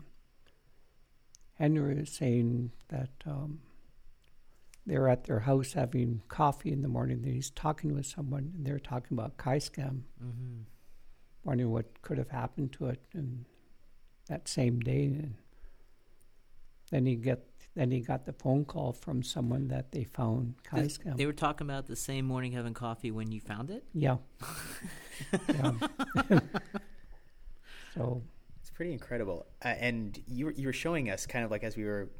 Henry 1.58 1.94
was 1.98 2.10
saying 2.10 2.70
that 2.88 3.10
um, 3.26 3.60
they're 4.84 5.08
at 5.08 5.24
their 5.24 5.40
house 5.40 5.72
having 5.72 6.22
coffee 6.28 6.70
in 6.72 6.82
the 6.82 6.88
morning. 6.88 7.22
And 7.24 7.34
he's 7.34 7.50
talking 7.50 7.94
with 7.94 8.06
someone, 8.06 8.52
and 8.56 8.66
they're 8.66 8.78
talking 8.78 9.16
about 9.18 9.36
Kaiskam, 9.38 10.02
Mm-hmm. 10.22 10.60
wondering 11.44 11.70
what 11.70 12.02
could 12.02 12.18
have 12.18 12.30
happened 12.30 12.72
to 12.74 12.86
it. 12.88 13.00
And 13.14 13.44
that 14.28 14.48
same 14.48 14.80
day, 14.80 15.04
and 15.06 15.34
then 16.90 17.06
he 17.06 17.16
get 17.16 17.44
then 17.74 17.90
he 17.90 18.00
got 18.00 18.24
the 18.24 18.32
phone 18.32 18.64
call 18.64 18.92
from 18.92 19.22
someone 19.22 19.68
that 19.68 19.92
they 19.92 20.04
found 20.04 20.54
This- 20.72 20.98
Kaiskam. 20.98 21.16
They 21.16 21.26
were 21.26 21.32
talking 21.34 21.66
about 21.66 21.86
the 21.86 21.96
same 21.96 22.24
morning 22.26 22.52
having 22.52 22.72
coffee 22.74 23.10
when 23.10 23.30
you 23.32 23.40
found 23.40 23.70
it. 23.70 23.84
Yeah. 23.92 24.16
yeah. 25.48 25.72
so 27.94 28.22
pretty 28.76 28.92
incredible. 28.92 29.46
Uh, 29.64 29.68
and 29.68 30.22
you 30.28 30.44
were, 30.46 30.52
you 30.52 30.66
were 30.68 30.72
showing 30.72 31.10
us 31.10 31.24
kind 31.26 31.44
of 31.44 31.50
like 31.50 31.64
as 31.64 31.76
we 31.76 31.84
were 31.84 32.10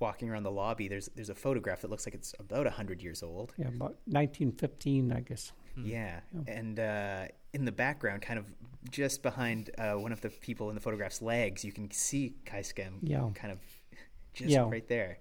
walking 0.00 0.30
around 0.30 0.42
the 0.44 0.50
lobby. 0.50 0.88
There's 0.88 1.08
there's 1.14 1.28
a 1.30 1.34
photograph 1.34 1.82
that 1.82 1.90
looks 1.90 2.06
like 2.06 2.14
it's 2.14 2.34
about 2.40 2.66
hundred 2.66 3.02
years 3.02 3.22
old. 3.22 3.52
yeah, 3.58 3.68
about 3.68 3.96
1915, 4.06 5.12
I 5.12 5.20
guess. 5.20 5.52
Hmm. 5.74 5.84
Yeah, 5.86 6.20
Yeah. 6.34 6.54
and 6.54 6.80
uh, 6.80 7.26
in 7.52 7.64
the 7.66 7.72
background, 7.72 8.22
kind 8.22 8.38
of 8.38 8.46
just 8.90 9.22
behind 9.22 9.70
uh, 9.78 9.92
one 9.94 10.10
of 10.12 10.20
the 10.22 10.30
people 10.30 10.70
in 10.70 10.74
the 10.74 10.80
photograph's 10.80 11.20
legs, 11.20 11.64
you 11.64 11.72
can 11.72 11.90
see 11.90 12.34
Kaiskem 12.46 12.98
Yeah. 13.02 13.28
kind 13.34 13.52
of 13.52 13.58
just 14.34 14.50
Yeah. 14.50 14.68
right 14.70 14.88
there. 14.88 15.18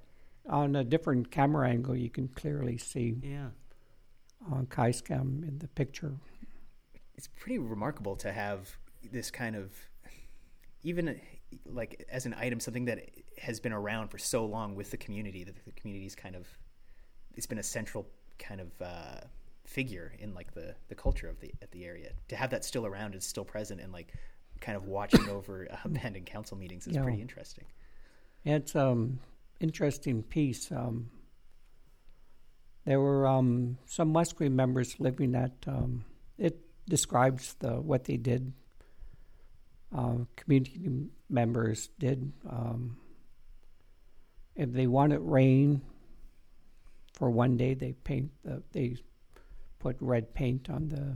On 0.47 0.75
a 0.77 0.83
different 0.83 1.29
camera 1.29 1.67
angle, 1.69 1.95
you 1.95 2.09
can 2.09 2.27
clearly 2.29 2.77
see 2.77 3.17
Yeah. 3.21 3.49
uh, 4.49 4.61
Kaiskam 4.63 5.45
in 5.47 5.57
the 5.59 5.67
picture. 5.67 6.13
It's 7.17 7.27
pretty 7.27 7.57
remarkable 7.59 8.15
to 8.17 8.31
have 8.31 8.77
this 9.11 9.29
kind 9.31 9.55
of 9.55 9.71
even 10.85 11.19
like 11.65 12.05
as 12.09 12.25
an 12.25 12.33
item, 12.39 12.59
something 12.59 12.85
that 12.85 12.99
has 13.41 13.59
been 13.59 13.73
around 13.73 14.09
for 14.09 14.17
so 14.17 14.45
long 14.45 14.75
with 14.75 14.91
the 14.91 14.97
community 14.97 15.43
that 15.43 15.55
the 15.65 15.71
community's 15.71 16.15
kind 16.15 16.35
of 16.35 16.47
it's 17.33 17.47
been 17.47 17.57
a 17.57 17.63
central 17.63 18.07
kind 18.39 18.61
of 18.61 18.69
uh, 18.81 19.19
figure 19.65 20.13
in 20.19 20.33
like 20.33 20.53
the 20.53 20.75
the 20.87 20.95
culture 20.95 21.27
of 21.27 21.39
the 21.41 21.51
at 21.61 21.71
the 21.71 21.85
area. 21.85 22.11
To 22.29 22.35
have 22.35 22.51
that 22.51 22.63
still 22.63 22.85
around 22.85 23.13
and 23.13 23.21
still 23.23 23.43
present 23.45 23.81
and 23.81 23.91
like 23.91 24.13
kind 24.61 24.77
of 24.77 24.85
watching 24.85 25.27
over 25.29 25.67
uh, 25.69 25.75
abandoned 25.85 26.27
council 26.27 26.55
meetings 26.57 26.87
is 26.87 26.95
Yeah. 26.95 27.03
pretty 27.03 27.19
interesting. 27.21 27.65
It's 28.45 28.75
um 28.75 29.19
interesting 29.59 30.21
piece. 30.23 30.71
Um, 30.71 31.09
there 32.85 32.99
were 32.99 33.25
um, 33.25 33.77
some 33.87 34.13
Musqueam 34.13 34.51
members 34.51 34.99
living 34.99 35.33
at. 35.33 35.53
Um, 35.65 36.05
it 36.37 36.59
describes 36.87 37.55
the 37.55 37.81
what 37.81 38.03
they 38.03 38.17
did. 38.17 38.53
Uh, 39.95 40.25
community 40.35 40.81
members 41.29 41.89
did. 41.99 42.31
Um, 42.49 42.97
if 44.55 44.71
they 44.73 44.87
want 44.87 45.13
it 45.13 45.19
rain 45.23 45.81
for 47.13 47.29
one 47.29 47.55
day, 47.57 47.73
they 47.73 47.93
paint 47.93 48.31
the, 48.43 48.61
they 48.73 48.97
put 49.79 49.95
red 49.99 50.33
paint 50.33 50.69
on 50.69 50.89
the 50.89 51.15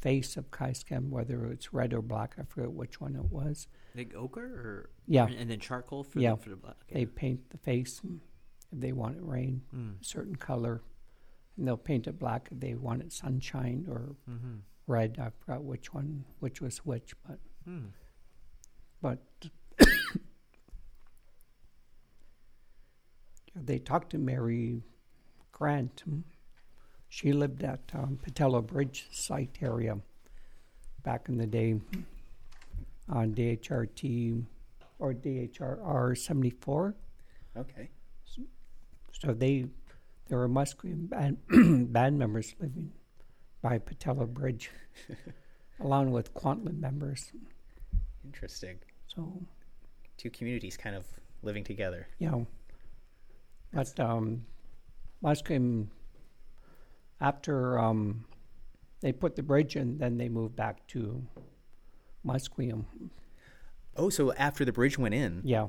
face 0.00 0.36
of 0.36 0.50
Kaiskem, 0.50 1.08
whether 1.10 1.46
it's 1.46 1.72
red 1.72 1.94
or 1.94 2.02
black. 2.02 2.34
I 2.38 2.42
forget 2.44 2.72
which 2.72 3.00
one 3.00 3.16
it 3.16 3.24
was. 3.30 3.68
Like 3.94 4.14
ochre 4.14 4.44
or 4.44 4.90
Yeah, 5.06 5.26
and 5.26 5.50
then 5.50 5.60
charcoal 5.60 6.04
for 6.04 6.20
Yeah. 6.20 6.32
the, 6.32 6.36
for 6.42 6.50
the 6.50 6.56
black. 6.56 6.76
they 6.92 7.06
paint 7.06 7.50
the 7.50 7.58
face 7.58 8.00
if 8.72 8.80
they 8.80 8.92
want 8.92 9.16
it 9.16 9.22
rain. 9.22 9.62
Mm. 9.74 10.00
a 10.00 10.04
certain 10.04 10.36
color, 10.36 10.82
and 11.56 11.66
they'll 11.66 11.76
paint 11.76 12.06
it 12.06 12.18
black 12.18 12.48
if 12.52 12.60
they 12.60 12.74
want 12.74 13.00
it 13.02 13.12
sunshine 13.12 13.86
or 13.88 14.14
Mm-hmm. 14.30 14.56
red. 14.86 15.16
I 15.18 15.30
forgot 15.44 15.64
which 15.64 15.92
one, 15.94 16.24
which 16.40 16.60
was 16.60 16.78
which, 16.78 17.14
but 17.26 17.38
Mm. 17.68 17.88
But 19.02 19.18
they 23.54 23.78
talked 23.78 24.10
to 24.10 24.18
Mary 24.18 24.82
Grant. 25.52 26.02
She 27.08 27.32
lived 27.32 27.62
at 27.64 27.80
um, 27.94 28.18
Pattullo 28.24 28.66
Bridge 28.66 29.08
site 29.10 29.58
area 29.62 29.98
back 31.02 31.28
in 31.28 31.38
the 31.38 31.46
day 31.46 31.80
on 33.08 33.34
DHRT 33.34 34.44
or 34.98 35.14
DHRR 35.14 36.16
seventy 36.16 36.50
four. 36.50 36.94
Okay. 37.56 37.90
So 39.22 39.34
they, 39.34 39.66
there 40.28 40.38
were 40.38 40.48
Musqueam 40.48 41.10
band, 41.10 41.36
band 41.92 42.18
members 42.18 42.54
living 42.58 42.92
by 43.60 43.78
Pattullo 43.78 44.26
Bridge, 44.26 44.70
along 45.80 46.10
with 46.12 46.32
Kwantlen 46.32 46.80
members. 46.80 47.30
Interesting. 48.24 48.78
So, 49.14 49.42
Two 50.16 50.30
communities 50.30 50.76
kind 50.76 50.94
of 50.94 51.04
living 51.42 51.64
together. 51.64 52.06
Yeah. 52.18 52.40
but 53.72 53.98
um, 53.98 54.44
Musqueam, 55.24 55.86
after 57.20 57.78
um, 57.78 58.24
they 59.00 59.12
put 59.12 59.36
the 59.36 59.42
bridge 59.42 59.76
in, 59.76 59.98
then 59.98 60.18
they 60.18 60.28
moved 60.28 60.56
back 60.56 60.86
to 60.88 61.22
Musqueam. 62.26 62.84
Oh, 63.96 64.10
so 64.10 64.32
after 64.34 64.64
the 64.64 64.72
bridge 64.72 64.98
went 64.98 65.14
in. 65.14 65.40
Yeah, 65.44 65.68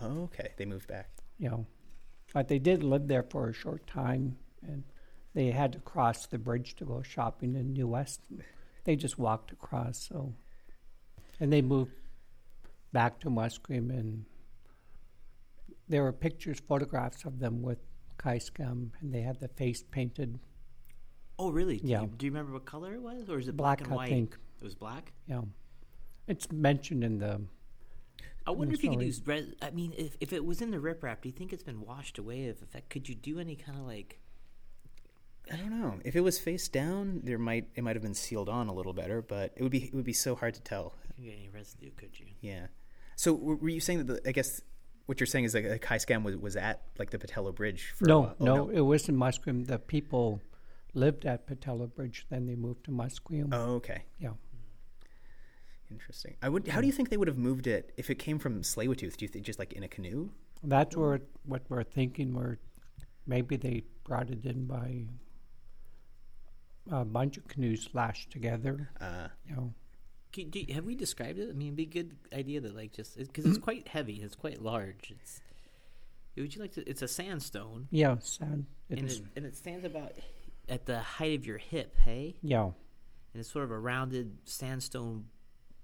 Oh, 0.00 0.22
okay. 0.24 0.52
They 0.56 0.64
moved 0.64 0.88
back. 0.88 1.10
yeah. 1.38 1.58
But 2.32 2.48
they 2.48 2.58
did 2.58 2.82
live 2.82 3.06
there 3.06 3.22
for 3.22 3.48
a 3.48 3.52
short 3.52 3.86
time, 3.86 4.36
and 4.66 4.82
they 5.34 5.50
had 5.50 5.72
to 5.74 5.78
cross 5.78 6.26
the 6.26 6.38
bridge 6.38 6.74
to 6.76 6.84
go 6.86 7.02
shopping 7.02 7.54
in 7.54 7.74
New 7.74 7.86
West. 7.86 8.22
They 8.84 8.96
just 8.96 9.18
walked 9.18 9.52
across, 9.52 9.98
so. 10.08 10.32
And 11.38 11.52
they 11.52 11.60
moved 11.62 11.92
back 12.94 13.20
to 13.20 13.28
Musqueam, 13.28 13.90
and 13.90 14.24
there 15.88 16.02
were 16.02 16.12
pictures, 16.12 16.60
photographs 16.66 17.24
of 17.26 17.38
them 17.40 17.60
with 17.60 17.78
Kaiscam, 18.18 18.92
and 19.00 19.12
they 19.12 19.20
had 19.20 19.38
the 19.40 19.48
face 19.48 19.82
painted 19.90 20.38
Oh, 21.36 21.50
really? 21.50 21.78
Do 21.78 21.88
Yeah. 21.88 22.02
You, 22.02 22.06
do 22.16 22.26
you 22.26 22.30
remember 22.32 22.52
what 22.52 22.64
color 22.64 22.94
it 22.94 23.02
was, 23.02 23.28
or 23.28 23.38
is 23.40 23.48
it 23.48 23.56
black, 23.56 23.78
black, 23.78 23.86
and 23.88 23.92
I 23.92 23.96
white? 23.96 24.08
think. 24.08 24.38
It 24.60 24.64
was 24.64 24.76
black. 24.76 25.12
Yeah. 25.26 25.42
It's 26.28 26.50
mentioned 26.52 27.02
in 27.02 27.18
the. 27.18 27.40
I 28.46 28.52
wonder 28.52 28.66
the 28.68 28.78
if 28.78 28.84
you 28.84 28.90
could 28.90 28.94
story. 28.94 29.06
use. 29.06 29.22
Res- 29.26 29.54
I 29.60 29.70
mean, 29.70 29.92
if, 29.98 30.16
if 30.20 30.32
it 30.32 30.44
was 30.44 30.62
in 30.62 30.70
the 30.70 30.76
riprap, 30.78 31.22
do 31.22 31.28
you 31.28 31.32
think 31.32 31.52
it's 31.52 31.64
been 31.64 31.80
washed 31.80 32.18
away? 32.18 32.44
If, 32.44 32.62
if 32.62 32.70
that, 32.70 32.88
could 32.88 33.08
you 33.08 33.16
do 33.16 33.40
any 33.40 33.56
kind 33.56 33.76
of 33.76 33.84
like? 33.84 34.20
I 35.52 35.56
don't 35.56 35.70
know. 35.78 35.98
If 36.04 36.14
it 36.14 36.20
was 36.20 36.38
face 36.38 36.68
down, 36.68 37.20
there 37.24 37.36
might 37.38 37.66
it 37.74 37.82
might 37.82 37.96
have 37.96 38.02
been 38.02 38.14
sealed 38.14 38.48
on 38.48 38.68
a 38.68 38.72
little 38.72 38.92
better, 38.94 39.20
but 39.20 39.52
it 39.56 39.62
would 39.64 39.72
be 39.72 39.84
it 39.86 39.92
would 39.94 40.04
be 40.04 40.12
so 40.12 40.36
hard 40.36 40.54
to 40.54 40.62
tell. 40.62 40.94
Couldn't 41.08 41.24
get 41.24 41.34
any 41.36 41.48
residue, 41.48 41.90
could 41.96 42.18
you? 42.18 42.26
Yeah. 42.40 42.66
So 43.16 43.32
were 43.34 43.68
you 43.68 43.80
saying 43.80 44.04
that? 44.06 44.24
The, 44.24 44.28
I 44.28 44.32
guess 44.32 44.60
what 45.06 45.20
you're 45.20 45.26
saying 45.26 45.44
is 45.44 45.54
like 45.54 45.64
a 45.64 45.78
Kaiscam 45.78 46.22
was 46.22 46.36
was 46.36 46.56
at 46.56 46.82
like 46.98 47.10
the 47.10 47.18
Pattullo 47.18 47.54
Bridge 47.54 47.92
for 47.96 48.04
a 48.04 48.08
No, 48.08 48.20
while? 48.20 48.36
Oh, 48.40 48.44
no, 48.44 48.68
it 48.70 48.80
was 48.80 49.08
in 49.08 49.16
Musqueam. 49.16 49.66
The 49.66 49.78
people 49.78 50.40
lived 50.94 51.24
at 51.26 51.46
Pattullo 51.46 51.92
Bridge, 51.92 52.26
then 52.30 52.46
they 52.46 52.54
moved 52.54 52.84
to 52.84 52.90
Musqueam. 52.90 53.48
Oh, 53.52 53.74
okay. 53.74 54.04
Yeah. 54.18 54.30
Interesting. 55.90 56.36
I 56.42 56.48
would. 56.48 56.66
How 56.68 56.80
do 56.80 56.86
you 56.86 56.92
think 56.92 57.10
they 57.10 57.16
would 57.16 57.28
have 57.28 57.38
moved 57.38 57.66
it 57.66 57.92
if 57.96 58.10
it 58.10 58.16
came 58.18 58.38
from 58.38 58.62
tsleil 58.62 58.96
Do 58.96 59.06
you 59.06 59.28
think 59.28 59.44
just 59.44 59.58
like 59.58 59.72
in 59.74 59.82
a 59.82 59.88
canoe? 59.88 60.30
That's 60.62 60.96
where 60.96 61.20
what 61.44 61.62
we're 61.68 61.84
thinking. 61.84 62.34
Where 62.34 62.58
maybe 63.26 63.56
they 63.56 63.84
brought 64.02 64.30
it 64.30 64.44
in 64.44 64.66
by 64.66 65.04
a 66.90 67.04
bunch 67.04 67.36
of 67.36 67.46
canoes 67.48 67.88
lashed 67.92 68.30
together. 68.30 68.90
Uh, 69.00 69.28
You 69.48 69.56
know, 69.56 69.74
Can, 70.34 70.50
do 70.50 70.64
have 70.72 70.84
we 70.84 70.96
described 70.96 71.38
it? 71.38 71.48
I 71.48 71.52
mean, 71.52 71.68
it'd 71.68 71.76
be 71.76 71.84
a 71.84 72.02
good 72.02 72.16
idea 72.34 72.60
to 72.60 72.72
like 72.72 72.92
just 72.92 73.16
because 73.16 73.44
it's 73.44 73.54
mm-hmm. 73.54 73.62
quite 73.62 73.86
heavy. 73.86 74.14
It's 74.14 74.34
quite 74.34 74.60
large. 74.60 75.12
It's. 75.12 75.40
Would 76.36 76.52
you 76.52 76.60
like 76.60 76.72
to? 76.72 76.90
It's 76.90 77.02
a 77.02 77.06
sandstone, 77.06 77.86
yeah, 77.92 78.16
sand. 78.18 78.66
It 78.88 78.98
and 78.98 79.08
is, 79.08 79.18
it, 79.20 79.26
and 79.36 79.46
it 79.46 79.56
stands 79.56 79.84
about 79.84 80.10
at 80.68 80.86
the 80.86 80.98
height 80.98 81.38
of 81.38 81.46
your 81.46 81.58
hip. 81.58 81.94
Hey, 82.04 82.34
yeah, 82.42 82.64
and 82.64 82.74
it's 83.34 83.48
sort 83.48 83.64
of 83.64 83.70
a 83.70 83.78
rounded 83.78 84.38
sandstone, 84.44 85.26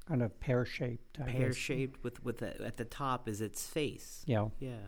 kind 0.09 0.21
of 0.21 0.41
pear 0.41 0.65
shaped. 0.65 1.21
pear 1.25 1.53
shaped 1.53 2.03
with 2.03 2.25
with 2.25 2.39
the, 2.39 2.61
at 2.67 2.77
the 2.77 2.85
top 2.85 3.29
is 3.29 3.41
its 3.41 3.65
face. 3.65 4.25
Yeah, 4.27 4.49
Yeah. 4.59 4.79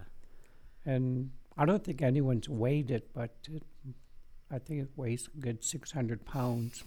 and 0.84 1.30
I 1.56 1.64
don't 1.64 1.84
think 1.84 2.02
anyone's 2.02 2.48
weighed 2.48 2.90
it, 2.90 3.10
but 3.14 3.30
it, 3.48 3.62
I 4.50 4.58
think 4.58 4.82
it 4.82 4.88
weighs 4.96 5.28
a 5.32 5.38
good 5.38 5.62
six 5.62 5.92
hundred 5.92 6.24
pounds. 6.24 6.82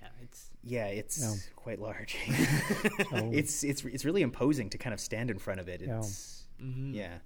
Yeah, 0.00 0.08
it's 0.22 0.50
yeah, 0.62 0.86
it's 0.86 1.20
Yeah. 1.20 1.34
quite 1.56 1.78
large. 1.80 2.16
So, 3.10 3.30
it's 3.32 3.64
it's 3.64 3.84
it's 3.84 4.04
really 4.04 4.22
imposing 4.22 4.70
to 4.70 4.78
kind 4.78 4.94
of 4.94 5.00
stand 5.00 5.30
in 5.30 5.38
front 5.38 5.60
of 5.60 5.68
it. 5.68 5.80
Yeah. 5.82 5.98
It's 5.98 6.44
mm-hmm. 6.62 6.94
yeah. 6.94 7.18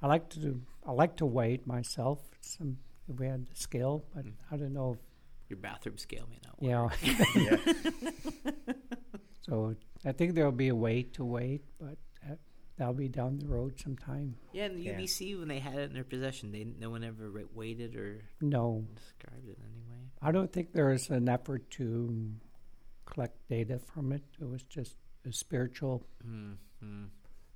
I 0.00 0.06
like 0.08 0.28
to 0.30 0.40
do, 0.40 0.60
I 0.84 0.90
like 0.92 1.16
to 1.18 1.26
weigh 1.26 1.54
it 1.54 1.66
myself. 1.66 2.18
Some 2.40 2.78
if 3.08 3.18
we 3.20 3.26
had 3.26 3.46
the 3.46 3.54
scale, 3.54 4.04
but 4.14 4.24
I 4.50 4.56
don't 4.56 4.72
know. 4.72 4.96
your 5.48 5.58
bathroom 5.58 5.98
scale 5.98 6.26
may 6.30 6.38
not. 6.44 6.60
Work. 6.60 6.92
yeah, 7.02 7.56
yeah. 7.66 8.74
so 9.42 9.76
I 10.04 10.12
think 10.12 10.34
there'll 10.34 10.52
be 10.52 10.68
a 10.68 10.74
way 10.74 11.02
to 11.14 11.24
wait, 11.24 11.62
but 11.78 11.90
that, 11.90 12.11
that'll 12.76 12.94
be 12.94 13.08
down 13.08 13.38
the 13.38 13.46
road 13.46 13.78
sometime. 13.78 14.36
Yeah, 14.52 14.64
and 14.64 14.76
the 14.76 14.82
Yeah. 14.82 14.98
UBC 14.98 15.38
when 15.38 15.48
they 15.48 15.58
had 15.60 15.74
it 15.78 15.82
in 15.90 15.92
their 15.94 16.04
possession, 16.04 16.52
they 16.52 16.64
no 16.64 16.90
one 16.90 17.04
ever 17.04 17.30
ra- 17.30 17.42
weighted 17.54 17.94
or 17.96 18.22
No, 18.40 18.86
described 18.94 19.48
it 19.48 19.58
in 19.58 19.64
any 19.64 19.82
way. 19.90 20.10
I 20.20 20.32
don't 20.32 20.52
think 20.52 20.72
there 20.72 20.88
was 20.88 21.10
an 21.10 21.28
effort 21.28 21.70
to 21.72 22.32
collect 23.06 23.48
data 23.48 23.78
from 23.78 24.12
it. 24.12 24.22
It 24.40 24.48
was 24.48 24.62
just 24.64 24.96
a 25.24 25.32
spiritual 25.32 26.06
Mm-hmm. 26.26 27.04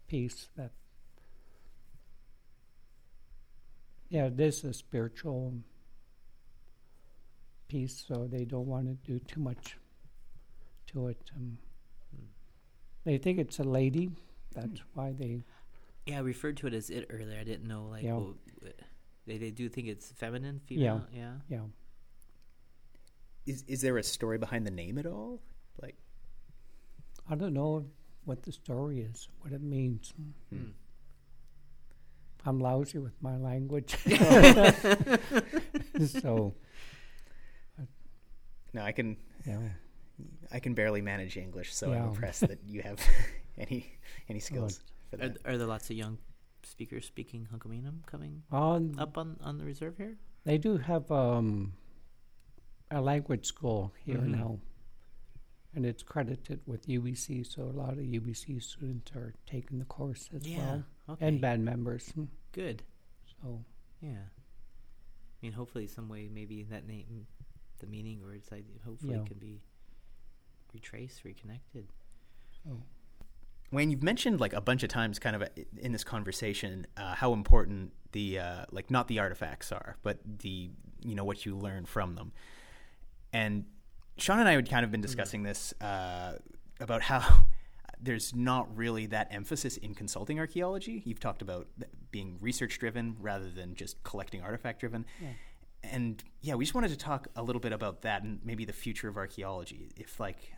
piece 0.06 0.48
that. 0.56 0.72
Yeah, 4.08 4.26
it 4.26 4.38
is 4.38 4.62
a 4.64 4.72
spiritual 4.72 5.54
piece, 7.68 8.04
so 8.06 8.28
they 8.28 8.44
don't 8.44 8.66
want 8.66 8.86
to 8.86 8.94
do 9.10 9.18
too 9.18 9.40
much 9.40 9.76
to 10.88 11.08
it. 11.08 11.30
Um, 11.34 11.58
Hmm. 12.14 12.26
they 13.04 13.18
think 13.18 13.38
it's 13.40 13.58
a 13.58 13.64
lady. 13.64 14.10
That's 14.56 14.80
why 14.94 15.12
they. 15.12 15.42
Yeah, 16.06 16.18
I 16.18 16.20
referred 16.20 16.56
to 16.58 16.66
it 16.66 16.74
as 16.74 16.88
it 16.90 17.06
earlier. 17.10 17.38
I 17.38 17.44
didn't 17.44 17.66
know 17.68 17.86
like 17.90 18.02
Yeah. 18.04 18.14
what, 18.14 18.34
what- 18.60 18.80
they 19.26 19.38
they 19.38 19.50
do 19.50 19.68
think 19.68 19.88
it's 19.88 20.10
feminine, 20.12 20.60
female. 20.66 21.04
Yeah. 21.12 21.32
Yeah, 21.48 21.62
Is 23.44 23.64
is 23.66 23.80
there 23.80 23.98
a 23.98 24.02
story 24.02 24.38
behind 24.38 24.66
the 24.66 24.70
name 24.70 24.98
at 24.98 25.06
all? 25.06 25.40
Like 25.82 25.96
I 27.28 27.34
don't 27.34 27.52
know 27.54 27.86
what 28.24 28.42
the 28.44 28.52
story 28.52 29.00
is, 29.00 29.28
what 29.40 29.52
it 29.52 29.62
means. 29.62 30.14
Hmm. 30.50 30.70
I'm 32.44 32.60
lousy 32.60 32.98
with 32.98 33.20
my 33.20 33.36
language, 33.36 33.96
so 36.06 36.54
no, 38.72 38.82
I 38.82 38.92
can 38.92 39.16
yeah. 39.44 39.58
I 40.52 40.60
can 40.60 40.74
barely 40.74 41.00
manage 41.02 41.36
English, 41.36 41.74
so 41.74 41.92
I'm 41.92 42.08
impressed 42.10 42.42
that 42.46 42.60
you 42.64 42.82
have 42.82 43.00
any 43.58 43.86
any 44.28 44.40
skills 44.40 44.80
for 45.10 45.16
Are, 45.16 45.28
that. 45.28 45.38
are 45.44 45.56
there 45.58 45.66
lots 45.66 45.90
of 45.90 45.96
young 45.96 46.18
speakers 46.62 47.06
speaking 47.06 47.46
Hunkaminam 47.52 48.04
coming 48.06 48.42
On 48.50 48.94
up 48.98 49.16
on, 49.18 49.36
on 49.42 49.58
the 49.58 49.64
reserve 49.64 49.96
here? 49.96 50.16
They 50.44 50.58
do 50.58 50.76
have 50.76 51.10
um, 51.10 51.72
a 52.90 53.00
language 53.00 53.46
school 53.46 53.92
here 54.04 54.18
Mhm. 54.18 54.28
now, 54.38 54.58
and 55.74 55.84
it's 55.86 56.02
credited 56.02 56.60
with 56.66 56.86
UBC, 56.88 57.44
so 57.46 57.62
a 57.62 57.74
lot 57.82 57.92
of 57.94 57.98
UBC 58.04 58.60
students 58.62 59.10
are 59.12 59.34
taking 59.46 59.78
the 59.78 59.84
course 59.84 60.28
as 60.34 60.46
well, 60.48 60.84
Okay. 61.08 61.26
and 61.26 61.40
band 61.40 61.64
members. 61.64 62.12
Good. 62.52 62.82
So 63.42 63.64
Yeah. 64.00 64.22
I 64.28 65.38
mean, 65.42 65.52
hopefully, 65.52 65.86
some 65.86 66.08
way, 66.08 66.28
maybe 66.28 66.62
that 66.64 66.86
name, 66.86 67.26
the 67.78 67.86
meaning 67.86 68.22
or 68.22 68.34
its 68.34 68.50
idea, 68.52 68.78
hopefully 68.84 69.14
Yeah. 69.16 69.24
can 69.24 69.38
be 69.38 69.62
retraced, 70.72 71.24
reconnected. 71.24 71.92
so 72.64 72.82
Wayne, 73.72 73.90
you've 73.90 74.02
mentioned 74.02 74.40
like 74.40 74.52
a 74.52 74.60
bunch 74.60 74.82
of 74.82 74.88
times, 74.88 75.18
kind 75.18 75.36
of 75.36 75.42
uh, 75.42 75.46
in 75.78 75.92
this 75.92 76.04
conversation, 76.04 76.86
uh, 76.96 77.14
how 77.14 77.32
important 77.32 77.92
the 78.12 78.38
uh, 78.38 78.64
like 78.70 78.90
not 78.90 79.08
the 79.08 79.18
artifacts 79.18 79.72
are, 79.72 79.96
but 80.02 80.18
the 80.38 80.70
you 81.02 81.14
know 81.14 81.24
what 81.24 81.44
you 81.44 81.56
learn 81.56 81.84
from 81.84 82.14
them. 82.14 82.32
And 83.32 83.64
Sean 84.18 84.38
and 84.38 84.48
I 84.48 84.52
had 84.52 84.70
kind 84.70 84.84
of 84.84 84.90
been 84.90 85.00
discussing 85.00 85.42
this 85.42 85.74
uh, 85.80 86.38
about 86.80 87.02
how 87.02 87.44
there's 88.00 88.34
not 88.34 88.74
really 88.76 89.06
that 89.06 89.28
emphasis 89.30 89.76
in 89.76 89.94
consulting 89.94 90.38
archaeology. 90.38 91.02
You've 91.04 91.20
talked 91.20 91.42
about 91.42 91.68
being 92.10 92.38
research 92.40 92.78
driven 92.78 93.16
rather 93.20 93.50
than 93.50 93.74
just 93.74 94.02
collecting 94.04 94.42
artifact 94.42 94.80
driven. 94.80 95.04
Yeah. 95.20 95.28
And 95.82 96.24
yeah, 96.40 96.54
we 96.54 96.64
just 96.64 96.74
wanted 96.74 96.90
to 96.90 96.96
talk 96.96 97.28
a 97.36 97.42
little 97.42 97.60
bit 97.60 97.72
about 97.72 98.02
that 98.02 98.22
and 98.22 98.40
maybe 98.44 98.64
the 98.64 98.72
future 98.72 99.08
of 99.08 99.16
archaeology. 99.16 99.90
If 99.96 100.18
like 100.18 100.54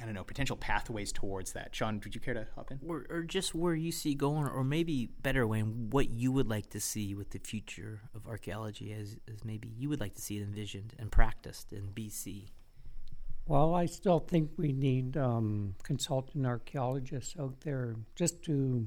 I 0.00 0.04
don't 0.04 0.14
know, 0.14 0.24
potential 0.24 0.56
pathways 0.56 1.12
towards 1.12 1.52
that. 1.52 1.74
Sean, 1.74 2.00
would 2.02 2.14
you 2.14 2.20
care 2.20 2.34
to 2.34 2.46
hop 2.54 2.70
in? 2.70 2.80
Or, 2.86 3.06
or 3.10 3.22
just 3.22 3.54
where 3.54 3.74
you 3.74 3.92
see 3.92 4.14
going, 4.14 4.46
or 4.46 4.64
maybe 4.64 5.10
better, 5.22 5.46
Wayne, 5.46 5.88
what 5.90 6.10
you 6.10 6.32
would 6.32 6.48
like 6.48 6.70
to 6.70 6.80
see 6.80 7.14
with 7.14 7.30
the 7.30 7.38
future 7.38 8.00
of 8.14 8.26
archaeology 8.26 8.92
as, 8.92 9.16
as 9.32 9.44
maybe 9.44 9.68
you 9.68 9.88
would 9.88 10.00
like 10.00 10.14
to 10.14 10.22
see 10.22 10.38
it 10.38 10.42
envisioned 10.42 10.94
and 10.98 11.12
practiced 11.12 11.72
in 11.72 11.88
BC. 11.94 12.48
Well, 13.46 13.74
I 13.74 13.86
still 13.86 14.20
think 14.20 14.50
we 14.56 14.72
need 14.72 15.16
um, 15.16 15.74
consultant 15.82 16.46
archaeologists 16.46 17.34
out 17.38 17.60
there 17.62 17.96
just 18.14 18.42
to 18.44 18.86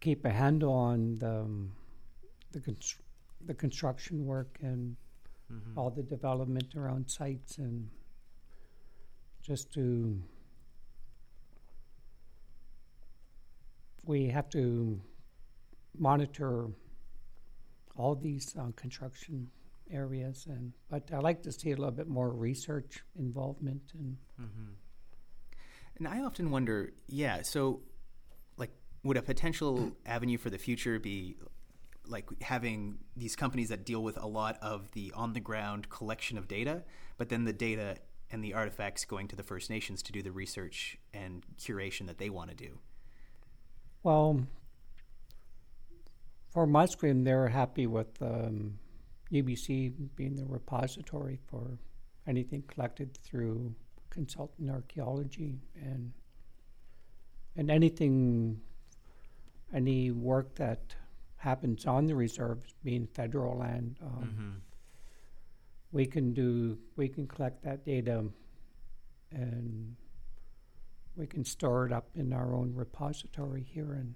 keep 0.00 0.24
a 0.24 0.30
handle 0.30 0.72
on 0.72 1.18
the 1.18 1.40
um, 1.40 1.72
the, 2.52 2.60
constr- 2.60 3.00
the 3.46 3.54
construction 3.54 4.24
work 4.26 4.58
and 4.62 4.96
Mm-hmm. 5.50 5.78
all 5.78 5.88
the 5.88 6.02
development 6.02 6.74
around 6.76 7.08
sites 7.10 7.56
and 7.56 7.88
just 9.48 9.72
to 9.72 10.22
we 14.04 14.28
have 14.28 14.48
to 14.50 15.00
monitor 15.98 16.68
all 17.96 18.14
these 18.14 18.54
uh, 18.56 18.70
construction 18.76 19.48
areas 19.90 20.46
and 20.48 20.72
but 20.90 21.10
I 21.12 21.18
like 21.18 21.42
to 21.42 21.52
see 21.52 21.72
a 21.72 21.76
little 21.76 21.90
bit 21.90 22.08
more 22.08 22.30
research 22.30 23.02
involvement 23.18 23.82
and 23.94 24.16
Mm-hmm. 24.40 24.72
And 25.98 26.06
I 26.06 26.20
often 26.22 26.50
wonder, 26.50 26.92
yeah, 27.08 27.42
so 27.42 27.80
like 28.56 28.70
would 29.02 29.16
a 29.16 29.22
potential 29.22 29.92
avenue 30.06 30.38
for 30.38 30.50
the 30.50 30.58
future 30.58 30.98
be 30.98 31.36
like 32.06 32.26
having 32.40 32.98
these 33.16 33.36
companies 33.36 33.68
that 33.68 33.84
deal 33.84 34.02
with 34.02 34.16
a 34.16 34.26
lot 34.26 34.58
of 34.62 34.90
the 34.92 35.12
on 35.14 35.32
the 35.32 35.40
ground 35.40 35.88
collection 35.90 36.38
of 36.38 36.48
data, 36.48 36.84
but 37.16 37.28
then 37.28 37.44
the 37.44 37.52
data 37.52 37.96
and 38.30 38.44
the 38.44 38.54
artifacts 38.54 39.04
going 39.04 39.28
to 39.28 39.36
the 39.36 39.42
First 39.42 39.70
Nations 39.70 40.02
to 40.02 40.12
do 40.12 40.22
the 40.22 40.32
research 40.32 40.98
and 41.14 41.44
curation 41.58 42.06
that 42.06 42.18
they 42.18 42.30
want 42.30 42.50
to 42.50 42.56
do. 42.56 42.78
Well, 44.02 44.46
for 46.50 46.66
Musqueam, 46.66 47.24
they're 47.24 47.48
happy 47.48 47.86
with 47.86 48.20
um, 48.22 48.78
UBC 49.32 49.92
being 50.16 50.36
the 50.36 50.44
repository 50.46 51.38
for 51.50 51.78
anything 52.26 52.62
collected 52.68 53.16
through 53.16 53.74
consultant 54.10 54.70
archaeology 54.70 55.60
and 55.74 56.12
and 57.56 57.70
anything, 57.72 58.60
any 59.74 60.12
work 60.12 60.54
that 60.54 60.94
happens 61.38 61.86
on 61.86 62.06
the 62.06 62.14
reserves, 62.14 62.72
being 62.84 63.06
federal 63.06 63.58
land. 63.58 63.96
Um, 64.00 64.22
Mm-hmm. 64.22 64.50
We 65.92 66.06
can 66.06 66.32
do 66.32 66.78
we 66.96 67.08
can 67.08 67.26
collect 67.26 67.62
that 67.64 67.84
data 67.84 68.24
and 69.32 69.96
we 71.16 71.26
can 71.26 71.44
store 71.44 71.86
it 71.86 71.92
up 71.92 72.08
in 72.14 72.32
our 72.32 72.54
own 72.54 72.72
repository 72.74 73.62
here 73.62 73.92
and 73.92 74.14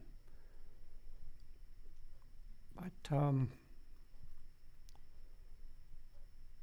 but 2.77 3.17
um 3.17 3.49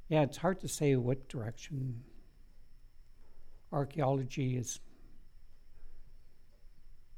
yeah 0.08 0.22
it's 0.22 0.36
hard 0.36 0.60
to 0.60 0.68
say 0.68 0.96
what 0.96 1.28
direction 1.28 2.02
archaeology 3.72 4.56
is 4.56 4.80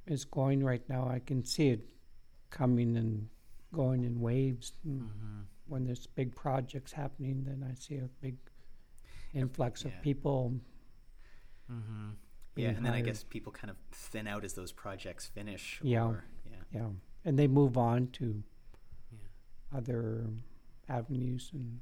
is 0.06 0.24
going 0.24 0.64
right 0.64 0.82
now 0.88 1.08
i 1.08 1.18
can 1.18 1.44
see 1.44 1.68
it 1.68 1.88
coming 2.50 2.96
and 2.96 3.28
going 3.72 4.04
in 4.04 4.20
waves 4.20 4.72
Mm-hmm. 4.86 5.40
When 5.72 5.84
there's 5.86 6.06
big 6.06 6.34
projects 6.36 6.92
happening, 6.92 7.44
then 7.46 7.66
I 7.68 7.74
see 7.74 7.96
a 7.96 8.08
big 8.20 8.36
influx 9.32 9.82
Yeah. 9.84 9.88
of 9.88 10.02
people. 10.02 10.60
Mm-hmm. 11.70 12.10
Yeah, 12.54 12.66
being 12.66 12.76
and 12.76 12.84
then 12.86 12.92
I 12.92 13.00
guess 13.00 13.24
people 13.24 13.50
kind 13.52 13.70
of 13.70 13.76
thin 13.90 14.26
out 14.26 14.44
as 14.44 14.52
those 14.52 14.72
projects 14.72 15.26
finish. 15.26 15.80
Yeah. 15.82 16.04
Or, 16.08 16.24
yeah. 16.50 16.56
Yeah, 16.80 16.88
and 17.24 17.38
they 17.38 17.48
move 17.48 17.78
on 17.78 18.08
to 18.18 18.42
Yeah. 19.10 19.78
other 19.78 20.26
avenues 20.88 21.50
and 21.54 21.80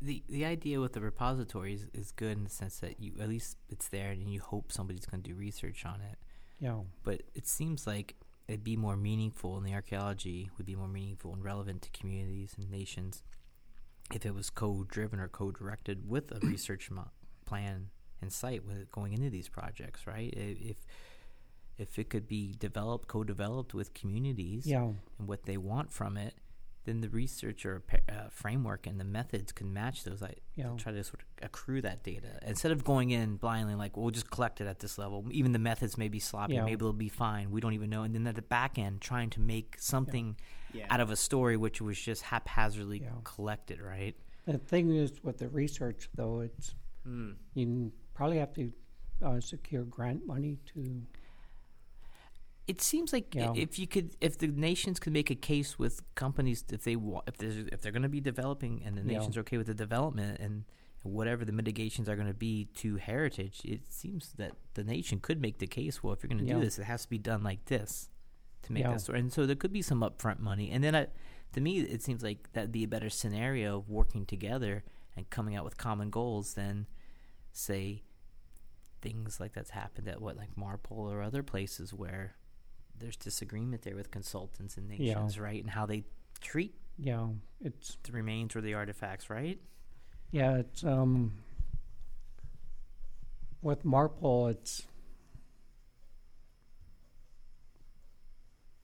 the 0.00 0.22
the 0.28 0.46
idea 0.46 0.80
with 0.80 0.94
the 0.94 1.00
repository 1.02 1.74
is, 1.74 1.86
is 1.92 2.10
good 2.12 2.38
in 2.38 2.44
the 2.44 2.50
sense 2.50 2.78
that 2.78 2.98
you 3.00 3.12
at 3.20 3.28
least 3.28 3.58
it's 3.68 3.88
there 3.88 4.10
and 4.12 4.32
you 4.32 4.40
hope 4.40 4.72
somebody's 4.72 5.04
going 5.04 5.22
to 5.22 5.30
do 5.30 5.36
research 5.36 5.84
on 5.84 6.00
it. 6.00 6.16
you 6.58 6.68
know, 6.68 6.86
But 7.02 7.22
it 7.34 7.46
seems 7.46 7.86
like 7.86 8.14
it'd 8.50 8.64
be 8.64 8.76
more 8.76 8.96
meaningful, 8.96 9.56
and 9.56 9.64
the 9.66 9.72
archaeology 9.74 10.50
would 10.56 10.66
be 10.66 10.74
more 10.74 10.88
meaningful 10.88 11.32
and 11.32 11.44
relevant 11.44 11.82
to 11.82 11.90
communities 11.90 12.54
and 12.58 12.70
nations 12.70 13.22
if 14.12 14.26
it 14.26 14.34
was 14.34 14.50
co-driven 14.50 15.20
or 15.20 15.28
co-directed 15.28 16.08
with 16.08 16.32
a 16.32 16.40
research 16.46 16.90
mo- 16.90 17.10
plan 17.46 17.90
in 18.20 18.28
sight 18.30 18.64
with 18.66 18.76
it 18.76 18.90
going 18.90 19.12
into 19.12 19.30
these 19.30 19.48
projects, 19.48 20.06
right? 20.06 20.32
If 20.36 20.76
if 21.78 21.98
it 21.98 22.10
could 22.10 22.28
be 22.28 22.54
developed, 22.58 23.08
co-developed 23.08 23.72
with 23.72 23.94
communities, 23.94 24.66
yeah, 24.66 24.90
and 25.18 25.28
what 25.28 25.44
they 25.44 25.56
want 25.56 25.90
from 25.92 26.16
it, 26.18 26.34
then 26.84 27.00
the 27.02 27.08
research 27.10 27.66
or 27.66 27.82
uh, 28.08 28.28
framework 28.30 28.86
and 28.86 28.98
the 28.98 29.04
methods 29.04 29.52
can 29.52 29.72
match 29.72 30.04
those. 30.04 30.22
I 30.22 30.34
Yeah. 30.56 30.74
try 30.78 30.92
to 30.92 31.04
sort 31.04 31.20
of 31.22 31.44
accrue 31.44 31.82
that 31.82 32.02
data 32.02 32.38
instead 32.42 32.72
of 32.72 32.84
going 32.84 33.10
in 33.10 33.36
blindly 33.36 33.74
like 33.74 33.96
we'll 33.96 34.10
just 34.10 34.30
collect 34.30 34.60
it 34.60 34.66
at 34.66 34.78
this 34.78 34.96
level. 34.98 35.26
Even 35.30 35.52
the 35.52 35.58
methods 35.58 35.98
may 35.98 36.08
be 36.08 36.18
sloppy, 36.18 36.54
Yeah. 36.54 36.64
maybe 36.64 36.76
they'll 36.76 36.92
be 36.92 37.08
fine. 37.10 37.50
We 37.50 37.60
don't 37.60 37.74
even 37.74 37.90
know. 37.90 38.02
And 38.02 38.14
then 38.14 38.26
at 38.26 38.34
the 38.34 38.42
back 38.42 38.78
end, 38.78 39.00
trying 39.00 39.30
to 39.30 39.40
make 39.40 39.76
something 39.78 40.36
Yeah. 40.72 40.86
out 40.90 41.00
of 41.00 41.10
a 41.10 41.16
story 41.16 41.56
which 41.56 41.80
was 41.82 42.00
just 42.00 42.22
haphazardly 42.22 43.00
Yeah. 43.02 43.12
collected, 43.24 43.80
right? 43.80 44.16
The 44.46 44.58
thing 44.58 44.90
is 44.94 45.22
with 45.22 45.38
the 45.38 45.48
research, 45.48 46.08
though, 46.14 46.40
it's 46.40 46.74
Mm. 47.06 47.36
you 47.54 47.92
probably 48.14 48.38
have 48.38 48.52
to 48.54 48.72
uh, 49.22 49.38
secure 49.38 49.84
grant 49.84 50.26
money 50.26 50.56
to. 50.64 51.02
It 52.70 52.80
seems 52.80 53.12
like 53.12 53.34
i- 53.36 53.40
Yeah. 53.40 53.52
if 53.56 53.78
you 53.78 53.86
could, 53.86 54.16
if 54.20 54.38
the 54.38 54.48
nations 54.48 54.98
could 55.00 55.12
make 55.12 55.30
a 55.30 55.34
case 55.34 55.78
with 55.78 56.02
companies, 56.14 56.64
if 56.70 56.84
they 56.84 56.96
wa- 56.96 57.22
if 57.26 57.36
there's 57.36 57.56
if 57.74 57.80
they're 57.82 57.92
going 57.92 58.02
to 58.02 58.08
be 58.08 58.20
developing 58.20 58.82
and 58.84 58.96
the 58.96 59.02
nations 59.14 59.36
are 59.36 59.40
okay 59.40 59.58
with 59.58 59.66
the 59.66 59.74
development 59.74 60.38
and 60.40 60.64
whatever 61.02 61.44
the 61.46 61.52
mitigations 61.52 62.08
are 62.08 62.16
going 62.16 62.28
to 62.28 62.34
be 62.34 62.66
to 62.74 62.96
heritage, 62.96 63.60
it 63.64 63.90
seems 63.90 64.32
that 64.34 64.52
the 64.74 64.84
nation 64.84 65.18
could 65.18 65.40
make 65.40 65.58
the 65.58 65.66
case. 65.66 66.02
Well, 66.02 66.12
if 66.12 66.22
you're 66.22 66.28
going 66.28 66.44
to 66.46 66.52
do 66.58 66.60
this, 66.64 66.78
it 66.78 66.84
has 66.84 67.02
to 67.04 67.08
be 67.10 67.18
done 67.18 67.42
like 67.42 67.64
this 67.66 68.10
to 68.64 68.72
make 68.72 68.82
that 68.92 69.00
story. 69.00 69.18
And 69.20 69.32
so 69.32 69.46
there 69.46 69.56
could 69.56 69.72
be 69.72 69.80
some 69.82 70.00
upfront 70.00 70.40
money. 70.40 70.70
And 70.70 70.84
then, 70.84 70.94
I, 70.94 71.06
to 71.54 71.60
me, 71.62 71.80
it 71.80 72.02
seems 72.02 72.22
like 72.22 72.52
that'd 72.52 72.70
be 72.70 72.84
a 72.84 72.88
better 72.88 73.08
scenario 73.08 73.78
of 73.78 73.88
working 73.88 74.26
together 74.26 74.84
and 75.16 75.28
coming 75.30 75.56
out 75.56 75.64
with 75.64 75.78
common 75.78 76.10
goals 76.10 76.52
than, 76.54 76.86
say, 77.50 78.02
things 79.00 79.40
like 79.40 79.54
that's 79.54 79.70
happened 79.70 80.06
at 80.08 80.20
what 80.20 80.36
like 80.36 80.54
Marpole 80.56 81.10
or 81.10 81.22
other 81.22 81.42
places 81.42 81.94
where 81.94 82.34
there's 83.00 83.16
disagreement 83.16 83.82
there 83.82 83.96
with 83.96 84.10
consultants 84.10 84.76
and 84.76 84.88
Yeah. 84.90 85.14
nations, 85.14 85.38
right, 85.38 85.60
and 85.60 85.70
how 85.70 85.86
they 85.86 86.04
treat 86.40 86.74
Yeah, 86.98 87.28
it's 87.60 87.96
the 88.02 88.12
remains 88.12 88.54
or 88.54 88.60
the 88.60 88.74
artifacts, 88.74 89.28
right? 89.30 89.58
Yeah, 90.30 90.58
it's 90.58 90.84
um 90.84 91.32
with 93.62 93.84
Marpole, 93.84 94.48
it's 94.48 94.82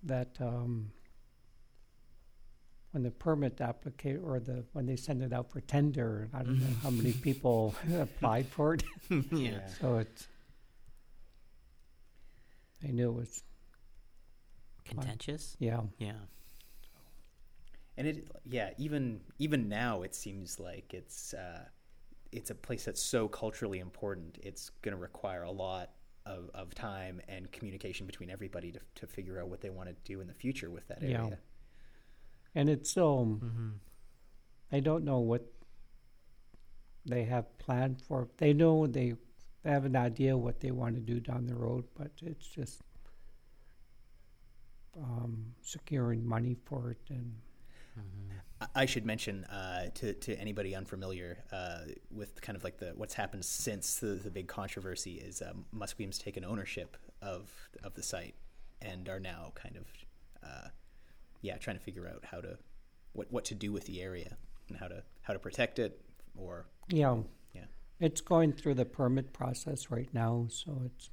that 0.02 0.36
um 0.40 0.92
when 2.92 3.02
the 3.02 3.10
permit 3.10 3.60
applicate 3.60 4.20
or 4.24 4.40
the 4.40 4.64
when 4.72 4.86
they 4.86 4.96
send 4.96 5.22
it 5.22 5.32
out 5.32 5.50
for 5.50 5.60
tender, 5.60 6.28
I 6.32 6.42
don't 6.42 6.58
know 6.60 6.74
how 6.82 6.90
many 6.90 7.12
people 7.28 7.74
applied 7.98 8.46
for 8.46 8.74
it. 8.74 8.82
yeah. 9.32 9.66
So 9.80 9.98
it's 9.98 10.26
I 12.82 12.88
knew 12.92 13.10
it 13.10 13.14
was 13.14 13.42
Contentious. 14.88 15.56
yeah. 15.58 15.80
Yeah. 15.98 16.12
and 17.96 18.06
it 18.06 18.28
yeah 18.44 18.70
even 18.78 19.20
even 19.38 19.68
now 19.68 20.02
it 20.02 20.14
seems 20.14 20.60
like 20.60 20.92
it's 20.94 21.34
uh, 21.34 21.64
it's 22.32 22.50
a 22.50 22.54
place 22.54 22.84
that's 22.84 23.02
so 23.02 23.28
culturally 23.28 23.78
important 23.78 24.38
it's 24.42 24.70
going 24.82 24.94
to 24.94 25.00
require 25.00 25.44
a 25.44 25.50
lot 25.50 25.90
of, 26.26 26.50
of 26.54 26.74
time 26.74 27.20
and 27.28 27.50
communication 27.52 28.04
between 28.06 28.30
everybody 28.30 28.72
to, 28.72 28.80
to 28.96 29.06
figure 29.06 29.40
out 29.40 29.48
what 29.48 29.60
they 29.60 29.70
want 29.70 29.88
to 29.88 29.94
do 30.04 30.20
in 30.20 30.26
the 30.26 30.34
future 30.34 30.70
with 30.70 30.86
that 30.88 31.00
Yeah. 31.02 31.22
area 31.24 31.38
And 32.54 32.68
it's 32.68 32.96
um, 32.96 33.40
Mm-hmm. 33.44 33.68
I 34.72 34.80
don't 34.80 35.04
know 35.04 35.20
what 35.20 35.44
they 37.04 37.22
have 37.24 37.56
planned 37.58 38.02
for. 38.02 38.28
They 38.38 38.52
know 38.52 38.86
they, 38.88 39.14
they 39.62 39.70
have 39.70 39.84
an 39.84 39.94
idea 39.94 40.36
what 40.36 40.58
they 40.60 40.72
want 40.72 40.96
to 40.96 41.00
do 41.00 41.20
down 41.20 41.46
the 41.46 41.54
road, 41.54 41.84
but 41.96 42.10
it's 42.20 42.48
just 42.48 42.80
um, 45.02 45.54
securing 45.62 46.26
money 46.26 46.56
for 46.64 46.90
it 46.90 46.98
and 47.10 47.32
Mm-hmm. 47.98 48.32
I- 48.60 48.82
I 48.82 48.86
should 48.86 49.06
mention 49.06 49.44
uh, 49.44 49.88
to 49.94 50.12
to 50.12 50.38
anybody 50.38 50.74
unfamiliar 50.74 51.38
uh, 51.50 51.78
with 52.10 52.38
kind 52.42 52.54
of 52.54 52.62
like 52.62 52.76
the 52.76 52.92
what's 52.94 53.14
happened 53.14 53.42
since 53.42 53.96
the, 54.00 54.08
the 54.08 54.30
big 54.30 54.48
controversy 54.48 55.12
is 55.14 55.40
um, 55.40 55.64
Musqueam's 55.74 56.18
taken 56.18 56.44
ownership 56.44 56.98
of 57.22 57.50
of 57.82 57.94
the 57.94 58.02
site 58.02 58.34
and 58.82 59.08
are 59.08 59.18
now 59.18 59.50
kind 59.54 59.76
of 59.78 59.86
uh, 60.46 60.68
yeah 61.40 61.56
trying 61.56 61.78
to 61.78 61.82
figure 61.82 62.06
out 62.06 62.22
how 62.26 62.38
to 62.42 62.58
what 63.14 63.32
what 63.32 63.46
to 63.46 63.54
do 63.54 63.72
with 63.72 63.86
the 63.86 64.02
area 64.02 64.36
and 64.68 64.76
how 64.76 64.88
to 64.88 65.02
how 65.22 65.32
to 65.32 65.38
protect 65.38 65.78
it 65.78 65.98
or 66.36 66.66
yeah, 66.88 67.16
Yeah. 67.54 67.64
it's 67.98 68.20
going 68.20 68.52
through 68.52 68.74
the 68.74 68.84
permit 68.84 69.32
process 69.32 69.90
right 69.90 70.12
now. 70.12 70.48
So 70.50 70.82
it's 70.84 71.08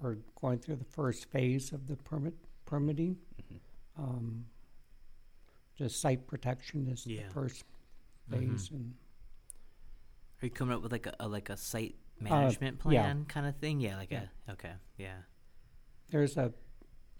we're 0.00 0.16
going 0.40 0.58
through 0.58 0.76
the 0.76 0.84
first 0.84 1.30
phase 1.30 1.70
of 1.72 1.86
the 1.86 1.94
permit 1.94 2.34
permitting. 2.66 3.16
Mhm. 3.40 3.60
Um, 3.96 4.46
just 5.76 6.00
site 6.00 6.26
protection 6.26 6.88
is 6.88 7.06
Yeah. 7.06 7.28
the 7.28 7.32
first 7.34 7.64
Mhm. 8.30 8.38
phase, 8.50 8.70
and 8.70 8.94
Are 10.42 10.46
you 10.46 10.50
coming 10.50 10.74
up 10.76 10.82
with 10.82 10.92
like 10.92 11.06
a, 11.06 11.16
a 11.20 11.28
like 11.28 11.48
a 11.48 11.56
site 11.56 11.96
management 12.20 12.84
Uh, 12.84 12.90
yeah. 12.90 13.02
plan 13.04 13.24
kind 13.24 13.46
of 13.46 13.56
thing? 13.56 13.80
Yeah, 13.80 13.96
like 13.96 14.10
Yeah. 14.10 14.28
a 14.48 14.52
okay, 14.52 14.74
yeah. 14.98 15.22
there's 16.08 16.36
a 16.36 16.52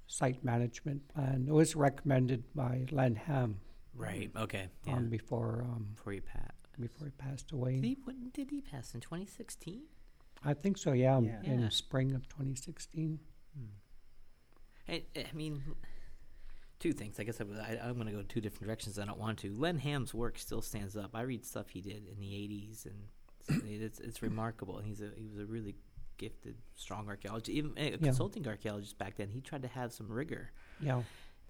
site 0.07 0.45
management 0.45 1.09
plan. 1.09 1.47
It 1.49 1.53
was 1.53 1.75
recommended 1.75 2.53
by 2.55 2.87
Len 2.93 3.17
Ham 3.17 3.61
Right. 3.95 4.31
Okay. 4.37 4.69
Yeah. 4.85 4.97
um, 4.97 5.09
before 5.09 5.63
um, 5.63 5.93
Before 5.97 6.13
you 6.13 6.21
pat. 6.21 6.55
before 6.79 7.07
he 7.07 7.13
passed 7.13 7.49
Did 7.49 7.55
away. 7.55 7.81
he, 7.81 7.95
when 8.05 8.29
did 8.31 8.51
he 8.51 8.61
pass 8.61 8.95
in 8.95 9.01
2016? 9.01 9.89
I 10.43 10.53
think 10.53 10.77
so. 10.77 10.93
Yeah, 10.93 11.19
Yeah. 11.21 11.43
in 11.43 11.61
Yeah. 11.61 11.69
spring 11.71 12.13
of 12.13 12.29
2016. 12.29 13.19
I, 14.89 15.03
I 15.17 15.35
mean, 15.35 15.63
two 16.79 16.93
things. 16.93 17.19
I 17.19 17.25
guess 17.25 17.41
I, 17.41 17.45
I, 17.45 17.89
I'm 17.89 17.95
going 17.95 18.07
to 18.07 18.13
go 18.13 18.23
two 18.23 18.41
different 18.41 18.65
directions. 18.65 18.99
I 18.99 19.05
don't 19.05 19.19
want 19.19 19.39
to. 19.39 19.55
Len 19.55 19.79
Ham's 19.79 20.15
work 20.15 20.39
still 20.39 20.63
stands 20.63 20.97
up. 20.97 21.11
I 21.15 21.23
read 21.23 21.45
stuff 21.45 21.69
he 21.71 21.81
did 21.81 22.07
in 22.11 22.21
the 22.21 22.27
80s, 22.27 22.87
and 22.87 23.63
it's 23.69 24.01
it's 24.01 24.23
remarkable. 24.23 24.79
He's 24.79 25.01
a 25.01 25.11
he 25.17 25.27
was 25.27 25.39
a 25.39 25.47
really 25.47 25.75
gifted, 26.19 26.57
strong 26.75 27.09
archaeologist. 27.09 27.51
Even 27.51 27.73
uh, 27.79 27.95
a 27.95 27.99
consulting 27.99 28.47
archaeologist 28.47 28.99
back 28.99 29.17
then. 29.17 29.29
He 29.29 29.41
tried 29.41 29.63
to 29.63 29.69
have 29.69 29.93
some 29.93 30.09
rigor, 30.09 30.51
Yeah, 30.81 31.03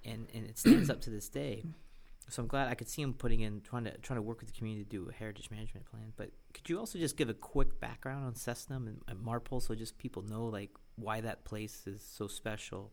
and 0.04 0.26
and 0.34 0.46
it 0.46 0.58
stands 0.58 0.90
up 0.90 1.00
to 1.02 1.10
this 1.10 1.28
day. 1.28 1.64
So 2.28 2.42
I'm 2.42 2.48
glad 2.48 2.66
I 2.68 2.74
could 2.74 2.88
see 2.88 3.02
him 3.02 3.14
putting 3.14 3.40
in 3.40 3.60
trying 3.60 3.84
to 3.84 3.96
trying 3.98 4.18
to 4.18 4.22
work 4.22 4.40
with 4.40 4.48
the 4.52 4.58
community 4.58 4.84
to 4.84 4.90
do 4.90 5.08
a 5.08 5.12
heritage 5.12 5.48
management 5.50 5.86
plan. 5.86 6.12
But 6.16 6.30
could 6.52 6.68
you 6.68 6.78
also 6.78 6.98
just 6.98 7.16
give 7.16 7.28
a 7.28 7.34
quick 7.34 7.78
background 7.78 8.24
on 8.24 8.34
Cessnam 8.34 8.88
and, 8.88 9.00
and 9.06 9.20
Marpole 9.20 9.60
so 9.62 9.74
just 9.76 9.96
people 9.96 10.22
know 10.22 10.46
like 10.46 10.70
why 10.96 11.20
that 11.20 11.44
place 11.44 11.86
is 11.86 12.02
so 12.02 12.26
special, 12.26 12.92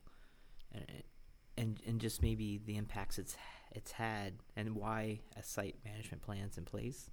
and 1.57 1.79
and 1.85 1.99
just 2.01 2.21
maybe 2.21 2.59
the 2.65 2.77
impacts 2.77 3.17
it's 3.19 3.35
it's 3.71 3.91
had 3.91 4.33
and 4.55 4.75
why 4.75 5.19
a 5.37 5.43
site 5.43 5.75
management 5.85 6.21
plan's 6.21 6.57
in 6.57 6.65
place. 6.65 7.09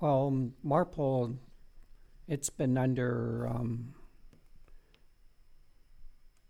Well, 0.00 0.26
um, 0.28 0.54
Marpole, 0.64 1.36
it's 2.28 2.50
been 2.50 2.76
under. 2.76 3.48
Um, 3.48 3.94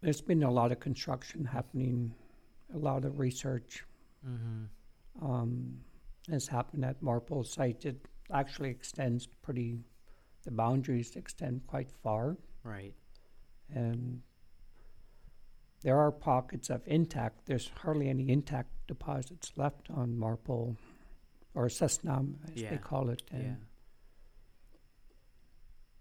there's 0.00 0.20
been 0.20 0.42
a 0.42 0.50
lot 0.50 0.72
of 0.72 0.80
construction 0.80 1.44
happening, 1.44 2.14
a 2.74 2.78
lot 2.78 3.05
of 3.05 3.18
research 3.18 3.84
Mm-hmm. 4.26 5.22
um, 5.30 5.76
has 6.30 6.46
happened 6.48 6.82
at 6.82 7.02
Marpole 7.02 7.44
site. 7.44 7.84
It 7.84 7.96
actually 8.32 8.70
extends 8.70 9.26
pretty. 9.42 9.80
The 10.44 10.50
boundaries 10.50 11.14
extend 11.16 11.61
quite 11.66 11.90
far, 12.02 12.38
Right. 12.62 12.94
and 13.74 14.22
there 15.85 15.99
are 16.01 16.11
pockets 16.11 16.68
of 16.70 16.82
intact. 16.87 17.47
There's 17.47 17.68
hardly 17.82 18.09
any 18.09 18.28
intact 18.28 18.70
deposits 18.89 19.53
left 19.57 19.89
on 19.91 20.16
Marpole, 20.16 20.76
or 21.55 21.66
Cessnam, 21.68 22.35
as 22.51 22.61
Yeah. 22.61 22.70
they 22.70 22.78
call 22.78 23.11
it. 23.11 23.22
And 23.30 23.43
Yeah. 23.45 23.55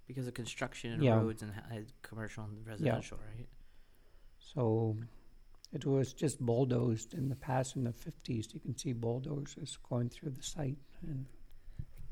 Because 0.08 0.28
of 0.28 0.34
construction 0.34 0.92
and 0.94 1.04
Yeah. 1.04 1.16
roads 1.16 1.42
and 1.42 1.54
ha- 1.54 1.80
commercial 2.02 2.44
and 2.44 2.66
residential, 2.68 3.18
right? 3.36 3.48
So 4.38 4.98
it 5.72 5.86
was 5.86 6.14
just 6.14 6.40
bulldozed 6.40 7.14
in 7.14 7.30
the 7.30 7.36
past 7.36 7.76
in 7.76 7.84
the 7.86 7.94
50s. 7.94 8.54
You 8.54 8.60
can 8.60 8.78
see 8.78 8.92
bulldozers 8.94 9.78
going 9.78 10.10
through 10.10 10.32
the 10.32 10.44
site. 10.44 10.78
And 11.02 11.26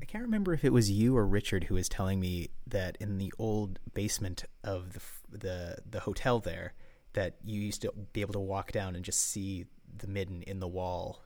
I 0.00 0.04
can't 0.06 0.24
remember 0.24 0.52
if 0.54 0.64
it 0.64 0.72
was 0.72 0.90
you 0.90 1.16
or 1.16 1.26
Richard 1.26 1.64
who 1.64 1.74
was 1.74 1.88
telling 1.88 2.18
me 2.18 2.48
that 2.66 2.96
in 2.96 3.18
the 3.18 3.32
old 3.38 3.78
basement 3.94 4.44
of 4.64 4.92
the 4.94 4.98
f- 5.00 5.22
the 5.30 5.82
the 5.88 6.00
hotel 6.00 6.40
there, 6.40 6.72
that 7.14 7.36
you 7.44 7.60
used 7.60 7.82
to 7.82 7.92
be 8.12 8.20
able 8.20 8.32
to 8.34 8.40
walk 8.40 8.72
down 8.72 8.96
and 8.96 9.04
just 9.04 9.20
see 9.30 9.66
the 9.98 10.06
midden 10.06 10.42
in 10.42 10.60
the 10.60 10.68
wall 10.68 11.20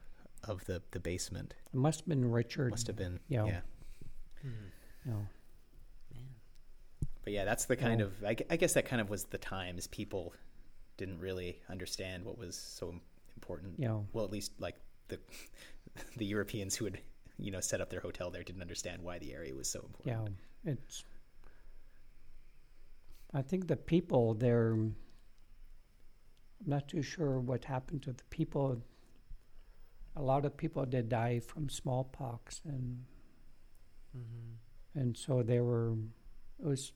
of 0.44 0.64
the 0.66 0.82
the 0.92 1.00
basement. 1.00 1.54
it 1.72 1.76
must 1.78 2.00
have 2.00 2.08
been 2.08 2.30
Richard. 2.30 2.70
Must 2.70 2.86
have 2.86 2.96
been 2.96 3.18
Yeah. 3.28 3.46
yeah. 3.46 3.60
Hmm. 4.42 4.48
You 5.04 5.10
know. 5.12 5.26
Man. 6.14 6.24
But 7.24 7.32
yeah, 7.32 7.44
that's 7.44 7.64
the 7.66 7.76
kind 7.76 8.00
Yeah. 8.00 8.06
of 8.06 8.24
I, 8.24 8.36
I 8.50 8.56
guess 8.56 8.74
that 8.74 8.84
kind 8.86 9.00
of 9.00 9.08
was 9.10 9.24
the 9.24 9.38
times 9.38 9.86
people 9.86 10.32
didn't 10.96 11.20
really 11.20 11.60
understand 11.68 12.24
what 12.24 12.38
was 12.38 12.56
so 12.56 12.88
im- 12.90 13.00
important. 13.36 13.74
Yeah. 13.78 13.98
Well, 14.12 14.24
at 14.24 14.30
least 14.32 14.52
like 14.58 14.76
the 15.08 15.18
the 16.16 16.24
Europeans 16.26 16.74
who 16.76 16.84
had 16.86 16.98
you 17.38 17.50
know 17.50 17.60
set 17.60 17.80
up 17.80 17.90
their 17.90 18.00
hotel 18.00 18.30
there 18.30 18.42
didn't 18.42 18.62
understand 18.62 19.02
why 19.02 19.18
the 19.18 19.32
area 19.34 19.54
was 19.54 19.68
so 19.68 19.80
important. 19.80 20.36
Yeah. 20.64 20.72
It's. 20.72 21.04
I 23.32 23.42
think 23.42 23.66
the 23.68 23.76
people 23.76 24.34
there. 24.34 24.76
I'm 26.64 26.70
not 26.70 26.88
too 26.88 27.02
sure 27.02 27.38
what 27.40 27.64
happened 27.64 28.02
to 28.04 28.12
the 28.12 28.24
people. 28.30 28.82
A 30.16 30.22
lot 30.22 30.44
of 30.46 30.56
people 30.56 30.84
did 30.86 31.08
die 31.08 31.40
from 31.40 31.68
smallpox, 31.68 32.60
and 32.64 33.04
Mm-hmm. 34.16 35.00
and 35.00 35.16
so 35.16 35.42
there 35.42 35.62
were. 35.64 35.92
It 36.58 36.64
was. 36.66 36.92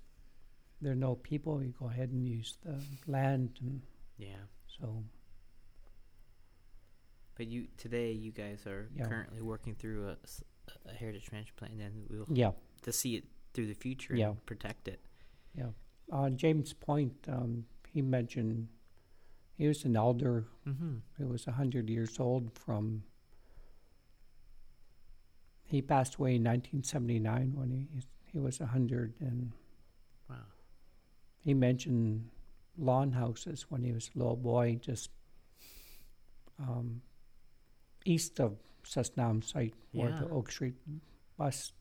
There 0.80 0.92
are 0.92 0.96
no 0.96 1.16
people. 1.16 1.62
You 1.62 1.74
go 1.78 1.86
ahead 1.90 2.08
and 2.10 2.26
use 2.26 2.56
the 2.64 2.80
land, 3.06 3.58
and 3.60 3.82
Yeah. 4.16 4.44
so 4.66 5.04
But 7.34 7.46
you 7.48 7.68
today, 7.76 8.12
you 8.12 8.32
guys 8.32 8.66
are 8.66 8.88
Yeah. 8.94 9.06
currently 9.06 9.40
working 9.42 9.74
through 9.74 10.08
a 10.86 10.92
heritage 10.94 11.30
management 11.32 11.56
plan, 11.56 11.80
and 11.80 12.08
we'll 12.08 12.26
yeah. 12.30 12.52
to 12.82 12.92
see 12.92 13.16
it 13.16 13.24
through 13.52 13.66
the 13.66 13.74
future 13.74 14.16
Yeah. 14.16 14.30
and 14.30 14.46
protect 14.46 14.88
it. 14.88 15.00
Yeah. 15.54 15.72
Uh, 16.10 16.30
James 16.30 16.72
Point, 16.72 17.28
um, 17.28 17.66
he 17.92 18.02
mentioned 18.02 18.68
he 19.60 19.68
was 19.68 19.84
an 19.84 19.94
elder 19.94 20.46
Mm-hmm. 20.66 20.94
who 21.18 21.26
was 21.28 21.46
100 21.46 21.90
years 21.90 22.18
old 22.18 22.50
from. 22.54 23.02
He 25.64 25.82
passed 25.82 26.14
away 26.16 26.36
in 26.36 26.44
1979 26.44 27.52
when 27.54 27.70
he, 27.70 27.86
he 28.32 28.38
was 28.38 28.58
100, 28.60 29.14
and 29.20 29.52
Wow. 30.28 30.36
he 31.44 31.54
mentioned 31.54 32.28
longhouses 32.78 33.66
when 33.68 33.82
he 33.82 33.92
was 33.92 34.10
a 34.14 34.18
little 34.18 34.36
boy, 34.36 34.78
just 34.80 35.10
um, 36.58 37.02
east 38.04 38.40
of 38.40 38.56
Cessnam 38.84 39.42
site 39.44 39.74
where 39.92 40.10
the 40.12 40.28
Oak 40.30 40.50
Street 40.50 40.74
bus 41.36 41.72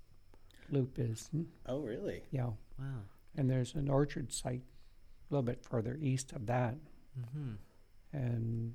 loop 0.70 1.00
is. 1.00 1.30
Oh, 1.66 1.80
really? 1.82 2.24
Yeah. 2.32 2.52
Wow. 2.78 3.02
And 3.38 3.50
there's 3.50 3.74
an 3.76 3.90
orchard 3.90 4.32
site 4.32 4.62
a 4.62 5.34
little 5.34 5.44
bit 5.44 5.64
further 5.64 5.98
east 6.02 6.32
of 6.34 6.46
that. 6.48 6.76
Mm-hmm. 7.20 7.54
And 8.14 8.74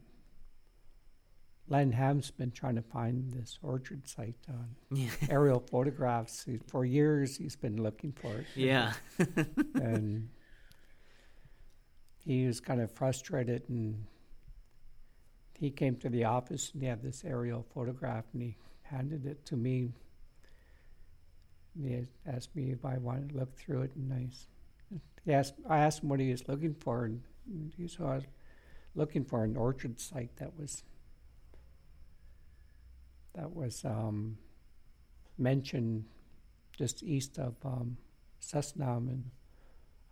Len 1.69 1.93
Ham's 1.93 2.31
been 2.31 2.51
trying 2.51 2.75
to 2.77 2.83
find 2.83 3.33
this 3.33 3.59
orchard 3.63 4.07
site 4.07 4.37
on 4.49 4.77
Yeah. 4.91 5.11
aerial 5.29 5.61
photographs. 5.61 6.45
He- 6.45 6.59
For 6.69 6.85
years, 6.85 7.37
he's 7.37 7.57
been 7.57 7.83
looking 7.83 8.13
for 8.13 8.33
it. 8.37 8.47
yeah. 8.55 8.93
and 9.75 10.29
he 12.19 12.47
was 12.47 12.61
kind 12.61 12.81
of 12.81 12.93
frustrated. 12.93 13.69
And 13.69 14.07
he 15.59 15.71
came 15.71 15.97
to 15.97 16.09
the 16.09 16.25
office 16.25 16.71
and 16.73 16.83
he 16.83 16.89
had 16.89 17.03
this 17.03 17.25
aerial 17.25 17.65
photograph 17.75 18.25
and 18.33 18.43
he 18.43 18.57
handed 18.83 19.25
it 19.27 19.45
to 19.47 19.57
me. 19.57 19.93
And 21.75 21.85
he 21.85 22.07
asked 22.27 22.55
me 22.55 22.71
if 22.71 22.85
I 22.85 22.99
wanted 22.99 23.31
to 23.31 23.37
look 23.37 23.57
through 23.57 23.83
it, 23.83 23.97
and 23.97 24.13
I, 24.13 24.29
he 25.25 25.33
asked, 25.33 25.55
I 25.69 25.79
asked 25.79 26.03
him 26.05 26.09
what 26.09 26.21
he 26.21 26.31
was 26.31 26.47
looking 26.47 26.75
for, 26.75 27.05
and 27.07 27.21
he 27.77 27.89
said 27.89 28.27
looking 28.95 29.25
for 29.25 29.45
an 29.45 29.57
orchard 29.57 30.01
site 30.01 30.37
that 30.37 30.57
was 30.59 30.83
that 33.35 33.53
was 33.55 33.85
um, 33.85 34.39
mentioned 35.37 36.05
just 36.79 37.03
east 37.03 37.39
of 37.39 37.55
um, 37.65 37.97
Cessnam, 38.41 39.09
and 39.09 39.25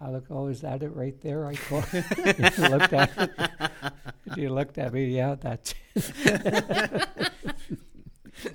I 0.00 0.10
look, 0.10 0.24
oh, 0.30 0.48
is 0.48 0.60
that 0.62 0.82
it 0.82 0.88
right 0.94 1.20
there? 1.20 1.46
I 1.46 1.54
thought 1.54 1.92
you 2.58 2.68
looked 2.68 2.92
at 2.92 3.10
it. 3.16 3.30
He 4.34 4.48
looked 4.48 4.78
at 4.78 4.92
me, 4.92 5.06
yeah, 5.14 5.36
that's 5.36 5.74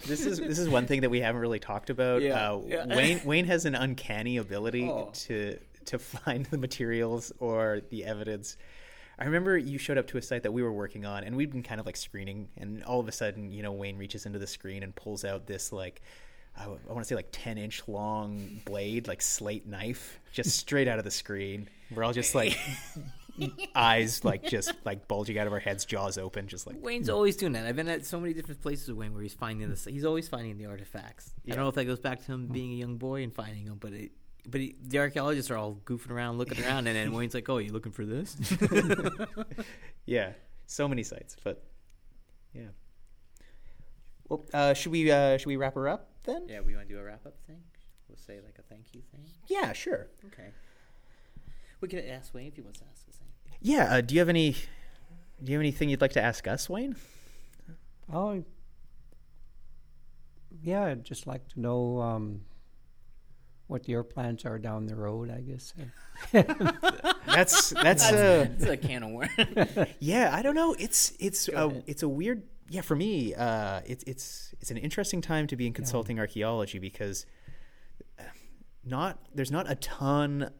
this 0.05 0.25
is 0.25 0.39
this 0.39 0.59
is 0.59 0.67
one 0.69 0.85
thing 0.87 1.01
that 1.01 1.09
we 1.09 1.21
haven't 1.21 1.41
really 1.41 1.59
talked 1.59 1.89
about. 1.89 2.21
Yeah, 2.21 2.51
Uh, 2.51 2.61
yeah. 2.67 2.85
Wayne 2.95 3.21
Wayne 3.23 3.45
has 3.45 3.65
an 3.65 3.75
uncanny 3.75 4.37
ability 4.37 4.89
Oh. 4.89 5.11
to 5.13 5.57
to 5.85 5.99
find 5.99 6.45
the 6.47 6.57
materials 6.57 7.31
or 7.39 7.81
the 7.89 8.03
evidence. 8.05 8.57
I 9.19 9.25
remember 9.25 9.57
you 9.57 9.77
showed 9.77 9.97
up 9.97 10.07
to 10.07 10.17
a 10.17 10.21
site 10.21 10.43
that 10.43 10.51
we 10.51 10.61
were 10.61 10.71
working 10.71 11.05
on, 11.05 11.23
and 11.23 11.35
we'd 11.35 11.51
been 11.51 11.63
kind 11.63 11.79
of 11.79 11.85
like 11.85 11.97
screening, 11.97 12.49
and 12.57 12.83
all 12.83 12.99
of 12.99 13.07
a 13.07 13.11
sudden, 13.11 13.51
you 13.51 13.63
know, 13.63 13.71
Wayne 13.71 13.97
reaches 13.97 14.25
into 14.25 14.39
the 14.39 14.47
screen 14.47 14.83
and 14.83 14.95
pulls 14.95 15.25
out 15.25 15.47
this 15.47 15.71
like. 15.71 16.01
I, 16.59 16.65
want 16.67 17.01
to 17.01 17.03
say 17.03 17.13
like 17.13 17.29
10 17.31 17.59
inch 17.59 17.83
long 17.87 18.61
blade, 18.65 19.07
like 19.07 19.21
slate 19.21 19.67
knife, 19.67 20.19
just 20.31 20.57
straight 20.57 20.87
out 20.87 20.97
of 20.97 21.05
the 21.05 21.11
screen. 21.11 21.69
We're 21.93 22.03
all 22.03 22.13
just 22.13 22.33
like 22.33 22.57
eyes, 23.75 24.25
like 24.25 24.43
just 24.43 24.73
like 24.83 25.07
bulging 25.07 25.37
out 25.37 25.47
of 25.47 25.53
our 25.53 25.59
heads, 25.59 25.85
jaws 25.85 26.17
open, 26.17 26.47
just 26.47 26.65
like 26.65 26.77
Wayne's 26.81 27.09
always 27.09 27.35
doing 27.35 27.53
that. 27.53 27.65
I've 27.65 27.75
been 27.75 27.87
at 27.87 28.05
so 28.05 28.19
many 28.19 28.33
different 28.33 28.61
places 28.61 28.87
with 28.87 28.97
Wayne 28.97 29.13
where 29.13 29.21
he's 29.21 29.33
finding 29.33 29.69
this. 29.69 29.85
He's 29.85 30.05
always 30.05 30.27
finding 30.27 30.57
the 30.57 30.65
artifacts. 30.65 31.31
I 31.45 31.51
don't 31.51 31.63
know 31.63 31.69
if 31.69 31.75
that 31.75 31.85
goes 31.85 31.99
back 31.99 32.25
to 32.25 32.31
him 32.31 32.47
hmm. 32.47 32.53
being 32.53 32.71
a 32.71 32.75
young 32.75 32.97
boy 32.97 33.21
and 33.21 33.33
finding 33.33 33.65
them, 33.65 33.77
but 33.79 33.93
it, 33.93 34.11
but 34.49 34.61
he, 34.61 34.75
the 34.81 34.99
archaeologists 34.99 35.51
are 35.51 35.57
all 35.57 35.79
goofing 35.85 36.11
around, 36.11 36.37
looking 36.37 36.63
around, 36.63 36.87
and 36.87 36.95
then 36.95 37.11
Wayne's 37.11 37.33
like, 37.33 37.49
"Oh, 37.49 37.57
you 37.57 37.73
looking 37.73 37.91
for 37.91 38.05
this?" 38.05 38.37
yeah, 40.05 40.31
so 40.65 40.87
many 40.87 41.03
sites, 41.03 41.35
but 41.43 41.63
yeah. 42.53 42.67
Well, 44.29 44.45
uh, 44.53 44.73
should 44.73 44.91
we 44.91 45.11
uh, 45.11 45.37
should 45.37 45.47
we 45.47 45.57
wrap 45.57 45.75
her 45.75 45.87
up 45.87 46.09
then? 46.23 46.47
yeah, 46.47 46.61
we 46.61 46.75
want 46.75 46.87
to 46.87 46.93
do 46.93 46.99
a 46.99 47.03
wrap 47.03 47.25
up 47.25 47.35
thing. 47.45 47.61
We'll 48.07 48.17
say 48.17 48.39
like 48.43 48.57
a 48.57 48.61
thank 48.63 48.93
you 48.93 49.01
thing. 49.11 49.25
Yeah, 49.47 49.73
sure. 49.73 50.07
Okay. 50.27 50.49
We 51.79 51.87
could 51.87 52.03
ask 52.05 52.33
Wayne 52.33 52.47
if 52.47 52.55
he 52.55 52.61
wants 52.61 52.79
to 52.79 52.85
ask 52.91 53.07
us 53.07 53.19
anything. 53.21 53.59
Yeah. 53.61 53.95
Uh, 53.95 54.01
do 54.01 54.15
you 54.15 54.19
have 54.19 54.29
any? 54.29 54.51
Do 55.43 55.51
you 55.51 55.57
have 55.57 55.61
anything 55.61 55.89
you'd 55.89 56.01
like 56.01 56.13
to 56.13 56.21
ask 56.21 56.47
us, 56.47 56.69
Wayne? 56.69 56.95
Oh, 58.11 58.43
yeah. 60.61 60.85
I'd 60.85 61.03
just 61.03 61.27
like 61.27 61.47
to 61.49 61.59
know 61.59 62.01
um, 62.01 62.41
what 63.67 63.87
your 63.87 64.03
plans 64.03 64.45
are 64.45 64.57
down 64.59 64.85
the 64.85 64.95
road. 64.95 65.29
I 65.29 65.41
guess. 65.41 65.73
That's 67.25 67.69
that's 67.69 68.11
uh, 68.11 68.47
It's 68.55 68.65
a 68.65 68.77
can 68.77 69.03
of 69.03 69.11
worms. 69.11 69.89
yeah. 69.99 70.31
I 70.33 70.41
don't 70.41 70.55
know. 70.55 70.75
It's 70.79 71.13
it's 71.19 71.47
Go 71.49 71.57
a 71.57 71.67
ahead. 71.67 71.83
it's 71.87 72.03
a 72.03 72.09
weird 72.09 72.43
yeah 72.69 72.81
for 72.81 72.95
me. 72.95 73.33
Uh, 73.35 73.81
it's 73.85 74.03
it's 74.05 74.55
it's 74.61 74.71
an 74.71 74.77
interesting 74.77 75.21
time 75.21 75.45
to 75.47 75.55
be 75.55 75.67
in 75.67 75.73
consulting 75.73 76.19
archaeology 76.19 76.79
because 76.79 77.25
uh, 78.19 78.23
not 78.83 79.19
there's 79.35 79.51
not 79.51 79.69
a 79.69 79.75
ton 79.75 80.51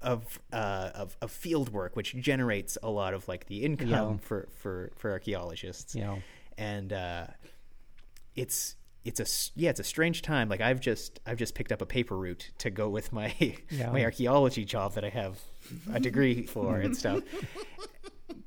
of 0.00 0.38
uh, 0.52 0.90
of, 0.94 1.16
of 1.22 1.30
field 1.30 1.72
work 1.72 1.96
which 1.96 2.14
generates 2.16 2.76
a 2.82 2.90
lot 2.90 3.14
of 3.14 3.26
like 3.28 3.46
the 3.46 3.64
income 3.64 3.88
Yeah. 3.88 4.16
for, 4.20 4.48
for 4.58 4.92
for 4.96 5.10
archaeologists 5.12 5.94
You 5.94 6.02
know. 6.02 6.18
and 6.58 6.92
uh, 6.92 7.26
it's 8.36 8.76
it's 9.04 9.20
a 9.20 9.26
yeah 9.60 9.70
it's 9.70 9.80
a 9.80 9.84
strange 9.84 10.22
time. 10.22 10.48
Like 10.48 10.60
i've 10.60 10.80
just 10.80 11.20
i've 11.26 11.36
just 11.38 11.54
picked 11.54 11.72
up 11.72 11.82
a 11.82 11.86
paper 11.86 12.16
route 12.16 12.50
to 12.58 12.70
go 12.70 12.88
with 12.88 13.12
my 13.12 13.34
Yeah. 13.70 13.90
my 13.90 14.04
archaeology 14.04 14.64
job 14.64 14.94
that 14.94 15.04
i 15.04 15.08
have 15.08 15.38
a 15.92 15.98
degree 16.00 16.46
for 16.46 16.76
and 16.78 16.96
stuff. 16.96 17.22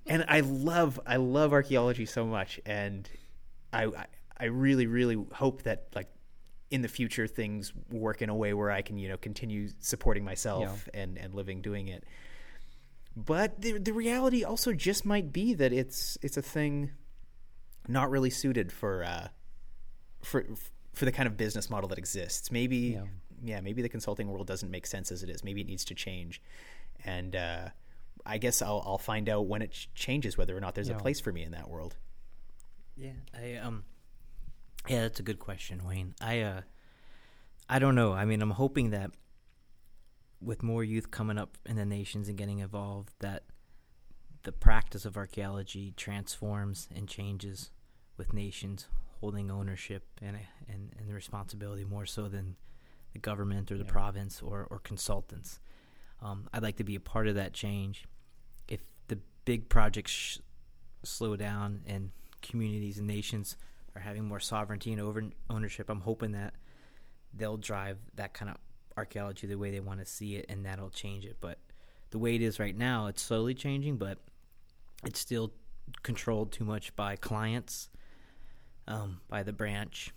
And 0.08 0.24
i 0.28 0.41
love 0.41 0.99
i 1.06 1.16
love 1.18 1.51
archaeology 1.53 2.06
so 2.06 2.26
much. 2.26 2.60
And 2.66 3.10
i 3.74 3.86
I- 4.39 4.45
really 4.45 4.86
really 4.86 5.18
hope 5.34 5.64
that 5.64 5.88
like 5.95 6.10
in 6.70 6.82
the 6.82 6.88
future 6.88 7.26
things 7.28 7.72
work 7.91 8.22
in 8.22 8.30
a 8.30 8.36
way 8.36 8.53
where 8.53 8.70
i 8.72 8.82
can 8.82 8.97
you 8.97 9.08
know 9.10 9.18
continue 9.18 9.70
supporting 9.80 10.24
myself 10.26 10.88
and 10.93 11.18
and 11.18 11.34
living 11.34 11.62
doing 11.62 11.88
it. 11.88 12.03
But 13.18 13.62
the 13.62 13.78
the 13.80 13.93
reality 13.93 14.43
also 14.43 14.74
just 14.74 15.06
might 15.06 15.32
be 15.34 15.53
that 15.56 15.72
it's 15.74 16.18
it's 16.22 16.38
a 16.38 16.41
thing 16.41 16.91
not 17.88 18.10
really 18.12 18.30
suited 18.30 18.72
for 18.72 19.03
uh 19.03 19.28
for 20.26 20.45
for 20.93 21.05
the 21.05 21.11
kind 21.11 21.28
of 21.28 21.38
business 21.38 21.69
model 21.69 21.88
that 21.89 21.97
exists. 21.97 22.51
Maybe 22.51 22.78
yeah, 22.78 23.03
Yeah. 23.43 23.61
maybe 23.61 23.82
the 23.82 23.89
consulting 23.89 24.28
world 24.30 24.47
doesn't 24.47 24.71
make 24.71 24.86
sense 24.88 25.11
as 25.11 25.23
it 25.23 25.30
is. 25.30 25.43
Maybe 25.43 25.61
it 25.61 25.67
needs 25.67 25.86
to 25.86 25.95
change. 25.95 26.41
And 27.05 27.36
uh 27.36 27.69
I 28.26 28.38
guess 28.39 28.61
I'll 28.61 28.82
I'll 28.86 28.97
find 28.97 29.30
out 29.30 29.45
when 29.45 29.61
it 29.61 29.71
ch- 29.71 29.89
changes 29.93 30.38
whether 30.38 30.55
or 30.57 30.59
not 30.59 30.73
there's 30.76 30.89
a 30.89 30.95
place 30.95 31.19
for 31.19 31.32
me 31.32 31.43
in 31.43 31.51
that 31.51 31.69
world. 31.69 31.95
Yeah, 32.97 33.11
I 33.38 33.55
um, 33.57 33.84
yeah, 34.88 35.01
that's 35.01 35.19
a 35.19 35.23
good 35.23 35.38
question, 35.39 35.84
Wayne. 35.86 36.15
I 36.21 36.39
uh, 36.41 36.61
I 37.69 37.78
don't 37.80 37.93
know. 37.95 38.13
I 38.13 38.26
mean, 38.26 38.41
I'm 38.41 38.51
hoping 38.51 38.91
that 38.91 39.11
with 40.41 40.63
more 40.63 40.84
youth 40.84 41.11
coming 41.11 41.38
up 41.38 41.57
in 41.65 41.76
the 41.76 41.86
nations 41.86 42.30
and 42.30 42.38
getting 42.38 42.59
involved, 42.59 43.13
that 43.19 43.43
the 44.43 44.51
practice 44.51 45.05
of 45.05 45.17
archaeology 45.17 45.93
transforms 45.97 46.88
and 46.95 47.07
changes 47.07 47.71
with 48.17 48.32
nations 48.34 48.88
holding 49.26 49.49
ownership 49.49 50.03
and 50.21 50.38
and 50.69 50.93
and 50.99 51.09
the 51.09 51.13
responsibility 51.15 51.84
more 51.84 52.05
so 52.05 52.28
than 52.30 52.55
the 53.13 53.17
government 53.19 53.71
or 53.71 53.78
the 53.78 53.84
Yeah. 53.84 53.91
province 53.91 54.39
or 54.43 54.67
or 54.69 54.78
consultants. 54.80 55.59
Um, 56.21 56.47
I'd 56.53 56.61
like 56.61 56.78
to 56.78 56.84
be 56.84 56.93
a 56.95 56.99
part 56.99 57.28
of 57.28 57.34
that 57.36 57.51
change. 57.53 58.05
If 58.67 58.82
the 59.07 59.17
big 59.45 59.67
projects 59.67 60.11
sh- 60.11 60.38
slow 61.03 61.36
down 61.36 61.82
and 61.88 62.11
communities 62.43 62.99
and 62.99 63.07
nations 63.07 63.57
are 63.95 64.01
having 64.01 64.26
more 64.26 64.39
sovereignty 64.39 64.91
and 64.91 65.01
over 65.01 65.23
ownership, 65.49 65.89
I'm 65.89 66.01
hoping 66.01 66.32
that 66.34 66.53
they'll 67.34 67.57
drive 67.57 67.97
that 68.13 68.34
kind 68.36 68.51
of 68.51 68.57
archaeology 68.95 69.47
the 69.47 69.57
way 69.57 69.71
they 69.71 69.80
want 69.80 69.99
to 70.01 70.05
see 70.05 70.36
it, 70.36 70.45
and 70.49 70.63
that'll 70.65 70.91
change 70.91 71.26
it. 71.26 71.38
But 71.41 71.57
the 72.11 72.19
way 72.19 72.36
it 72.36 72.41
is 72.43 72.59
right 72.59 72.78
now, 72.78 73.07
it's 73.07 73.21
slowly 73.23 73.55
changing, 73.55 73.97
but 73.97 74.19
it's 75.03 75.19
still 75.19 75.51
controlled 76.03 76.51
too 76.51 76.63
much 76.63 76.95
by 76.95 77.15
clients, 77.15 77.89
um, 78.88 79.19
by 79.27 79.43
the 79.43 79.53
branch. 79.53 80.11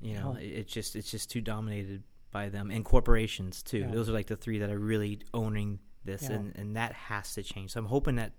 You 0.00 0.14
know, 0.14 0.34
Oh. 0.36 0.40
it, 0.40 0.46
it's 0.46 0.72
just 0.72 0.96
it's 0.96 1.10
just 1.10 1.30
too 1.30 1.40
dominated 1.40 2.02
by 2.32 2.48
them 2.48 2.70
and 2.70 2.84
corporations 2.84 3.62
too. 3.62 3.78
Yeah. 3.80 3.90
Those 3.90 4.08
are 4.08 4.12
like 4.12 4.26
the 4.26 4.36
three 4.36 4.58
that 4.58 4.70
are 4.70 4.78
really 4.78 5.20
owning 5.32 5.78
this, 6.04 6.22
Yeah. 6.22 6.32
and 6.36 6.56
and 6.56 6.76
that 6.76 6.92
has 6.92 7.34
to 7.34 7.42
change. 7.42 7.72
So 7.72 7.80
I'm 7.80 7.86
hoping 7.86 8.16
that 8.16 8.32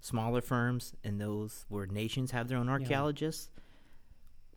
smaller 0.00 0.40
firms 0.42 0.92
and 1.02 1.20
those 1.20 1.64
where 1.68 1.86
nations 1.86 2.30
have 2.32 2.48
their 2.48 2.58
own 2.58 2.68
archaeologists 2.68 3.48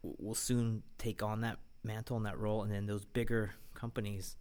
w- 0.04 0.16
will 0.20 0.36
soon 0.36 0.84
take 0.98 1.24
on 1.24 1.42
that 1.42 1.58
mantle 1.84 2.18
and 2.18 2.26
that 2.26 2.38
role, 2.38 2.64
and 2.64 2.72
then 2.72 2.86
those 2.86 3.06
bigger 3.06 3.54
companies 3.74 4.36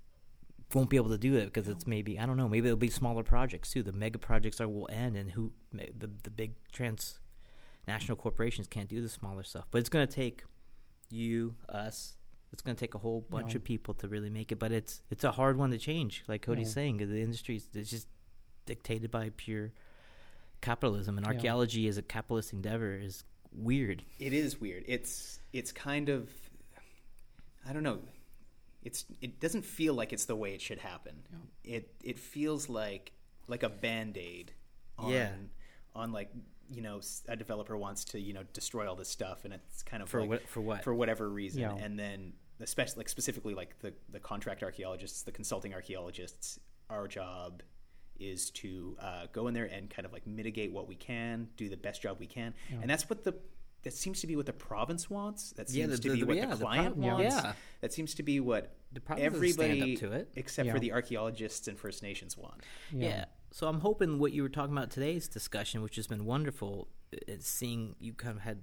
won't 0.75 0.91
be 0.91 0.97
able 0.97 1.09
to 1.11 1.19
do 1.19 1.35
it 1.37 1.47
because 1.47 1.69
it's 1.69 1.87
maybe 1.87 2.19
I 2.19 2.27
don't 2.27 2.37
know 2.37 2.49
maybe 2.49 2.67
it'll 2.69 2.77
be 2.79 2.91
smaller 2.91 3.23
projects 3.23 3.71
too. 3.71 3.83
The 3.83 3.93
mega 3.93 4.19
projects 4.19 4.61
are 4.61 4.69
will 4.69 4.89
end, 4.91 5.17
and 5.17 5.31
who 5.33 5.53
the 5.73 6.11
the 6.23 6.31
big 6.31 6.55
transnational 7.85 8.17
corporations 8.17 8.67
can't 8.67 8.89
do 8.89 9.01
the 9.01 9.09
smaller 9.09 9.43
stuff. 9.43 9.67
But 9.71 9.79
it's 9.79 9.89
going 9.89 10.07
to 10.07 10.13
take 10.13 10.45
you, 11.11 11.55
us. 11.69 12.15
It's 12.53 12.63
going 12.63 12.77
to 12.77 12.81
take 12.81 12.95
a 12.95 12.99
whole 12.99 13.21
bunch 13.31 13.53
Yeah. 13.53 13.59
of 13.59 13.65
people 13.65 13.95
to 13.95 14.09
really 14.09 14.31
make 14.31 14.51
it. 14.53 14.59
But 14.59 14.73
it's 14.73 15.03
it's 15.11 15.25
a 15.25 15.33
hard 15.33 15.57
one 15.57 15.71
to 15.71 15.79
change. 15.79 16.25
Like 16.29 16.43
Cody's 16.43 16.69
Yeah. 16.69 16.75
saying, 16.75 16.97
the 16.99 17.21
industry 17.21 17.57
is 17.57 17.69
it's 17.75 17.91
just 17.91 18.09
dictated 18.67 19.11
by 19.11 19.31
pure 19.37 19.73
capitalism, 20.61 21.17
and 21.17 21.27
archaeology 21.27 21.89
as 21.89 21.97
a 21.97 22.03
capitalist 22.03 22.53
endeavor 22.53 22.95
is 22.95 23.25
weird. 23.53 24.05
It 24.19 24.33
is 24.33 24.61
weird. 24.61 24.85
It's 24.87 25.41
it's 25.53 25.73
kind 25.73 26.09
of 26.09 26.29
I 27.67 27.73
don't 27.73 27.83
know. 27.85 28.01
It's 28.83 29.05
it 29.21 29.41
doesn't 29.41 29.65
feel 29.65 29.95
like 29.95 30.13
it's 30.13 30.25
the 30.25 30.37
way 30.37 30.55
it 30.55 30.61
should 30.61 30.79
happen. 30.79 31.23
It 31.65 31.95
it 32.03 32.19
feels 32.19 32.69
like 32.69 33.13
like 33.47 33.63
a 33.63 33.69
band-aid 33.69 34.53
on 34.99 35.11
Yeah. 35.13 35.33
on 35.95 36.13
like 36.13 36.31
you 36.73 36.81
know 36.83 37.01
a 37.29 37.37
developer 37.37 37.77
wants 37.77 38.05
to 38.05 38.21
you 38.21 38.33
know 38.33 38.43
destroy 38.53 38.89
all 38.89 38.95
this 38.97 39.09
stuff 39.09 39.45
and 39.45 39.53
it's 39.55 39.83
kind 39.83 40.03
of 40.03 40.09
For 40.09 40.21
like, 40.21 40.31
what- 40.31 40.49
for 40.49 40.61
what? 40.61 40.85
for 40.85 40.95
whatever 40.95 41.29
reason 41.29 41.63
Yeah. 41.63 41.75
and 41.75 41.99
then 41.99 42.33
especially 42.61 42.99
like 43.01 43.09
specifically 43.09 43.55
like 43.55 43.79
the 43.81 43.93
the 44.11 44.21
contract 44.21 44.63
archaeologists 44.63 45.23
the 45.23 45.33
consulting 45.33 45.75
archaeologists 45.75 46.61
our 46.89 47.09
job 47.09 47.63
is 48.19 48.51
to 48.51 48.97
uh, 49.01 49.27
go 49.33 49.49
in 49.49 49.55
there 49.55 49.65
and 49.65 49.89
kind 49.89 50.05
of 50.05 50.13
like 50.13 50.27
mitigate 50.27 50.71
what 50.73 50.87
we 50.87 50.95
can 50.95 51.49
do 51.57 51.69
the 51.71 51.77
best 51.77 52.03
job 52.03 52.19
we 52.21 52.27
can 52.27 52.53
and 52.81 52.89
that's 52.91 53.09
what 53.09 53.25
the 53.25 53.35
that 53.83 53.95
seems 53.95 54.21
to 54.21 54.27
be 54.27 54.37
what 54.37 54.45
the 54.45 54.53
province 54.53 55.09
wants 55.09 55.53
that 55.53 55.71
Yeah, 55.71 55.87
seems 55.87 55.97
the- 56.01 56.03
to 56.03 56.09
the- 56.11 56.15
be 56.17 56.21
the- 56.21 56.27
what 56.27 56.37
yeah, 56.37 56.47
the 56.47 56.57
the 56.57 56.65
client 56.65 56.95
pro- 57.01 57.09
wants 57.09 57.35
Yeah. 57.35 57.53
that 57.81 57.93
seems 57.95 58.15
to 58.17 58.23
be 58.23 58.39
what 58.39 58.77
The 58.93 59.01
province 59.01 59.25
everybody 59.25 59.95
up 59.95 60.01
to 60.01 60.13
it. 60.13 60.29
except 60.37 60.69
for 60.71 60.79
the 60.79 60.93
archaeologists 60.93 61.67
and 61.67 61.79
first 61.79 62.03
nations 62.03 62.37
want 62.37 62.61
Yeah. 62.93 63.25
So 63.53 63.67
I'm 63.67 63.81
hoping 63.81 64.19
what 64.19 64.33
you 64.33 64.43
were 64.43 64.49
talking 64.49 64.77
about 64.77 64.91
today's 64.91 65.29
discussion, 65.29 65.83
which 65.83 65.97
has 65.97 66.07
been 66.07 66.25
wonderful, 66.25 66.89
is 67.27 67.45
seeing 67.47 67.97
you 67.99 68.13
kind 68.13 68.37
of 68.37 68.43
had 68.43 68.61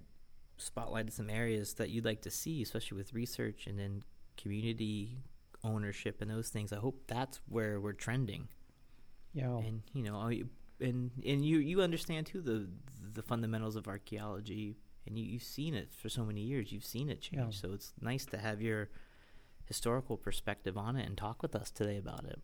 spotlighted 0.58 1.12
some 1.12 1.30
areas 1.30 1.74
that 1.76 1.90
you'd 1.90 2.06
like 2.06 2.22
to 2.22 2.32
see, 2.32 2.62
especially 2.62 2.98
with 2.98 3.14
research 3.14 3.68
and 3.68 3.78
then 3.78 4.04
community 4.38 5.18
ownership 5.64 6.22
and 6.22 6.32
those 6.32 6.50
things. 6.50 6.72
I 6.72 6.78
hope 6.78 7.04
that's 7.08 7.42
where 7.50 7.80
we're 7.80 7.94
trending. 7.94 8.48
Yeah. 9.34 9.58
And 9.58 9.84
you 9.94 10.04
know, 10.04 10.32
and 10.80 11.12
and 11.26 11.46
you 11.46 11.60
you 11.60 11.82
understand 11.82 12.28
too 12.28 12.42
the 12.42 12.68
the 13.14 13.22
fundamentals 13.22 13.76
of 13.76 13.88
archaeology, 13.88 14.78
and 15.06 15.18
you, 15.18 15.26
you've 15.26 15.44
seen 15.44 15.74
it 15.74 15.92
for 15.92 16.10
so 16.10 16.24
many 16.24 16.42
years. 16.42 16.72
You've 16.72 16.86
seen 16.86 17.10
it 17.10 17.22
change. 17.22 17.56
Yeah. 17.56 17.62
So 17.62 17.74
it's 17.74 17.94
nice 18.02 18.26
to 18.28 18.38
have 18.38 18.62
your 18.62 18.90
historical 19.66 20.18
perspective 20.18 20.78
on 20.78 20.96
it 20.96 21.06
and 21.06 21.18
talk 21.18 21.42
with 21.42 21.56
us 21.56 21.70
today 21.70 21.98
about 21.98 22.24
it. 22.24 22.40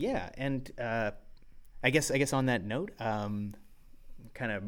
Yeah, 0.00 0.30
and 0.38 0.70
uh, 0.80 1.10
I 1.84 1.90
guess 1.90 2.10
I 2.10 2.16
guess 2.16 2.32
on 2.32 2.46
that 2.46 2.64
note, 2.64 2.92
um, 2.98 3.54
kind 4.32 4.50
of 4.50 4.64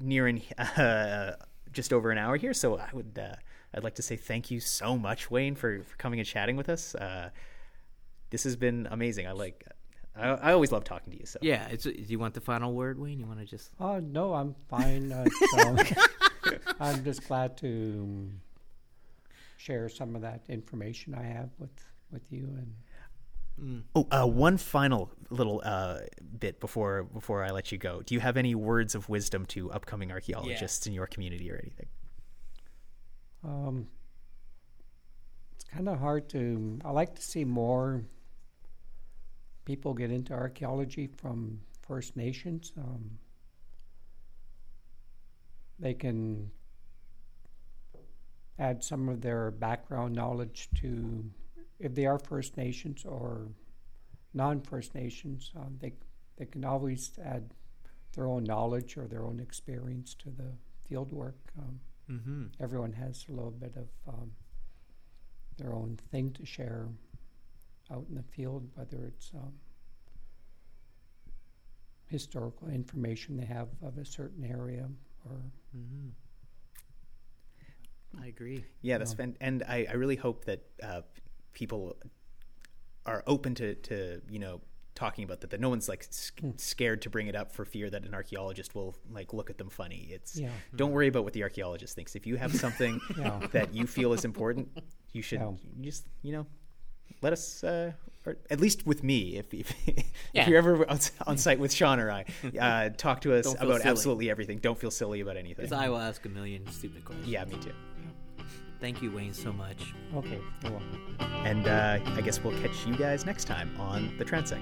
nearing 0.00 0.42
uh, 0.58 1.32
just 1.72 1.92
over 1.92 2.12
an 2.12 2.18
hour 2.18 2.36
here, 2.36 2.54
so 2.54 2.78
I 2.78 2.88
would 2.92 3.18
uh, 3.20 3.34
I'd 3.74 3.82
like 3.82 3.96
to 3.96 4.02
say 4.02 4.16
thank 4.16 4.52
you 4.52 4.60
so 4.60 4.96
much, 4.96 5.30
Wayne, 5.30 5.56
for, 5.56 5.82
for 5.82 5.96
coming 5.96 6.20
and 6.20 6.28
chatting 6.28 6.56
with 6.56 6.68
us. 6.68 6.94
Uh, 6.94 7.30
this 8.30 8.44
has 8.44 8.54
been 8.54 8.86
amazing. 8.90 9.26
I 9.26 9.32
like. 9.32 9.66
I, 10.14 10.28
I 10.28 10.52
always 10.52 10.70
love 10.70 10.84
talking 10.84 11.12
to 11.12 11.18
you. 11.18 11.26
So 11.26 11.38
Yeah, 11.42 11.66
it's, 11.68 11.84
do 11.84 11.92
you 11.92 12.18
want 12.18 12.34
the 12.34 12.40
final 12.40 12.74
word, 12.74 12.98
Wayne? 12.98 13.18
You 13.18 13.26
want 13.26 13.40
to 13.40 13.46
just 13.46 13.70
Oh 13.80 13.98
no, 13.98 14.34
I'm 14.34 14.54
fine. 14.68 15.10
Uh, 15.10 15.24
so 15.56 15.76
I'm 16.80 17.02
just 17.02 17.26
glad 17.26 17.56
to 17.58 18.30
share 19.56 19.88
some 19.88 20.14
of 20.14 20.22
that 20.22 20.42
information 20.48 21.14
I 21.14 21.22
have 21.22 21.50
with 21.58 21.70
with 22.12 22.22
you 22.30 22.44
and 22.44 22.74
Oh, 23.94 24.08
uh, 24.10 24.26
one 24.26 24.56
final 24.56 25.10
little 25.30 25.62
uh, 25.64 26.00
bit 26.38 26.58
before 26.60 27.04
before 27.04 27.44
I 27.44 27.50
let 27.50 27.70
you 27.70 27.78
go. 27.78 28.02
Do 28.02 28.14
you 28.14 28.20
have 28.20 28.36
any 28.36 28.54
words 28.54 28.94
of 28.94 29.08
wisdom 29.08 29.46
to 29.46 29.70
upcoming 29.70 30.10
archaeologists 30.10 30.86
in 30.86 30.92
your 30.92 31.06
community 31.06 31.50
or 31.50 31.56
anything? 31.56 31.86
Um, 33.44 33.86
it's 35.54 35.64
kind 35.64 35.88
of 35.88 35.98
hard 35.98 36.28
to. 36.30 36.78
I 36.84 36.90
like 36.90 37.14
to 37.14 37.22
see 37.22 37.44
more 37.44 38.02
people 39.64 39.94
get 39.94 40.10
into 40.10 40.32
archaeology 40.32 41.06
from 41.06 41.60
First 41.82 42.16
Nations. 42.16 42.72
Um, 42.76 43.18
they 45.78 45.94
can 45.94 46.50
add 48.58 48.82
some 48.82 49.08
of 49.08 49.20
their 49.20 49.50
background 49.50 50.14
knowledge 50.14 50.68
to, 50.80 51.24
if 51.82 51.94
they 51.94 52.06
are 52.06 52.18
First 52.18 52.56
Nations 52.56 53.04
or 53.04 53.48
non-First 54.32 54.94
Nations, 54.94 55.50
um, 55.56 55.76
they 55.80 55.92
they 56.36 56.46
can 56.46 56.64
always 56.64 57.10
add 57.22 57.52
their 58.14 58.26
own 58.26 58.44
knowledge 58.44 58.96
or 58.96 59.06
their 59.06 59.24
own 59.24 59.40
experience 59.40 60.14
to 60.14 60.30
the 60.30 60.52
field 60.88 61.12
work. 61.12 61.36
Um, 61.58 61.80
mm-hmm. 62.10 62.44
everyone 62.60 62.92
has 62.92 63.26
a 63.28 63.32
little 63.32 63.50
bit 63.50 63.74
of 63.76 63.88
um, 64.08 64.32
their 65.58 65.74
own 65.74 65.98
thing 66.10 66.30
to 66.32 66.46
share 66.46 66.88
out 67.90 68.06
in 68.08 68.14
the 68.14 68.22
field, 68.22 68.68
whether 68.74 69.04
it's 69.06 69.32
um, 69.34 69.52
historical 72.06 72.68
information 72.68 73.36
they 73.36 73.44
have 73.44 73.68
of 73.82 73.98
a 73.98 74.04
certain 74.04 74.44
area 74.44 74.88
or 75.28 75.40
Mm-hmm. 75.76 76.08
I 78.22 78.26
agree. 78.26 78.64
Yeah, 78.82 78.98
that's 78.98 79.14
fan- 79.14 79.36
and 79.40 79.62
I, 79.66 79.86
I 79.88 79.94
really 79.94 80.16
hope 80.16 80.44
that 80.44 80.62
uh, 80.82 81.00
people 81.52 81.96
are 83.06 83.22
open 83.26 83.54
to, 83.56 83.74
to 83.76 84.20
you 84.30 84.38
know 84.38 84.60
talking 84.94 85.24
about 85.24 85.40
that 85.40 85.50
that 85.50 85.60
no 85.60 85.68
one's 85.70 85.88
like 85.88 86.06
sc- 86.10 86.40
scared 86.56 87.00
to 87.02 87.08
bring 87.10 87.26
it 87.26 87.34
up 87.34 87.50
for 87.50 87.64
fear 87.64 87.88
that 87.90 88.04
an 88.04 88.14
archaeologist 88.14 88.74
will 88.74 88.94
like 89.10 89.32
look 89.32 89.48
at 89.50 89.58
them 89.58 89.70
funny. 89.70 90.08
It's 90.10 90.38
Yeah. 90.38 90.50
don't 90.76 90.92
worry 90.92 91.08
about 91.08 91.24
what 91.24 91.32
the 91.32 91.42
archaeologist 91.42 91.94
thinks. 91.96 92.14
If 92.14 92.26
you 92.26 92.36
have 92.36 92.54
something 92.54 93.00
Yeah. 93.18 93.40
that 93.52 93.74
you 93.74 93.86
feel 93.86 94.12
is 94.12 94.24
important, 94.24 94.68
you 95.12 95.22
should 95.22 95.40
Yeah. 95.40 95.52
just 95.80 96.06
you 96.22 96.32
know 96.32 96.46
let 97.22 97.32
us. 97.32 97.64
Uh, 97.64 97.92
or 98.24 98.36
at 98.50 98.60
least 98.60 98.86
with 98.86 99.02
me, 99.02 99.36
if 99.36 99.52
if, 99.52 99.72
Yeah. 100.32 100.42
if 100.42 100.48
you're 100.48 100.58
ever 100.58 100.88
on, 100.88 101.00
on 101.26 101.36
site 101.38 101.58
with 101.58 101.72
Sean 101.72 101.98
or 101.98 102.08
I, 102.10 102.24
uh, 102.60 102.90
talk 102.90 103.22
to 103.22 103.34
us 103.34 103.52
about 103.54 103.78
silly. 103.80 103.90
absolutely 103.90 104.30
everything. 104.30 104.58
Don't 104.58 104.78
feel 104.78 104.92
silly 104.92 105.20
about 105.20 105.36
anything. 105.36 105.64
Because 105.64 105.72
I 105.72 105.88
will 105.88 105.98
ask 105.98 106.24
a 106.24 106.28
million 106.28 106.64
stupid 106.70 107.04
questions. 107.04 107.26
Yeah, 107.28 107.44
me 107.46 107.56
too. 107.56 107.72
Thank 108.82 109.00
you, 109.00 109.12
Wayne, 109.12 109.32
so 109.32 109.52
much. 109.52 109.94
Okay, 110.12 110.40
you're 110.64 110.72
welcome. 110.72 111.16
And 111.46 111.68
uh, 111.68 112.00
I 112.16 112.20
guess 112.20 112.42
we'll 112.42 112.60
catch 112.60 112.84
you 112.84 112.96
guys 112.96 113.24
next 113.24 113.44
time 113.44 113.80
on 113.80 114.12
the 114.18 114.24
Transect. 114.24 114.60